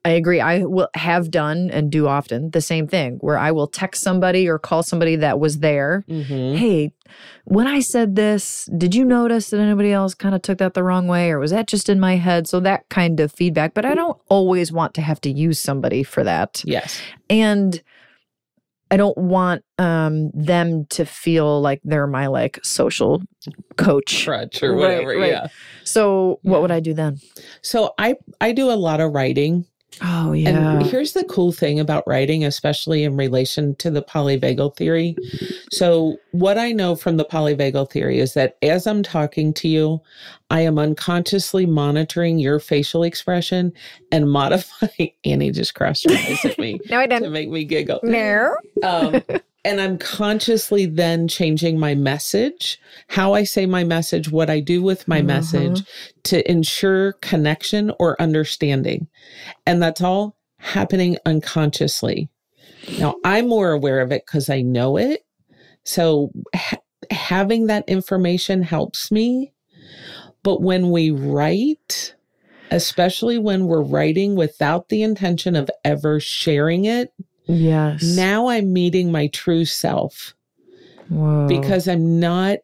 I 0.05 0.12
agree. 0.12 0.39
I 0.39 0.59
will 0.63 0.88
have 0.95 1.29
done 1.29 1.69
and 1.71 1.91
do 1.91 2.07
often 2.07 2.51
the 2.51 2.62
same 2.62 2.88
thing 2.88 3.17
where 3.19 3.38
I 3.38 3.51
will 3.51 3.67
text 3.67 4.01
somebody 4.01 4.47
or 4.47 4.57
call 4.57 4.81
somebody 4.81 5.17
that 5.17 5.39
was 5.41 5.59
there. 5.59 6.05
Mhm. 6.09 6.55
Hey, 6.55 6.93
when 7.43 7.67
I 7.67 7.81
said 7.81 8.15
this, 8.15 8.69
did 8.77 8.95
you 8.95 9.03
notice 9.03 9.49
that 9.49 9.59
anybody 9.59 9.91
else 9.91 10.13
kind 10.13 10.33
of 10.33 10.41
took 10.41 10.59
that 10.59 10.73
the 10.73 10.83
wrong 10.85 11.07
way 11.07 11.31
or 11.31 11.39
was 11.39 11.51
that 11.51 11.67
just 11.67 11.89
in 11.89 11.99
my 11.99 12.15
head? 12.15 12.47
So 12.47 12.62
that 12.62 12.88
kind 12.89 13.19
of 13.19 13.31
feedback. 13.33 13.73
But 13.73 13.83
I 13.85 13.93
don't 13.93 14.17
always 14.29 14.71
want 14.71 14.93
to 14.93 15.01
have 15.01 15.19
to 15.21 15.29
use 15.29 15.59
somebody 15.59 16.03
for 16.03 16.23
that. 16.23 16.63
Yes. 16.65 17.01
And 17.29 17.81
I 18.91 18.97
don't 18.97 19.17
want 19.17 19.63
um 19.77 20.31
them 20.33 20.85
to 20.91 21.05
feel 21.05 21.59
like 21.62 21.81
they're 21.83 22.07
my 22.07 22.27
like 22.27 22.57
social 22.63 23.21
coach. 23.75 24.23
Crutch 24.25 24.63
or 24.63 24.71
Right, 24.73 24.79
whatever. 24.79 25.19
right. 25.19 25.31
Yeah. 25.31 25.47
So 25.83 26.39
what 26.43 26.55
Yeah. 26.57 26.62
would 26.62 26.71
I 26.71 26.79
do 26.79 26.93
then? 26.93 27.19
So 27.62 27.93
I 27.99 28.15
I 28.39 28.53
do 28.53 28.71
a 28.71 28.79
lot 28.79 29.01
of 29.01 29.13
writing. 29.13 29.65
Oh 30.02 30.32
yeah. 30.32 30.49
And 30.49 30.86
here's 30.86 31.13
the 31.13 31.23
cool 31.25 31.52
thing 31.52 31.80
about 31.80 32.08
writing, 32.08 32.45
especially 32.45 33.04
in 33.04 33.17
relation 33.17 33.75
to 33.75 33.91
the 33.91 34.02
polyvagal 34.02 34.75
theory. 34.78 35.15
So, 35.71 36.17
what 36.32 36.58
I 36.58 36.71
know 36.71 36.95
from 36.95 37.17
the 37.17 37.25
polyvagal 37.25 37.91
theory 37.91 38.19
is 38.19 38.34
that 38.34 38.58
as 38.62 38.88
I'm 38.88 39.04
talking 39.04 39.54
to 39.56 39.67
you, 39.67 40.02
I 40.49 40.62
am 40.62 40.80
unconsciously 40.80 41.65
monitoring 41.65 42.39
your 42.39 42.60
facial 42.60 43.04
expression 43.04 43.73
and 44.12 44.30
modifying. 44.32 45.12
Annie 45.25 45.52
just 45.52 45.75
crossed 45.75 46.10
her 46.10 46.15
eyes 46.15 46.45
at 46.45 46.58
me 46.58 46.80
no, 46.89 46.99
I 46.99 47.08
didn't. 47.08 47.23
to 47.23 47.30
make 47.30 47.49
me 47.49 47.65
giggle. 47.65 47.99
No. 48.04 48.56
Um, 48.84 49.21
and 49.65 49.81
I'm 49.81 49.97
consciously 49.97 50.85
then 50.85 51.27
changing 51.27 51.77
my 51.77 51.95
message, 51.95 52.79
how 53.07 53.33
I 53.33 53.43
say 53.43 53.65
my 53.65 53.83
message, 53.83 54.31
what 54.31 54.49
I 54.49 54.59
do 54.59 54.81
with 54.81 55.07
my 55.07 55.21
Mhm. 55.21 55.25
message 55.25 55.83
to 56.23 56.49
ensure 56.49 57.13
connection 57.13 57.91
or 57.99 58.21
understanding. 58.21 59.07
And 59.65 59.81
that's 59.81 60.01
all 60.01 60.37
happening 60.57 61.17
unconsciously. 61.25 62.29
Now, 62.99 63.15
I'm 63.23 63.47
more 63.47 63.71
aware 63.71 63.99
of 63.99 64.11
it 64.11 64.25
because 64.25 64.49
I 64.49 64.61
know 64.61 64.97
it. 64.97 65.25
So 65.83 66.31
ha- 66.55 66.77
having 67.11 67.67
that 67.67 67.87
information 67.87 68.63
helps 68.63 69.11
me. 69.11 69.51
But 70.43 70.61
when 70.61 70.91
we 70.91 71.11
write, 71.11 72.15
especially 72.71 73.37
when 73.37 73.65
we're 73.67 73.81
writing 73.81 74.35
without 74.35 74.89
the 74.89 75.03
intention 75.03 75.55
of 75.55 75.69
ever 75.83 76.19
sharing 76.19 76.85
it, 76.85 77.11
Yes. 77.49 78.03
now 78.03 78.47
I'm 78.47 78.71
meeting 78.71 79.12
my 79.12 79.27
true 79.27 79.65
self 79.65 80.35
Whoa. 81.09 81.47
because 81.47 81.88
I'm 81.88 82.19
not 82.19 82.59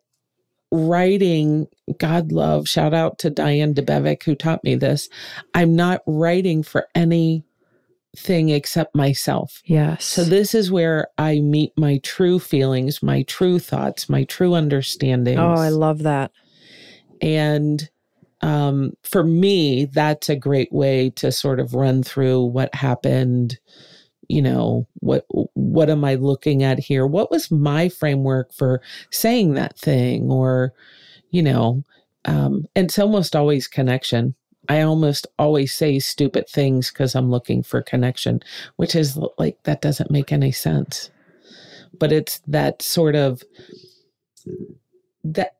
writing 0.71 1.67
God 1.97 2.31
love. 2.31 2.67
Shout 2.67 2.93
out 2.93 3.17
to 3.19 3.29
Diane 3.29 3.73
DeBevick 3.73 4.23
who 4.23 4.35
taught 4.35 4.63
me 4.63 4.75
this. 4.75 5.09
I'm 5.53 5.75
not 5.75 6.01
writing 6.05 6.63
for 6.63 6.87
anything 6.93 8.49
except 8.49 8.95
myself. 8.95 9.61
yes. 9.65 10.05
So 10.05 10.23
this 10.23 10.53
is 10.53 10.71
where 10.71 11.07
I 11.17 11.39
meet 11.39 11.73
my 11.77 11.97
true 11.99 12.39
feelings, 12.39 13.01
my 13.01 13.23
true 13.23 13.59
thoughts, 13.59 14.07
my 14.07 14.23
true 14.25 14.53
understandings. 14.53 15.39
oh, 15.39 15.61
I 15.61 15.69
love 15.69 16.03
that. 16.03 16.31
and 17.21 17.89
um, 18.41 18.93
for 19.03 19.23
me, 19.23 19.85
that's 19.85 20.29
a 20.29 20.35
great 20.35 20.71
way 20.71 21.09
to 21.11 21.31
sort 21.31 21.59
of 21.59 21.73
run 21.73 22.03
through 22.03 22.43
what 22.45 22.75
happened. 22.75 23.57
You 24.27 24.41
know 24.41 24.87
what? 24.95 25.25
What 25.53 25.89
am 25.89 26.03
I 26.03 26.15
looking 26.15 26.63
at 26.63 26.79
here? 26.79 27.05
What 27.05 27.31
was 27.31 27.51
my 27.51 27.89
framework 27.89 28.53
for 28.53 28.81
saying 29.11 29.53
that 29.53 29.77
thing? 29.77 30.31
Or, 30.31 30.73
you 31.31 31.43
know, 31.43 31.83
um, 32.25 32.65
it's 32.75 32.99
almost 32.99 33.35
always 33.35 33.67
connection. 33.67 34.35
I 34.67 34.81
almost 34.81 35.27
always 35.37 35.73
say 35.73 35.99
stupid 35.99 36.49
things 36.49 36.89
because 36.89 37.15
I'm 37.15 37.29
looking 37.29 37.61
for 37.61 37.81
connection, 37.81 38.41
which 38.77 38.95
is 38.95 39.17
like 39.37 39.61
that 39.63 39.81
doesn't 39.81 40.11
make 40.11 40.31
any 40.31 40.51
sense. 40.51 41.11
But 41.99 42.11
it's 42.11 42.39
that 42.47 42.81
sort 42.81 43.15
of 43.15 43.43
that 45.23 45.55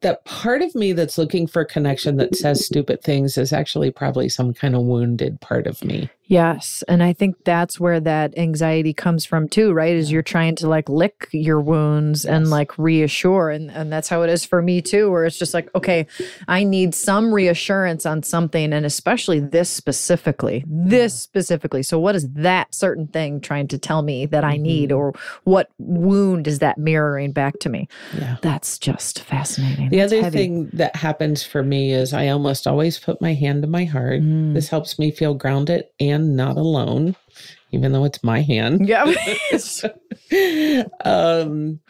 that 0.00 0.24
part 0.24 0.62
of 0.62 0.74
me 0.74 0.92
that's 0.92 1.18
looking 1.18 1.46
for 1.46 1.64
connection 1.64 2.16
that 2.16 2.34
says 2.34 2.64
stupid 2.64 3.02
things 3.02 3.38
is 3.38 3.52
actually 3.52 3.90
probably 3.90 4.28
some 4.28 4.52
kind 4.52 4.74
of 4.74 4.82
wounded 4.82 5.40
part 5.40 5.66
of 5.66 5.84
me. 5.84 6.10
Yes. 6.28 6.82
And 6.88 7.04
I 7.04 7.12
think 7.12 7.44
that's 7.44 7.78
where 7.78 8.00
that 8.00 8.36
anxiety 8.36 8.92
comes 8.92 9.24
from 9.24 9.48
too, 9.48 9.72
right? 9.72 9.94
Is 9.94 10.10
you're 10.10 10.22
trying 10.22 10.56
to 10.56 10.68
like 10.68 10.88
lick 10.88 11.28
your 11.30 11.60
wounds 11.60 12.24
and 12.24 12.50
like 12.50 12.76
reassure. 12.78 13.50
And, 13.50 13.70
and 13.70 13.92
that's 13.92 14.08
how 14.08 14.22
it 14.22 14.30
is 14.30 14.44
for 14.44 14.60
me 14.60 14.82
too, 14.82 15.08
where 15.08 15.24
it's 15.24 15.38
just 15.38 15.54
like, 15.54 15.72
okay, 15.76 16.08
I 16.48 16.64
need 16.64 16.96
some 16.96 17.32
reassurance 17.32 18.04
on 18.06 18.24
something. 18.24 18.72
And 18.72 18.84
especially 18.84 19.38
this 19.38 19.70
specifically, 19.70 20.64
this 20.66 21.14
specifically. 21.14 21.84
So, 21.84 22.00
what 22.00 22.16
is 22.16 22.28
that 22.32 22.74
certain 22.74 23.06
thing 23.06 23.40
trying 23.40 23.68
to 23.68 23.78
tell 23.78 24.02
me 24.02 24.26
that 24.26 24.42
I 24.42 24.56
need? 24.56 24.90
Mhm. 24.90 24.96
Or 24.98 25.14
what 25.44 25.70
wound 25.78 26.48
is 26.48 26.58
that 26.58 26.76
mirroring 26.76 27.30
back 27.30 27.60
to 27.60 27.68
me? 27.68 27.88
Yeah. 28.18 28.38
That's 28.42 28.80
just 28.80 29.20
fascinating. 29.22 29.75
The 29.76 29.96
That's 29.96 30.12
other 30.12 30.22
heavy. 30.22 30.38
thing 30.38 30.70
that 30.74 30.96
happens 30.96 31.42
for 31.42 31.62
me 31.62 31.92
is 31.92 32.12
I 32.12 32.28
almost 32.28 32.66
always 32.66 32.98
put 32.98 33.20
my 33.20 33.34
hand 33.34 33.62
to 33.62 33.68
my 33.68 33.84
heart. 33.84 34.20
Mm. 34.20 34.54
This 34.54 34.68
helps 34.68 34.98
me 34.98 35.10
feel 35.10 35.34
grounded 35.34 35.86
and 36.00 36.36
not 36.36 36.56
alone, 36.56 37.16
even 37.72 37.92
though 37.92 38.04
it's 38.04 38.22
my 38.24 38.40
hand. 38.42 38.88
Yeah. 38.88 39.04
um, 41.04 41.80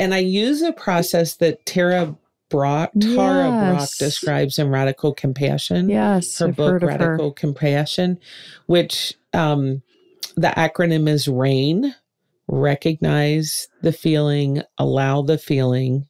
and 0.00 0.14
I 0.14 0.18
use 0.18 0.62
a 0.62 0.72
process 0.72 1.36
that 1.36 1.64
Tara 1.66 2.16
Brach, 2.48 2.90
Tara 3.00 3.48
Brach 3.50 3.98
describes 3.98 4.58
in 4.58 4.68
Radical 4.68 5.14
Compassion. 5.14 5.88
yes. 5.88 6.38
her 6.38 6.48
I've 6.48 6.56
book 6.56 6.76
of 6.76 6.82
her. 6.82 6.88
Radical 6.88 7.32
Compassion, 7.32 8.18
which 8.66 9.14
um, 9.32 9.82
the 10.36 10.48
acronym 10.48 11.08
is 11.08 11.28
RAIN 11.28 11.94
recognize 12.52 13.68
the 13.82 13.92
feeling, 13.92 14.62
allow 14.78 15.22
the 15.22 15.38
feeling, 15.38 16.06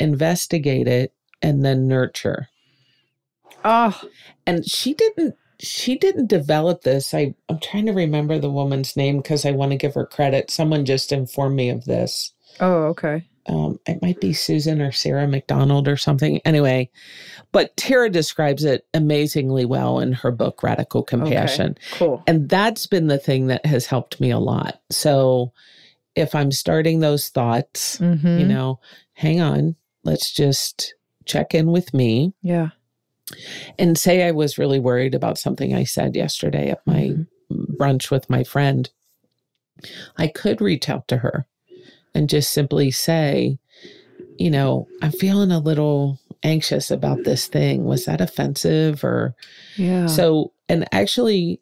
investigate 0.00 0.88
it, 0.88 1.12
and 1.42 1.64
then 1.64 1.86
nurture. 1.86 2.48
Oh, 3.64 4.00
And 4.46 4.66
she 4.66 4.94
didn't 4.94 5.36
she 5.62 5.98
didn't 5.98 6.28
develop 6.28 6.82
this. 6.82 7.12
I, 7.12 7.34
I'm 7.50 7.60
trying 7.60 7.84
to 7.84 7.92
remember 7.92 8.38
the 8.38 8.48
woman's 8.50 8.96
name 8.96 9.18
because 9.18 9.44
I 9.44 9.50
want 9.50 9.72
to 9.72 9.76
give 9.76 9.92
her 9.92 10.06
credit. 10.06 10.50
Someone 10.50 10.86
just 10.86 11.12
informed 11.12 11.54
me 11.56 11.68
of 11.68 11.84
this 11.84 12.32
oh, 12.60 12.84
okay. 12.84 13.26
um, 13.46 13.78
it 13.86 14.00
might 14.00 14.18
be 14.22 14.32
Susan 14.32 14.80
or 14.80 14.90
Sarah 14.90 15.28
McDonald 15.28 15.86
or 15.86 15.98
something. 15.98 16.40
Anyway, 16.46 16.88
but 17.52 17.76
Tara 17.76 18.08
describes 18.08 18.64
it 18.64 18.86
amazingly 18.94 19.66
well 19.66 19.98
in 20.00 20.12
her 20.14 20.30
book, 20.30 20.62
Radical 20.62 21.02
Compassion. 21.02 21.76
Cool. 21.98 22.22
And 22.26 22.48
that's 22.48 22.86
been 22.86 23.08
the 23.08 23.18
thing 23.18 23.48
that 23.48 23.66
has 23.66 23.84
helped 23.84 24.18
me 24.18 24.30
a 24.30 24.38
lot. 24.38 24.80
So 24.90 25.52
if 26.16 26.34
I'm 26.34 26.52
starting 26.52 27.00
those 27.00 27.28
thoughts, 27.28 27.98
Mm-hmm. 27.98 28.38
you 28.38 28.46
know, 28.46 28.80
hang 29.12 29.42
on, 29.42 29.76
let's 30.04 30.32
just 30.32 30.94
check 31.24 31.54
in 31.54 31.70
with 31.70 31.92
me 31.94 32.32
yeah. 32.42 32.70
and 33.78 33.96
say 33.98 34.26
I 34.26 34.30
was 34.32 34.58
really 34.58 34.80
worried 34.80 35.14
about 35.14 35.38
something 35.38 35.74
I 35.74 35.84
said 35.84 36.16
yesterday 36.16 36.70
at 36.70 36.86
my 36.86 37.14
Mhm. 37.50 37.76
brunch 37.76 38.10
with 38.10 38.28
my 38.30 38.42
friend. 38.44 38.88
I 40.16 40.26
could 40.28 40.60
reach 40.60 40.88
out 40.88 41.08
to 41.08 41.18
her 41.18 41.46
and 42.14 42.28
just 42.28 42.52
simply 42.52 42.90
say, 42.90 43.58
you 44.38 44.50
know, 44.50 44.88
I'm 45.02 45.12
feeling 45.12 45.50
a 45.50 45.58
little 45.58 46.18
anxious 46.42 46.90
about 46.90 47.24
this 47.24 47.46
thing. 47.46 47.84
Was 47.84 48.04
that 48.06 48.20
offensive 48.20 49.04
or 49.04 49.34
Yeah. 49.76 50.06
so? 50.06 50.52
And 50.68 50.86
actually, 50.92 51.60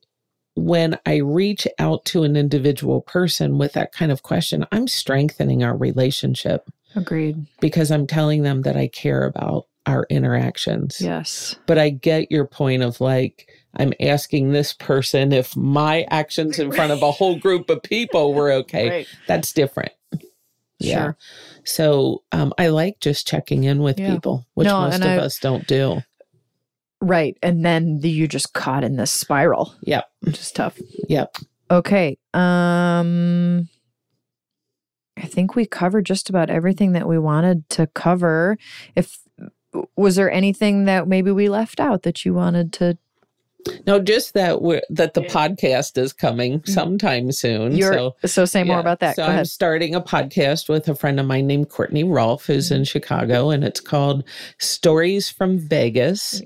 when 0.55 0.98
I 1.07 1.16
reach 1.16 1.66
out 1.79 2.05
to 2.07 2.24
an 2.24 2.37
individual 2.37 3.01
person 3.01 3.59
with 3.59 3.72
that 3.74 3.92
kind 3.92 4.11
of 4.12 4.22
question, 4.22 4.66
I'm 4.72 4.88
strengthening 4.88 5.62
our 5.62 5.77
relationship 5.77 6.68
agreed. 6.98 7.46
because 7.61 7.90
I'm 7.90 8.06
telling 8.06 8.42
them 8.42 8.62
that 8.62 8.76
I 8.76 8.88
care 8.88 9.24
about 9.24 9.66
our 9.87 10.06
interactions. 10.11 11.00
Yes. 11.00 11.56
But 11.66 11.78
I 11.78 11.88
get 11.90 12.30
your 12.30 12.46
point 12.46 12.82
of 12.82 13.00
like, 13.00 13.48
I'm 13.76 13.92
asking 14.00 14.52
this 14.52 14.72
person 14.74 15.32
if 15.32 15.56
my 15.56 16.06
actions 16.11 16.58
in 16.58 16.70
front 16.72 16.92
of 16.92 17.02
a 17.02 17.11
whole 17.11 17.38
group 17.40 17.70
of 17.70 17.82
people 17.82 18.34
were 18.34 18.52
okay. 18.52 18.88
Right. 18.90 19.06
That's 19.26 19.52
different. 19.52 19.92
Yeah. 20.78 21.02
Sure. 21.02 21.16
So 21.64 22.22
um, 22.32 22.52
I 22.58 22.68
like 22.68 23.00
just 23.00 23.26
checking 23.26 23.64
in 23.64 23.78
with 23.82 23.98
Yeah. 23.98 24.14
people, 24.14 24.46
which 24.54 24.66
No, 24.66 24.80
most 24.82 24.96
of 25.00 25.02
I- 25.06 25.16
us 25.18 25.38
don't 25.38 25.66
do. 25.66 26.02
Right. 27.00 27.37
And 27.42 27.64
then 27.64 28.00
the, 28.00 28.11
you 28.11 28.26
just 28.28 28.52
caught 28.54 28.84
in 28.84 28.96
this 28.96 29.11
spiral, 29.12 29.74
Yep. 29.82 30.04
which 30.20 30.38
is 30.38 30.50
tough. 30.52 30.78
Yep. 31.08 31.37
Okay. 31.70 32.18
Um 32.34 33.68
I 35.22 35.26
think 35.26 35.54
we 35.54 35.66
covered 35.66 36.07
just 36.07 36.28
about 36.31 36.50
everything 36.50 36.92
that 36.92 37.09
we 37.09 37.18
wanted 37.18 37.68
to 37.70 37.87
cover. 37.88 38.57
If 38.96 39.18
was 39.96 40.16
there 40.16 40.31
anything 40.31 40.85
that 40.87 41.07
maybe 41.09 41.31
we 41.31 41.48
left 41.48 41.78
out 41.81 42.02
that 42.04 42.24
you 42.24 42.33
wanted 42.35 42.72
to 42.74 42.96
No, 43.87 43.98
just 44.00 44.33
that 44.35 44.62
we're 44.62 44.81
that 44.88 45.12
the 45.14 45.20
podcast 45.22 45.98
is 45.98 46.12
coming 46.12 46.62
sometime 46.64 47.31
soon. 47.33 47.76
You're, 47.76 47.92
so 47.92 48.16
so 48.24 48.44
say 48.46 48.64
more 48.64 48.76
yeah. 48.76 48.81
about 48.81 49.00
that. 49.00 49.16
So 49.16 49.22
Go 49.22 49.26
I'm 49.26 49.35
ahead. 49.35 49.48
starting 49.48 49.94
a 49.94 50.00
podcast 50.00 50.68
with 50.68 50.88
a 50.88 50.94
friend 50.94 51.20
of 51.20 51.26
mine 51.26 51.47
named 51.47 51.68
Courtney 51.68 52.05
Rolfe, 52.05 52.47
who's 52.47 52.66
Mm-hmm. 52.68 52.76
in 52.76 52.84
Chicago, 52.84 53.51
and 53.51 53.64
it's 53.64 53.80
called 53.80 54.24
Stories 54.59 55.28
from 55.28 55.59
Vagus. 55.59 56.40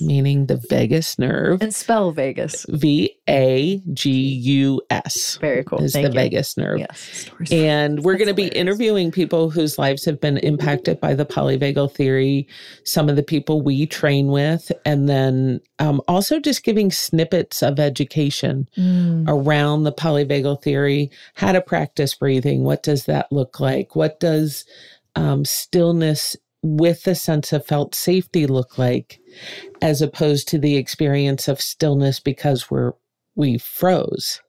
Meaning 0.00 0.46
the 0.46 0.60
vagus 0.68 1.18
nerve. 1.18 1.60
And 1.62 1.74
spell 1.74 2.12
Vagus. 2.12 2.64
V 2.68 3.16
A 3.28 3.82
G 3.92 4.10
U 4.10 4.80
S 4.90 5.38
Very 5.40 5.64
cool. 5.64 5.82
is 5.82 5.92
Thank 5.92 6.04
the 6.06 6.10
you. 6.12 6.14
vagus 6.20 6.56
nerve. 6.56 6.78
Yes. 6.78 7.30
And 7.50 8.02
we're 8.04 8.16
going 8.16 8.28
to 8.28 8.34
be 8.34 8.48
interviewing 8.48 9.10
people 9.10 9.50
whose 9.50 9.78
lives 9.78 10.04
have 10.04 10.20
been 10.20 10.38
impacted 10.38 11.00
by 11.00 11.14
the 11.14 11.24
polyvagal 11.26 11.92
theory, 11.94 12.46
some 12.84 13.08
of 13.08 13.16
the 13.16 13.22
people 13.22 13.60
we 13.62 13.86
train 13.86 14.28
with, 14.28 14.70
and 14.84 15.08
then 15.08 15.60
um, 15.78 16.00
also 16.08 16.40
just 16.40 16.62
giving 16.64 16.90
snippets 16.90 17.62
of 17.62 17.78
education 17.80 18.68
Mm. 18.78 19.24
around 19.28 19.82
the 19.84 19.92
polyvagal 19.92 20.62
theory, 20.62 21.10
how 21.34 21.52
to 21.52 21.60
practice 21.60 22.14
breathing. 22.14 22.64
What 22.64 22.82
does 22.82 23.04
that 23.06 23.30
look 23.32 23.60
like? 23.60 23.96
What 23.96 24.20
does 24.20 24.64
um, 25.16 25.44
stillness 25.44 26.36
with 26.62 27.06
a 27.06 27.14
sense 27.14 27.52
of 27.52 27.66
felt 27.66 27.94
safety 27.94 28.46
look 28.46 28.78
like, 28.78 29.20
as 29.80 30.02
opposed 30.02 30.48
to 30.48 30.58
the 30.58 30.76
experience 30.76 31.48
of 31.48 31.60
stillness 31.60 32.20
because 32.20 32.70
we're 32.70 32.92
we 33.36 33.58
froze. 33.58 34.40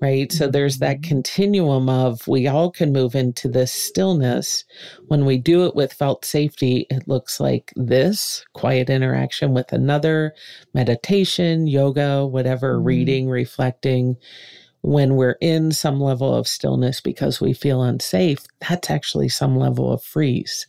Right. 0.00 0.32
So 0.32 0.48
there's 0.48 0.78
that 0.78 1.04
continuum 1.04 1.88
of 1.88 2.26
we 2.26 2.48
all 2.48 2.72
can 2.72 2.92
move 2.92 3.14
into 3.14 3.46
this 3.48 3.72
stillness. 3.72 4.64
When 5.06 5.24
we 5.24 5.38
do 5.38 5.64
it 5.64 5.76
with 5.76 5.92
felt 5.92 6.24
safety, 6.24 6.88
it 6.90 7.06
looks 7.06 7.38
like 7.38 7.72
this 7.76 8.44
quiet 8.52 8.90
interaction 8.90 9.54
with 9.54 9.72
another, 9.72 10.34
meditation, 10.74 11.68
yoga, 11.68 12.26
whatever, 12.26 12.80
Mm. 12.80 12.84
reading, 12.84 13.28
reflecting. 13.28 14.16
When 14.80 15.14
we're 15.14 15.38
in 15.40 15.70
some 15.70 16.00
level 16.00 16.34
of 16.34 16.48
stillness 16.48 17.00
because 17.00 17.40
we 17.40 17.52
feel 17.52 17.80
unsafe, 17.80 18.44
that's 18.68 18.90
actually 18.90 19.28
some 19.28 19.56
level 19.56 19.92
of 19.92 20.02
freeze. 20.02 20.66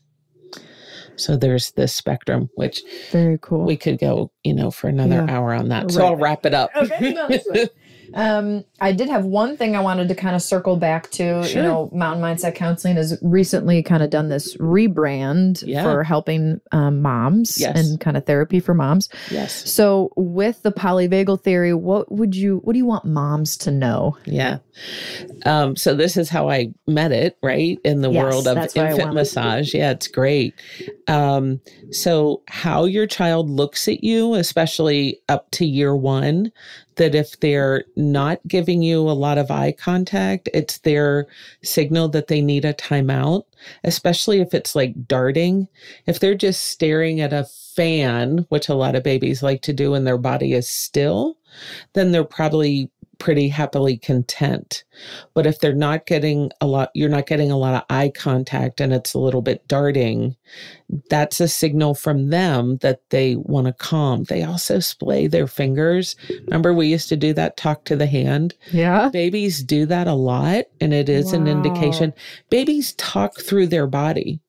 So 1.16 1.36
there's 1.38 1.72
this 1.72 1.93
spectrum, 1.93 2.49
which 2.56 2.82
Very 3.12 3.38
cool. 3.41 3.66
we 3.66 3.78
could 3.78 3.99
go, 3.99 4.32
you 4.43 4.54
know, 4.54 4.72
for 4.72 4.88
another 4.88 5.26
Yeah. 5.28 5.36
hour 5.36 5.54
on 5.54 5.70
that. 5.70 5.91
So 5.91 5.99
Right. 6.01 6.08
I'll 6.08 6.16
wrap 6.16 6.45
it 6.45 6.54
up. 6.54 6.72
Okay, 6.76 7.14
no, 7.14 7.28
that's 7.28 7.47
fine. 7.47 7.68
Um, 8.14 8.64
I 8.80 8.91
did 8.91 9.09
have 9.09 9.26
one 9.26 9.57
thing 9.57 9.76
I 9.76 9.80
wanted 9.80 10.07
to 10.09 10.16
kind 10.16 10.36
of 10.36 10.41
circle 10.41 10.78
back 10.78 11.09
to. 11.11 11.43
Sure. 11.43 11.61
You 11.61 11.68
know, 11.68 11.89
Mountain 11.93 12.24
Mindset 12.24 12.55
Counseling 12.55 12.95
has 12.95 13.18
recently 13.22 13.82
kind 13.84 14.03
of 14.03 14.09
done 14.09 14.30
this 14.30 14.55
rebrand 14.57 15.64
Yeah. 15.66 15.84
for 15.84 16.03
helping 16.03 16.61
um, 16.72 17.01
moms 17.01 17.59
Yes. 17.59 17.78
and 17.89 17.99
kind 17.99 18.16
of 18.18 18.26
therapy 18.26 18.59
for 18.59 18.74
moms. 18.74 19.09
yes. 19.32 19.72
So, 19.72 20.11
with 20.16 20.61
the 20.64 20.72
polyvagal 20.72 21.41
theory, 21.43 21.74
what 21.74 22.11
would 22.11 22.36
you, 22.36 22.57
what 22.64 22.74
do 22.74 22.78
you 22.80 22.86
want 22.86 23.05
moms 23.05 23.57
to 23.57 23.72
know? 23.72 24.18
Yeah. 24.26 24.59
Um, 25.45 25.76
so 25.76 25.95
this 25.95 26.18
is 26.18 26.30
how 26.30 26.49
I 26.49 26.74
met 26.88 27.11
it, 27.11 27.38
right? 27.43 27.80
In 27.84 28.01
the 28.01 28.09
Yes, 28.11 28.24
world 28.24 28.47
of 28.47 28.55
that's 28.55 28.76
what 28.76 28.86
I 28.88 28.91
infant 28.91 29.14
massage. 29.14 29.74
Yeah, 29.74 29.91
it's 29.91 30.07
great. 30.07 30.53
Um, 31.07 31.61
so 31.91 32.41
how 32.47 32.86
your 32.86 33.05
child 33.07 33.49
looks 33.49 33.88
at 33.88 34.03
you, 34.03 34.36
especially 34.36 35.20
up 35.30 35.49
to 35.51 35.66
year 35.66 35.95
one, 35.95 36.51
that 36.96 37.16
if 37.16 37.39
they're 37.39 37.86
not 37.96 38.39
giving 38.48 38.82
you 38.82 39.00
a 39.02 39.12
lot 39.12 39.38
of 39.38 39.52
eye 39.52 39.72
contact, 39.72 40.50
it's 40.54 40.80
their 40.80 41.28
signal 41.64 42.10
that 42.10 42.28
they 42.28 42.41
need 42.41 42.66
a 42.66 42.74
timeout, 42.74 43.44
especially 43.84 44.39
if 44.39 44.54
it's 44.54 44.76
like 44.76 45.08
darting. 45.08 45.68
If 46.06 46.20
they're 46.20 46.36
just 46.36 46.68
staring 46.68 47.22
at 47.22 47.34
a 47.34 47.46
fan, 47.76 48.46
which 48.50 48.70
a 48.70 48.76
lot 48.76 48.96
of 48.96 49.04
babies 49.04 49.44
like 49.44 49.62
to 49.64 49.74
do 49.74 49.91
when 49.91 50.04
their 50.04 50.18
body 50.18 50.54
is 50.54 50.70
still, 50.70 51.38
then 51.94 52.12
they're 52.12 52.24
probably 52.24 52.89
pretty 53.20 53.47
happily 53.47 53.97
content. 53.97 54.84
But 55.34 55.45
if 55.45 55.59
they're 55.59 55.74
not 55.74 56.05
getting 56.05 56.51
a 56.61 56.68
lot, 56.68 56.89
you're 56.93 57.09
not 57.09 57.28
getting 57.28 57.51
a 57.51 57.57
lot 57.57 57.76
of 57.76 57.84
eye 57.89 58.11
contact 58.14 58.82
and 58.82 58.93
it's 58.93 59.14
a 59.14 59.20
little 59.20 59.41
bit 59.41 59.68
darting, 59.68 60.36
that's 61.09 61.39
a 61.39 61.47
signal 61.47 61.95
from 61.95 62.30
them 62.30 62.78
that 62.78 63.01
they 63.09 63.36
want 63.36 63.68
to 63.68 63.74
calm. 63.74 64.24
They 64.26 64.43
also 64.43 64.80
splay 64.80 65.28
their 65.28 65.47
fingers. 65.47 66.16
Remember, 66.45 66.74
we 66.74 66.88
used 66.88 67.09
to 67.09 67.18
do 67.18 67.34
that 67.34 67.57
talk 67.57 67.86
to 67.86 67.95
the 67.95 68.07
hand? 68.07 68.53
Yeah. 68.72 69.09
Babies 69.09 69.64
do 69.64 69.86
that 69.88 70.07
a 70.07 70.14
lot, 70.14 70.66
and 70.82 70.93
it 70.93 71.09
is 71.09 71.34
an 71.34 71.47
indication. 71.47 72.14
Babies 72.49 72.93
talk 72.93 73.39
through 73.39 73.68
their 73.68 73.88
body, 73.88 74.41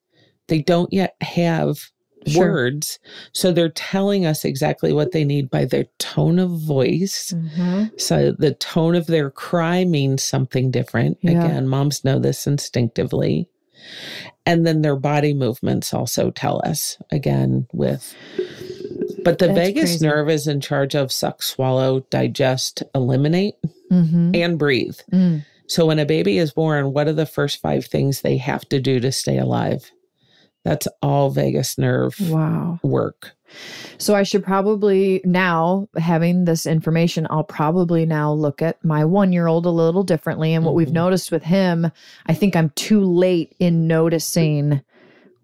they 0.48 0.60
don't 0.60 0.92
yet 0.92 1.16
have 1.20 1.90
Sure. 2.26 2.50
words. 2.52 2.98
So 3.32 3.52
they're 3.52 3.68
telling 3.68 4.24
us 4.26 4.44
exactly 4.44 4.92
what 4.92 5.12
they 5.12 5.24
need 5.24 5.50
by 5.50 5.64
their 5.64 5.84
tone 5.98 6.38
of 6.38 6.50
voice. 6.50 7.32
Mhm. 7.36 8.00
So 8.00 8.32
the 8.38 8.52
tone 8.54 8.94
of 8.94 9.06
their 9.06 9.30
cry 9.30 9.84
means 9.84 10.22
something 10.22 10.70
different. 10.70 11.18
Yeah. 11.22 11.32
Again, 11.44 11.68
moms 11.68 12.04
know 12.04 12.18
this 12.18 12.46
instinctively. 12.46 13.48
And 14.46 14.66
then 14.66 14.82
their 14.82 14.96
body 14.96 15.34
movements 15.34 15.92
also 15.92 16.30
tell 16.30 16.62
us 16.64 16.96
again 17.10 17.66
with 17.72 18.14
but 19.24 19.38
the 19.38 19.46
That's 19.46 19.58
vagus 19.58 19.82
crazy. 19.92 20.06
nerve 20.06 20.28
is 20.28 20.46
in 20.46 20.60
charge 20.60 20.94
of 20.94 21.10
suck, 21.10 21.42
swallow, 21.42 22.00
digest, 22.10 22.82
eliminate, 22.94 23.54
Mhm. 23.90 24.36
and 24.36 24.58
breathe. 24.58 24.98
Mm. 25.12 25.44
So 25.66 25.86
when 25.86 25.98
a 25.98 26.04
baby 26.04 26.36
is 26.36 26.52
born, 26.52 26.92
what 26.92 27.08
are 27.08 27.12
the 27.14 27.24
first 27.24 27.60
five 27.62 27.86
things 27.86 28.20
they 28.20 28.36
have 28.36 28.68
to 28.68 28.80
do 28.80 29.00
to 29.00 29.10
stay 29.10 29.38
alive? 29.38 29.90
That's 30.64 30.88
all 31.02 31.30
vagus 31.30 31.76
nerve 31.78 32.16
Wow. 32.30 32.80
work. 32.82 33.32
So 33.98 34.14
I 34.14 34.22
should 34.22 34.42
probably 34.42 35.20
now 35.24 35.88
having 35.96 36.44
this 36.46 36.66
information, 36.66 37.26
I'll 37.30 37.44
probably 37.44 38.06
now 38.06 38.32
look 38.32 38.62
at 38.62 38.82
my 38.84 39.04
one 39.04 39.32
year 39.32 39.46
old 39.46 39.66
a 39.66 39.70
little 39.70 40.02
differently. 40.02 40.54
And 40.54 40.64
what 40.64 40.74
we've 40.74 40.88
Mhm. 40.88 40.92
noticed 40.94 41.30
with 41.30 41.44
him, 41.44 41.90
I 42.26 42.34
think 42.34 42.56
I'm 42.56 42.70
too 42.74 43.02
late 43.04 43.54
in 43.60 43.86
noticing 43.86 44.80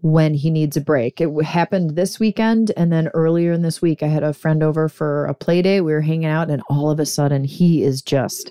when 0.02 0.32
he 0.32 0.48
needs 0.50 0.78
a 0.78 0.80
break. 0.80 1.20
It 1.20 1.30
happened 1.44 1.90
this 1.90 2.18
weekend. 2.18 2.72
And 2.74 2.90
then 2.90 3.08
earlier 3.08 3.52
in 3.52 3.60
this 3.60 3.82
week, 3.82 4.02
I 4.02 4.06
had 4.06 4.22
a 4.22 4.32
friend 4.32 4.62
over 4.62 4.88
for 4.88 5.26
a 5.26 5.34
play 5.34 5.60
day. 5.60 5.82
We 5.82 5.92
were 5.92 6.00
hanging 6.00 6.24
out, 6.24 6.50
and 6.50 6.62
all 6.70 6.90
of 6.90 6.98
a 6.98 7.04
sudden, 7.04 7.44
he 7.44 7.82
is 7.82 8.00
just 8.00 8.50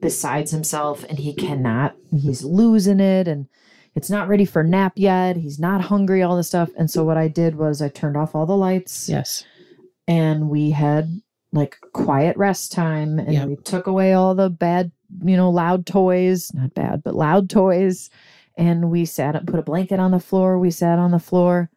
besides 0.00 0.50
himself 0.50 1.04
and 1.08 1.20
he 1.20 1.32
cannot, 1.32 1.94
he's 2.12 2.42
losing 2.42 2.98
it. 2.98 3.28
And 3.28 3.46
it's 3.94 4.10
not 4.10 4.28
ready 4.28 4.44
for 4.44 4.62
nap 4.62 4.92
yet. 4.96 5.36
He's 5.36 5.58
not 5.58 5.80
hungry, 5.80 6.22
all 6.22 6.36
this 6.36 6.48
stuff. 6.48 6.70
And 6.78 6.90
so 6.90 7.04
what 7.04 7.16
I 7.16 7.28
did 7.28 7.56
was 7.56 7.82
I 7.82 7.88
turned 7.88 8.16
off 8.16 8.34
all 8.34 8.46
the 8.46 8.56
lights 8.56 9.08
Yes. 9.08 9.44
and 10.06 10.48
we 10.48 10.70
had 10.70 11.20
like 11.52 11.76
quiet 11.92 12.36
rest 12.36 12.72
time 12.72 13.18
and 13.18 13.32
Yep. 13.32 13.48
we 13.48 13.56
took 13.56 13.86
away 13.86 14.12
all 14.12 14.34
the 14.34 14.50
bad, 14.50 14.92
you 15.24 15.36
know, 15.36 15.50
loud 15.50 15.86
toys, 15.86 16.52
not 16.54 16.74
bad, 16.74 17.02
but 17.02 17.14
loud 17.14 17.48
toys. 17.50 18.10
And 18.56 18.90
we 18.90 19.04
sat 19.04 19.36
up, 19.36 19.46
put 19.46 19.58
a 19.60 19.62
blanket 19.62 20.00
on 20.00 20.10
the 20.10 20.18
floor. 20.20 20.58
We 20.58 20.70
sat 20.70 20.98
on 20.98 21.10
the 21.12 21.18
floor, 21.20 21.70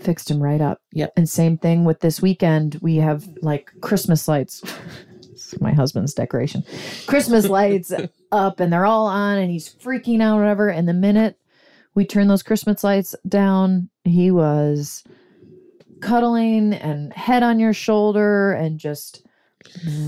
fixed 0.00 0.30
him 0.30 0.42
right 0.42 0.60
up. 0.60 0.80
Yep. 0.92 1.12
And 1.16 1.28
same 1.28 1.58
thing 1.58 1.84
with 1.84 2.00
this 2.00 2.22
weekend. 2.22 2.78
We 2.80 2.96
have 2.96 3.28
like 3.42 3.70
Christmas 3.80 4.26
lights. 4.28 4.62
My 5.60 5.72
husband's 5.72 6.14
decoration. 6.14 6.62
Christmas 7.06 7.48
lights 7.48 7.92
up 8.32 8.60
and 8.60 8.72
they're 8.72 8.86
all 8.86 9.06
on 9.06 9.38
and 9.38 9.50
he's 9.50 9.74
freaking 9.74 10.22
out, 10.22 10.38
whatever. 10.38 10.68
And 10.68 10.86
the 10.88 10.92
minute 10.94 11.36
we 11.94 12.04
turned 12.06 12.30
those 12.30 12.42
Christmas 12.42 12.82
lights 12.84 13.14
down, 13.28 13.88
he 14.04 14.30
was 14.30 15.02
cuddling 16.00 16.72
and 16.72 17.12
head 17.12 17.42
on 17.42 17.58
your 17.58 17.72
shoulder 17.72 18.52
and 18.52 18.78
just 18.78 19.22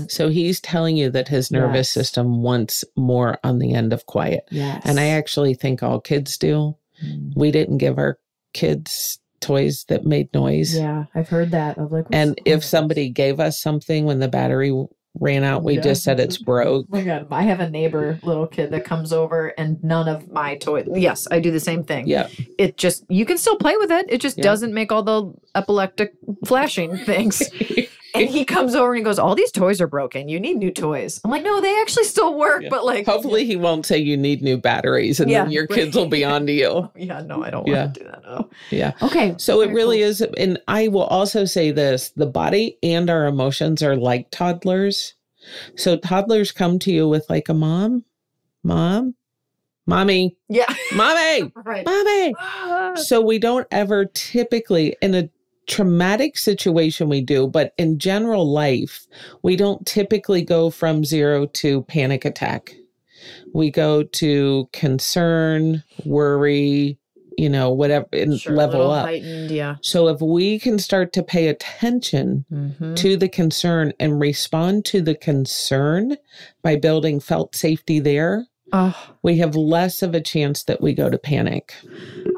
So 0.07 0.29
he's 0.29 0.59
telling 0.59 0.97
you 0.97 1.09
that 1.11 1.27
his 1.27 1.51
nervous 1.51 1.87
Yes. 1.87 1.89
system 1.89 2.41
wants 2.41 2.83
more 2.97 3.37
on 3.43 3.59
the 3.59 3.73
end 3.73 3.93
of 3.93 4.05
quiet. 4.07 4.47
yes. 4.49 4.81
And 4.85 4.99
I 4.99 5.07
actually 5.09 5.53
think 5.53 5.83
all 5.83 5.99
kids 6.01 6.37
do. 6.37 6.75
Mm. 7.05 7.33
We 7.35 7.51
didn't 7.51 7.77
give 7.77 7.97
our 7.99 8.17
kids 8.53 9.19
toys 9.41 9.85
that 9.89 10.05
made 10.05 10.33
noise. 10.33 10.75
yeah, 10.75 11.05
I've 11.13 11.29
heard 11.29 11.51
that 11.51 11.77
of 11.77 11.91
like 11.91 12.05
And 12.11 12.39
if 12.45 12.63
somebody 12.63 13.09
gave 13.09 13.39
us 13.39 13.59
something 13.61 14.05
when 14.05 14.19
the 14.19 14.27
battery 14.27 14.71
ran 15.19 15.43
out, 15.43 15.63
we 15.63 15.75
Yeah. 15.75 15.81
just 15.81 16.03
said 16.03 16.19
it's 16.19 16.37
broke. 16.37 16.85
Oh 16.91 16.97
my 16.97 17.03
god, 17.03 17.27
I 17.31 17.43
have 17.43 17.59
a 17.59 17.69
neighbor 17.69 18.19
little 18.23 18.47
kid 18.47 18.71
that 18.71 18.83
comes 18.83 19.13
over 19.13 19.49
and 19.57 19.81
none 19.83 20.07
of 20.07 20.31
my 20.31 20.55
toys. 20.57 20.87
Yes, 20.93 21.27
I 21.29 21.39
do 21.39 21.51
the 21.51 21.59
same 21.59 21.83
thing. 21.83 22.07
Yeah. 22.07 22.27
It 22.57 22.77
just 22.77 23.05
you 23.09 23.25
can 23.25 23.37
still 23.37 23.57
play 23.57 23.77
with 23.77 23.91
it. 23.91 24.07
It 24.09 24.21
just 24.21 24.37
Yeah. 24.37 24.43
doesn't 24.43 24.73
make 24.73 24.91
all 24.91 25.03
the 25.03 25.31
epileptic 25.55 26.13
flashing 26.45 26.97
things. 26.97 27.41
and 28.13 28.29
he 28.29 28.45
comes 28.45 28.75
over 28.75 28.91
and 28.93 28.97
he 28.99 29.03
goes, 29.03 29.17
"All 29.19 29.35
these 29.35 29.51
toys 29.51 29.81
are 29.81 29.87
broken. 29.87 30.27
You 30.29 30.39
need 30.39 30.57
new 30.57 30.71
toys." 30.71 31.19
I'm 31.23 31.31
like, 31.31 31.43
"No, 31.43 31.59
they 31.61 31.79
actually 31.81 32.05
still 32.05 32.33
work, 32.37 32.63
Yeah. 32.63 32.69
but 32.69 32.85
like 32.85 33.05
Hopefully 33.05 33.45
he 33.45 33.55
won't 33.55 33.85
say 33.85 33.97
you 33.97 34.15
need 34.17 34.41
new 34.41 34.57
batteries 34.57 35.19
and 35.19 35.29
then 35.31 35.47
Yeah. 35.49 35.53
your 35.53 35.67
kids 35.67 35.95
will 35.95 36.07
be 36.07 36.23
on 36.33 36.45
to 36.47 36.51
you. 36.53 36.89
Yeah, 36.95 37.21
no, 37.21 37.43
I 37.43 37.49
don't 37.49 37.67
Yeah. 37.67 37.83
want 37.85 37.93
to 37.95 37.99
do 38.01 38.05
that. 38.09 38.23
No. 38.23 38.49
Yeah. 38.71 38.91
Okay. 39.01 39.35
So 39.37 39.61
it 39.61 39.71
really 39.71 39.99
cool. 39.99 40.07
is. 40.07 40.21
And 40.37 40.59
I 40.67 40.87
will 40.87 41.03
also 41.05 41.45
say 41.45 41.71
this 41.71 42.09
the 42.15 42.25
body 42.27 42.77
and 42.83 43.09
our 43.09 43.25
emotions 43.25 43.81
are 43.83 43.95
like 43.95 44.29
toddlers. 44.31 45.15
So 45.75 45.97
toddlers 45.97 46.51
come 46.51 46.79
to 46.79 46.91
you 46.91 47.07
with 47.07 47.25
like 47.29 47.49
a 47.49 47.53
mom, 47.53 48.05
mom, 48.63 49.15
mommy, 49.85 50.37
Yeah. 50.47 50.73
mommy, 50.95 51.51
right. 51.65 51.85
mommy. 51.85 52.33
Ah. 52.39 52.93
So 52.95 53.19
we 53.19 53.39
don't 53.39 53.67
ever 53.71 54.05
typically, 54.05 54.95
in 55.01 55.13
a 55.15 55.29
traumatic 55.67 56.37
situation, 56.37 57.09
we 57.09 57.21
do, 57.21 57.47
but 57.47 57.73
in 57.77 57.99
general 57.99 58.45
life, 58.51 59.05
we 59.43 59.55
don't 59.55 59.85
typically 59.85 60.41
go 60.41 60.69
from 60.69 61.03
zero 61.05 61.45
to 61.47 61.83
panic 61.83 62.25
attack. 62.25 62.75
We 63.53 63.71
go 63.71 64.03
to 64.03 64.67
concern, 64.73 65.83
worry, 66.05 66.97
you 67.37 67.49
know, 67.49 67.71
whatever, 67.71 68.07
and 68.13 68.39
Sure, 68.39 68.55
level 68.55 68.91
up. 68.91 69.05
heightened, 69.05 69.49
yeah. 69.51 69.77
So 69.81 70.07
if 70.07 70.21
we 70.21 70.59
can 70.59 70.77
start 70.79 71.13
to 71.13 71.23
pay 71.23 71.47
attention 71.47 72.45
Mhm. 72.51 72.95
to 72.97 73.17
the 73.17 73.29
concern 73.29 73.93
and 73.99 74.19
respond 74.19 74.85
to 74.85 75.01
the 75.01 75.15
concern 75.15 76.17
by 76.61 76.75
building 76.75 77.19
felt 77.19 77.55
safety 77.55 77.99
there, 77.99 78.47
Oh, 78.75 78.97
we 79.21 79.37
have 79.37 79.55
less 79.55 80.01
of 80.01 80.15
a 80.15 80.19
chance 80.19 80.63
that 80.63 80.81
we 80.81 80.93
go 80.93 81.07
to 81.09 81.17
panic. 81.19 81.73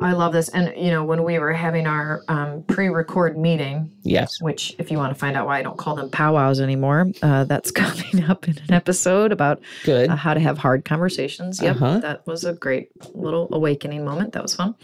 I 0.02 0.12
love 0.12 0.34
this. 0.34 0.50
And, 0.50 0.74
you 0.76 0.92
know, 0.92 1.04
when 1.06 1.24
we 1.24 1.40
were 1.40 1.54
having 1.54 1.88
our 1.88 2.24
um, 2.28 2.64
pre 2.64 2.90
record 2.90 3.38
meeting, 3.38 3.90
Yes. 4.04 4.42
which, 4.42 4.76
if 4.78 4.92
you 4.92 4.98
want 4.98 5.14
to 5.14 5.20
find 5.20 5.38
out 5.38 5.48
why 5.48 5.60
I 5.60 5.64
don't 5.64 5.78
call 5.78 5.96
them 5.96 6.10
powwows 6.10 6.60
anymore, 6.60 7.10
uh, 7.24 7.46
that's 7.46 7.72
coming 7.82 8.26
up 8.26 8.48
in 8.50 8.58
an 8.68 8.74
episode 8.74 9.32
about 9.32 9.62
Good. 9.86 10.10
uh, 10.10 10.16
how 10.18 10.34
to 10.34 10.40
have 10.42 10.58
hard 10.58 10.84
conversations. 10.84 11.62
Yep, 11.62 11.76
Uh-huh. 11.78 12.00
that 12.00 12.28
was 12.28 12.44
a 12.44 12.52
great 12.54 12.90
little 13.16 13.48
awakening 13.54 14.04
moment. 14.04 14.34
That 14.34 14.44
was 14.44 14.54
fun. 14.56 14.76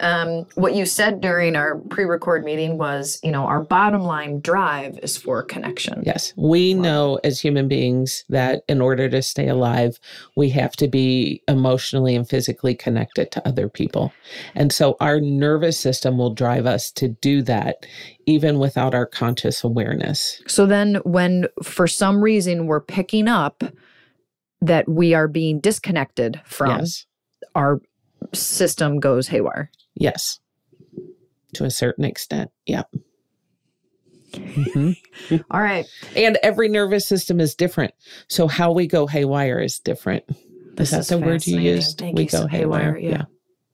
Um, 0.00 0.46
what 0.54 0.74
you 0.74 0.84
said 0.84 1.22
during 1.22 1.56
our 1.56 1.78
pre-record 1.78 2.44
meeting 2.44 2.76
was, 2.76 3.18
you 3.24 3.30
know, 3.32 3.46
our 3.46 3.62
bottom 3.62 4.02
line 4.02 4.40
drive 4.40 4.98
is 5.02 5.16
for 5.16 5.42
connection. 5.42 6.02
Yes. 6.04 6.34
We 6.36 6.74
know 6.74 7.18
as 7.24 7.40
human 7.40 7.68
beings 7.68 8.24
that 8.28 8.64
in 8.68 8.82
order 8.82 9.08
to 9.08 9.22
stay 9.22 9.48
alive, 9.48 9.98
we 10.36 10.50
have 10.50 10.72
to 10.76 10.89
be 10.90 11.42
emotionally 11.48 12.14
and 12.16 12.28
physically 12.28 12.74
connected 12.74 13.30
to 13.32 13.46
other 13.48 13.68
people. 13.68 14.12
And 14.54 14.72
so 14.72 14.96
our 15.00 15.20
nervous 15.20 15.78
system 15.78 16.18
will 16.18 16.34
drive 16.34 16.66
us 16.66 16.90
to 16.92 17.08
do 17.08 17.42
that 17.42 17.86
even 18.26 18.58
without 18.58 18.94
our 18.94 19.06
conscious 19.06 19.62
awareness. 19.64 20.42
So 20.46 20.66
then, 20.66 20.96
when 21.04 21.46
for 21.62 21.86
some 21.86 22.22
reason 22.22 22.66
we're 22.66 22.80
picking 22.80 23.28
up 23.28 23.62
that 24.60 24.88
we 24.88 25.14
are 25.14 25.28
being 25.28 25.60
disconnected 25.60 26.40
from, 26.44 26.80
Yes. 26.80 27.06
our 27.54 27.80
system 28.34 29.00
goes 29.00 29.28
haywire. 29.28 29.70
Yes. 29.94 30.38
To 31.54 31.64
a 31.64 31.70
certain 31.70 32.04
extent. 32.04 32.50
Yep. 32.66 32.88
Mhm. 34.34 34.96
All 35.50 35.60
right. 35.60 35.86
And 36.14 36.38
every 36.42 36.68
nervous 36.68 37.06
system 37.06 37.40
is 37.40 37.54
different. 37.54 37.92
So 38.28 38.46
how 38.46 38.70
we 38.72 38.86
go 38.86 39.06
haywire 39.06 39.58
is 39.60 39.78
different. 39.80 40.24
This 40.74 40.92
is 40.92 41.08
that 41.08 41.18
the 41.20 41.24
word 41.24 41.46
you 41.46 41.58
used? 41.58 41.98
Thank 41.98 42.16
we 42.16 42.24
you 42.24 42.28
go 42.30 42.46
haywire. 42.46 42.96
yeah. 42.98 43.24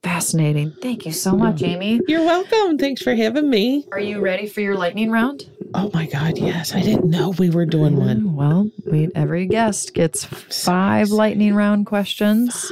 Fascinating. 0.03 0.73
Thank 0.81 1.05
you 1.05 1.11
so 1.11 1.35
much, 1.35 1.61
Amy. 1.63 1.99
You're 2.07 2.23
welcome. 2.23 2.77
Thanks 2.77 3.01
for 3.01 3.13
having 3.15 3.49
me. 3.49 3.85
Are 3.91 3.99
you 3.99 4.19
ready 4.19 4.47
for 4.47 4.61
your 4.61 4.75
lightning 4.75 5.11
round? 5.11 5.49
Oh 5.73 5.89
my 5.93 6.05
God. 6.05 6.37
Yes. 6.37 6.73
I 6.73 6.81
didn't 6.81 7.09
know 7.09 7.31
we 7.31 7.49
were 7.49 7.65
doing 7.65 7.97
one. 7.97 8.21
Mm, 8.21 8.33
Well, 8.33 8.71
we 8.89 9.09
every 9.15 9.47
guest 9.47 9.93
gets 9.93 10.23
five 10.23 11.09
lightning 11.09 11.55
round 11.55 11.87
questions. 11.87 12.71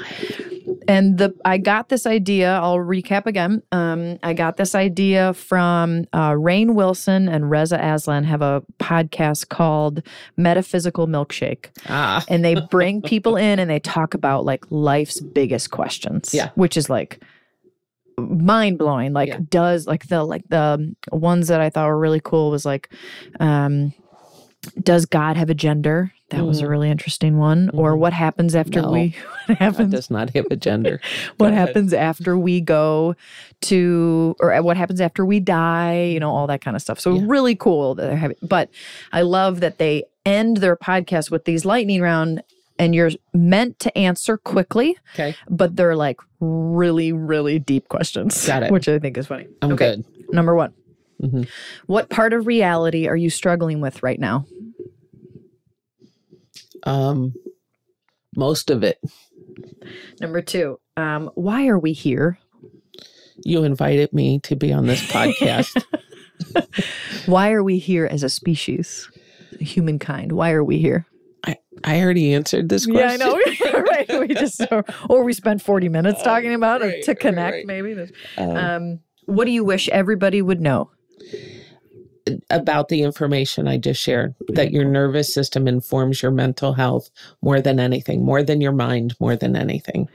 And 0.88 1.18
the 1.18 1.34
I 1.44 1.58
got 1.58 1.90
this 1.90 2.06
idea. 2.06 2.54
I'll 2.58 2.78
recap 2.78 3.26
again. 3.26 3.64
Um, 3.72 4.20
I 4.24 4.34
got 4.34 4.58
this 4.58 4.76
idea 4.76 5.34
from 5.34 6.06
uh, 6.14 6.32
Rainn 6.32 6.76
Wilson 6.76 7.28
and 7.28 7.50
Reza 7.50 7.78
Aslan 7.84 8.24
have 8.26 8.42
a 8.42 8.62
podcast 8.80 9.50
called 9.50 10.04
Metaphysical 10.38 11.08
Milkshake, 11.08 11.68
Ah. 11.90 12.24
and 12.30 12.46
they 12.46 12.56
bring 12.72 13.02
people 13.02 13.36
in 13.36 13.58
and 13.60 13.70
they 13.70 13.80
talk 13.80 14.14
about 14.14 14.46
like 14.46 14.64
life's 14.70 15.20
biggest 15.20 15.72
questions. 15.72 16.34
Yeah. 16.34 16.50
which 16.56 16.78
is 16.78 16.90
like 16.90 17.20
mind 18.18 18.78
blowing. 18.78 19.12
Like, 19.14 19.30
Yeah. 19.30 19.40
does 19.50 19.88
like 19.88 20.08
the 20.08 20.24
like 20.24 20.44
the 20.50 20.96
ones 21.12 21.48
that 21.50 21.62
I 21.62 21.70
thought 21.70 21.88
were 21.88 22.00
really 22.00 22.22
cool 22.24 22.52
was 22.52 22.66
like, 22.66 22.92
um, 23.40 23.94
does 24.82 25.06
God 25.06 25.38
have 25.38 25.50
a 25.50 25.54
gender? 25.54 26.12
That 26.32 26.44
was 26.46 26.60
a 26.60 26.66
Mhm. 26.66 26.70
really 26.70 26.90
interesting 26.90 27.38
one. 27.38 27.70
Or 27.74 27.94
Mhm. 27.94 27.98
what 28.00 28.14
happens 28.14 28.56
after 28.56 28.82
No. 28.82 28.92
we 28.92 29.16
what 29.46 29.48
God 29.48 29.58
happens 29.58 29.92
does 29.92 30.10
not 30.10 30.32
have 30.32 30.46
a 30.50 30.56
gender. 30.56 31.00
what 31.38 31.50
Go 31.50 31.54
ahead. 31.54 31.68
happens 31.68 31.94
after 31.94 32.38
we 32.38 32.62
go 32.62 33.16
to 33.62 34.36
or 34.40 34.60
what 34.64 34.78
happens 34.78 35.00
after 35.02 35.26
we 35.26 35.40
die, 35.40 36.04
you 36.06 36.20
know, 36.20 36.32
all 36.32 36.48
that 36.48 36.62
kind 36.62 36.76
of 36.76 36.82
stuff. 36.82 37.00
So 37.00 37.14
Yeah. 37.16 37.24
really 37.28 37.56
cool 37.56 37.96
that 37.96 38.08
they're 38.08 38.18
having 38.18 38.38
but 38.42 38.70
I 39.14 39.22
love 39.22 39.60
that 39.60 39.78
they 39.78 40.04
end 40.26 40.58
their 40.58 40.76
podcast 40.76 41.30
with 41.32 41.46
these 41.46 41.64
lightning 41.66 42.02
round 42.02 42.42
and 42.80 42.94
you're 42.94 43.12
meant 43.34 43.80
to 43.80 43.96
answer 43.98 44.38
quickly, 44.38 44.98
Okay. 45.14 45.36
but 45.50 45.76
they're 45.76 45.96
like 45.96 46.20
really, 46.42 47.14
really 47.14 47.58
deep 47.60 47.88
questions. 47.88 48.46
Got 48.46 48.64
it. 48.64 48.72
Which 48.72 48.90
I 48.90 49.00
think 49.00 49.18
is 49.18 49.28
funny. 49.28 49.48
I'm 49.62 49.72
okay. 49.74 49.96
good. 49.98 50.06
Number 50.34 50.56
one. 50.56 50.74
Mhm. 51.26 51.48
What 51.88 52.10
part 52.10 52.34
of 52.34 52.48
reality 52.48 53.08
are 53.08 53.16
you 53.16 53.30
struggling 53.30 53.82
with 53.82 54.04
right 54.04 54.20
now? 54.20 54.46
Um, 56.84 57.34
most 58.36 58.70
of 58.70 58.84
it. 58.84 59.00
Number 60.22 60.42
two. 60.42 60.80
Um, 60.98 61.32
why 61.36 61.68
are 61.68 61.80
we 61.80 61.94
here? 61.94 62.38
You 63.44 63.64
invited 63.64 64.14
me 64.14 64.40
to 64.40 64.56
be 64.56 64.72
on 64.72 64.86
this 64.88 65.02
podcast. 65.08 65.84
Why 67.26 67.52
are 67.52 67.64
we 67.64 67.78
here 67.78 68.06
as 68.06 68.24
a 68.24 68.30
species? 68.30 69.10
Humankind. 69.60 70.34
Why 70.34 70.52
are 70.52 70.64
we 70.64 70.80
here? 70.80 71.06
I 71.46 71.58
I 71.84 72.02
already 72.02 72.34
answered 72.34 72.70
this 72.70 72.86
question. 72.86 73.20
Yeah, 73.20 73.34
I 73.34 73.72
know. 73.72 73.82
right. 73.90 74.20
We 74.28 74.34
just 74.34 74.62
or 75.10 75.24
we 75.24 75.34
spent 75.34 75.62
40 75.62 75.90
minutes 75.90 76.22
talking 76.24 76.54
about 76.54 76.82
right, 76.82 76.96
it 76.96 77.06
to 77.06 77.12
right, 77.12 77.20
connect, 77.20 77.54
right. 77.56 77.66
maybe. 77.66 77.96
Um, 78.38 78.50
Um, 78.50 79.00
what 79.26 79.46
do 79.46 79.52
you 79.52 79.64
wish 79.64 79.90
everybody 79.90 80.42
would 80.42 80.62
know? 80.62 80.90
About 82.50 82.90
the 82.90 83.02
information 83.04 83.68
I 83.68 83.78
just 83.78 84.02
shared 84.02 84.36
that 84.50 84.72
your 84.72 84.86
nervous 84.86 85.34
system 85.34 85.68
informs 85.68 86.22
your 86.22 86.32
mental 86.32 86.74
health 86.74 87.10
more 87.42 87.62
than 87.62 87.80
anything, 87.80 88.26
more 88.26 88.44
than 88.44 88.62
your 88.62 88.72
mind, 88.72 89.16
more 89.20 89.36
than 89.36 89.56
anything. 89.56 90.10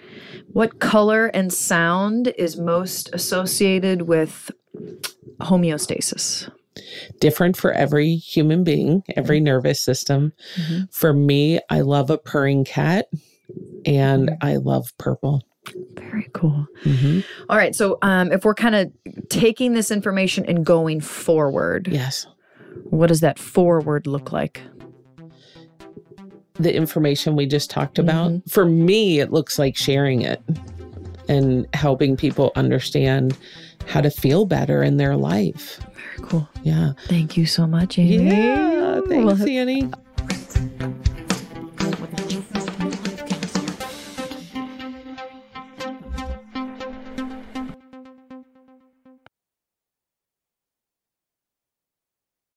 What 0.52 0.80
color 0.80 1.26
and 1.26 1.52
sound 1.52 2.28
is 2.36 2.56
most 2.56 3.10
associated 3.12 4.02
with 4.02 4.50
homeostasis? 5.40 6.50
Different 7.20 7.56
for 7.56 7.72
every 7.72 8.16
human 8.16 8.64
being, 8.64 9.02
every 9.16 9.40
nervous 9.40 9.80
system. 9.80 10.32
Mhm. 10.56 10.92
For 10.92 11.12
me, 11.12 11.60
I 11.68 11.82
love 11.82 12.10
a 12.10 12.18
purring 12.18 12.64
cat 12.64 13.08
and 13.84 14.30
I 14.40 14.56
love 14.56 14.92
purple. 14.98 15.42
Very 15.94 16.28
cool. 16.32 16.66
Mhm. 16.84 17.24
All 17.48 17.56
right. 17.56 17.74
So, 17.74 17.98
um, 18.02 18.32
if 18.32 18.44
we're 18.44 18.54
kind 18.54 18.74
of 18.74 18.90
taking 19.28 19.74
this 19.74 19.90
information 19.90 20.44
and 20.46 20.64
going 20.64 21.00
forward, 21.00 21.88
Yes. 21.90 22.26
what 22.88 23.08
does 23.08 23.20
that 23.20 23.38
forward 23.38 24.06
look 24.06 24.32
like? 24.32 24.62
The 26.54 26.74
information 26.74 27.36
we 27.36 27.46
just 27.46 27.70
talked 27.70 27.98
about, 27.98 28.32
for 28.48 28.64
me, 28.66 29.20
it 29.20 29.32
looks 29.32 29.58
like 29.58 29.76
sharing 29.76 30.22
it 30.22 30.42
and 31.28 31.66
helping 31.74 32.16
people 32.16 32.52
understand 32.56 33.36
how 33.86 34.00
to 34.00 34.10
feel 34.10 34.44
better 34.46 34.82
in 34.82 34.96
their 34.96 35.16
life. 35.16 35.80
Very 35.94 36.28
cool. 36.28 36.48
Yeah. 36.62 36.92
Thank 37.06 37.36
you 37.36 37.46
so 37.46 37.66
much, 37.66 37.98
Amy. 37.98 38.26
Yeah. 38.26 39.00
We'll 39.10 39.34
Thanks, 39.34 39.38
have- 39.40 39.48
Annie. 39.48 39.90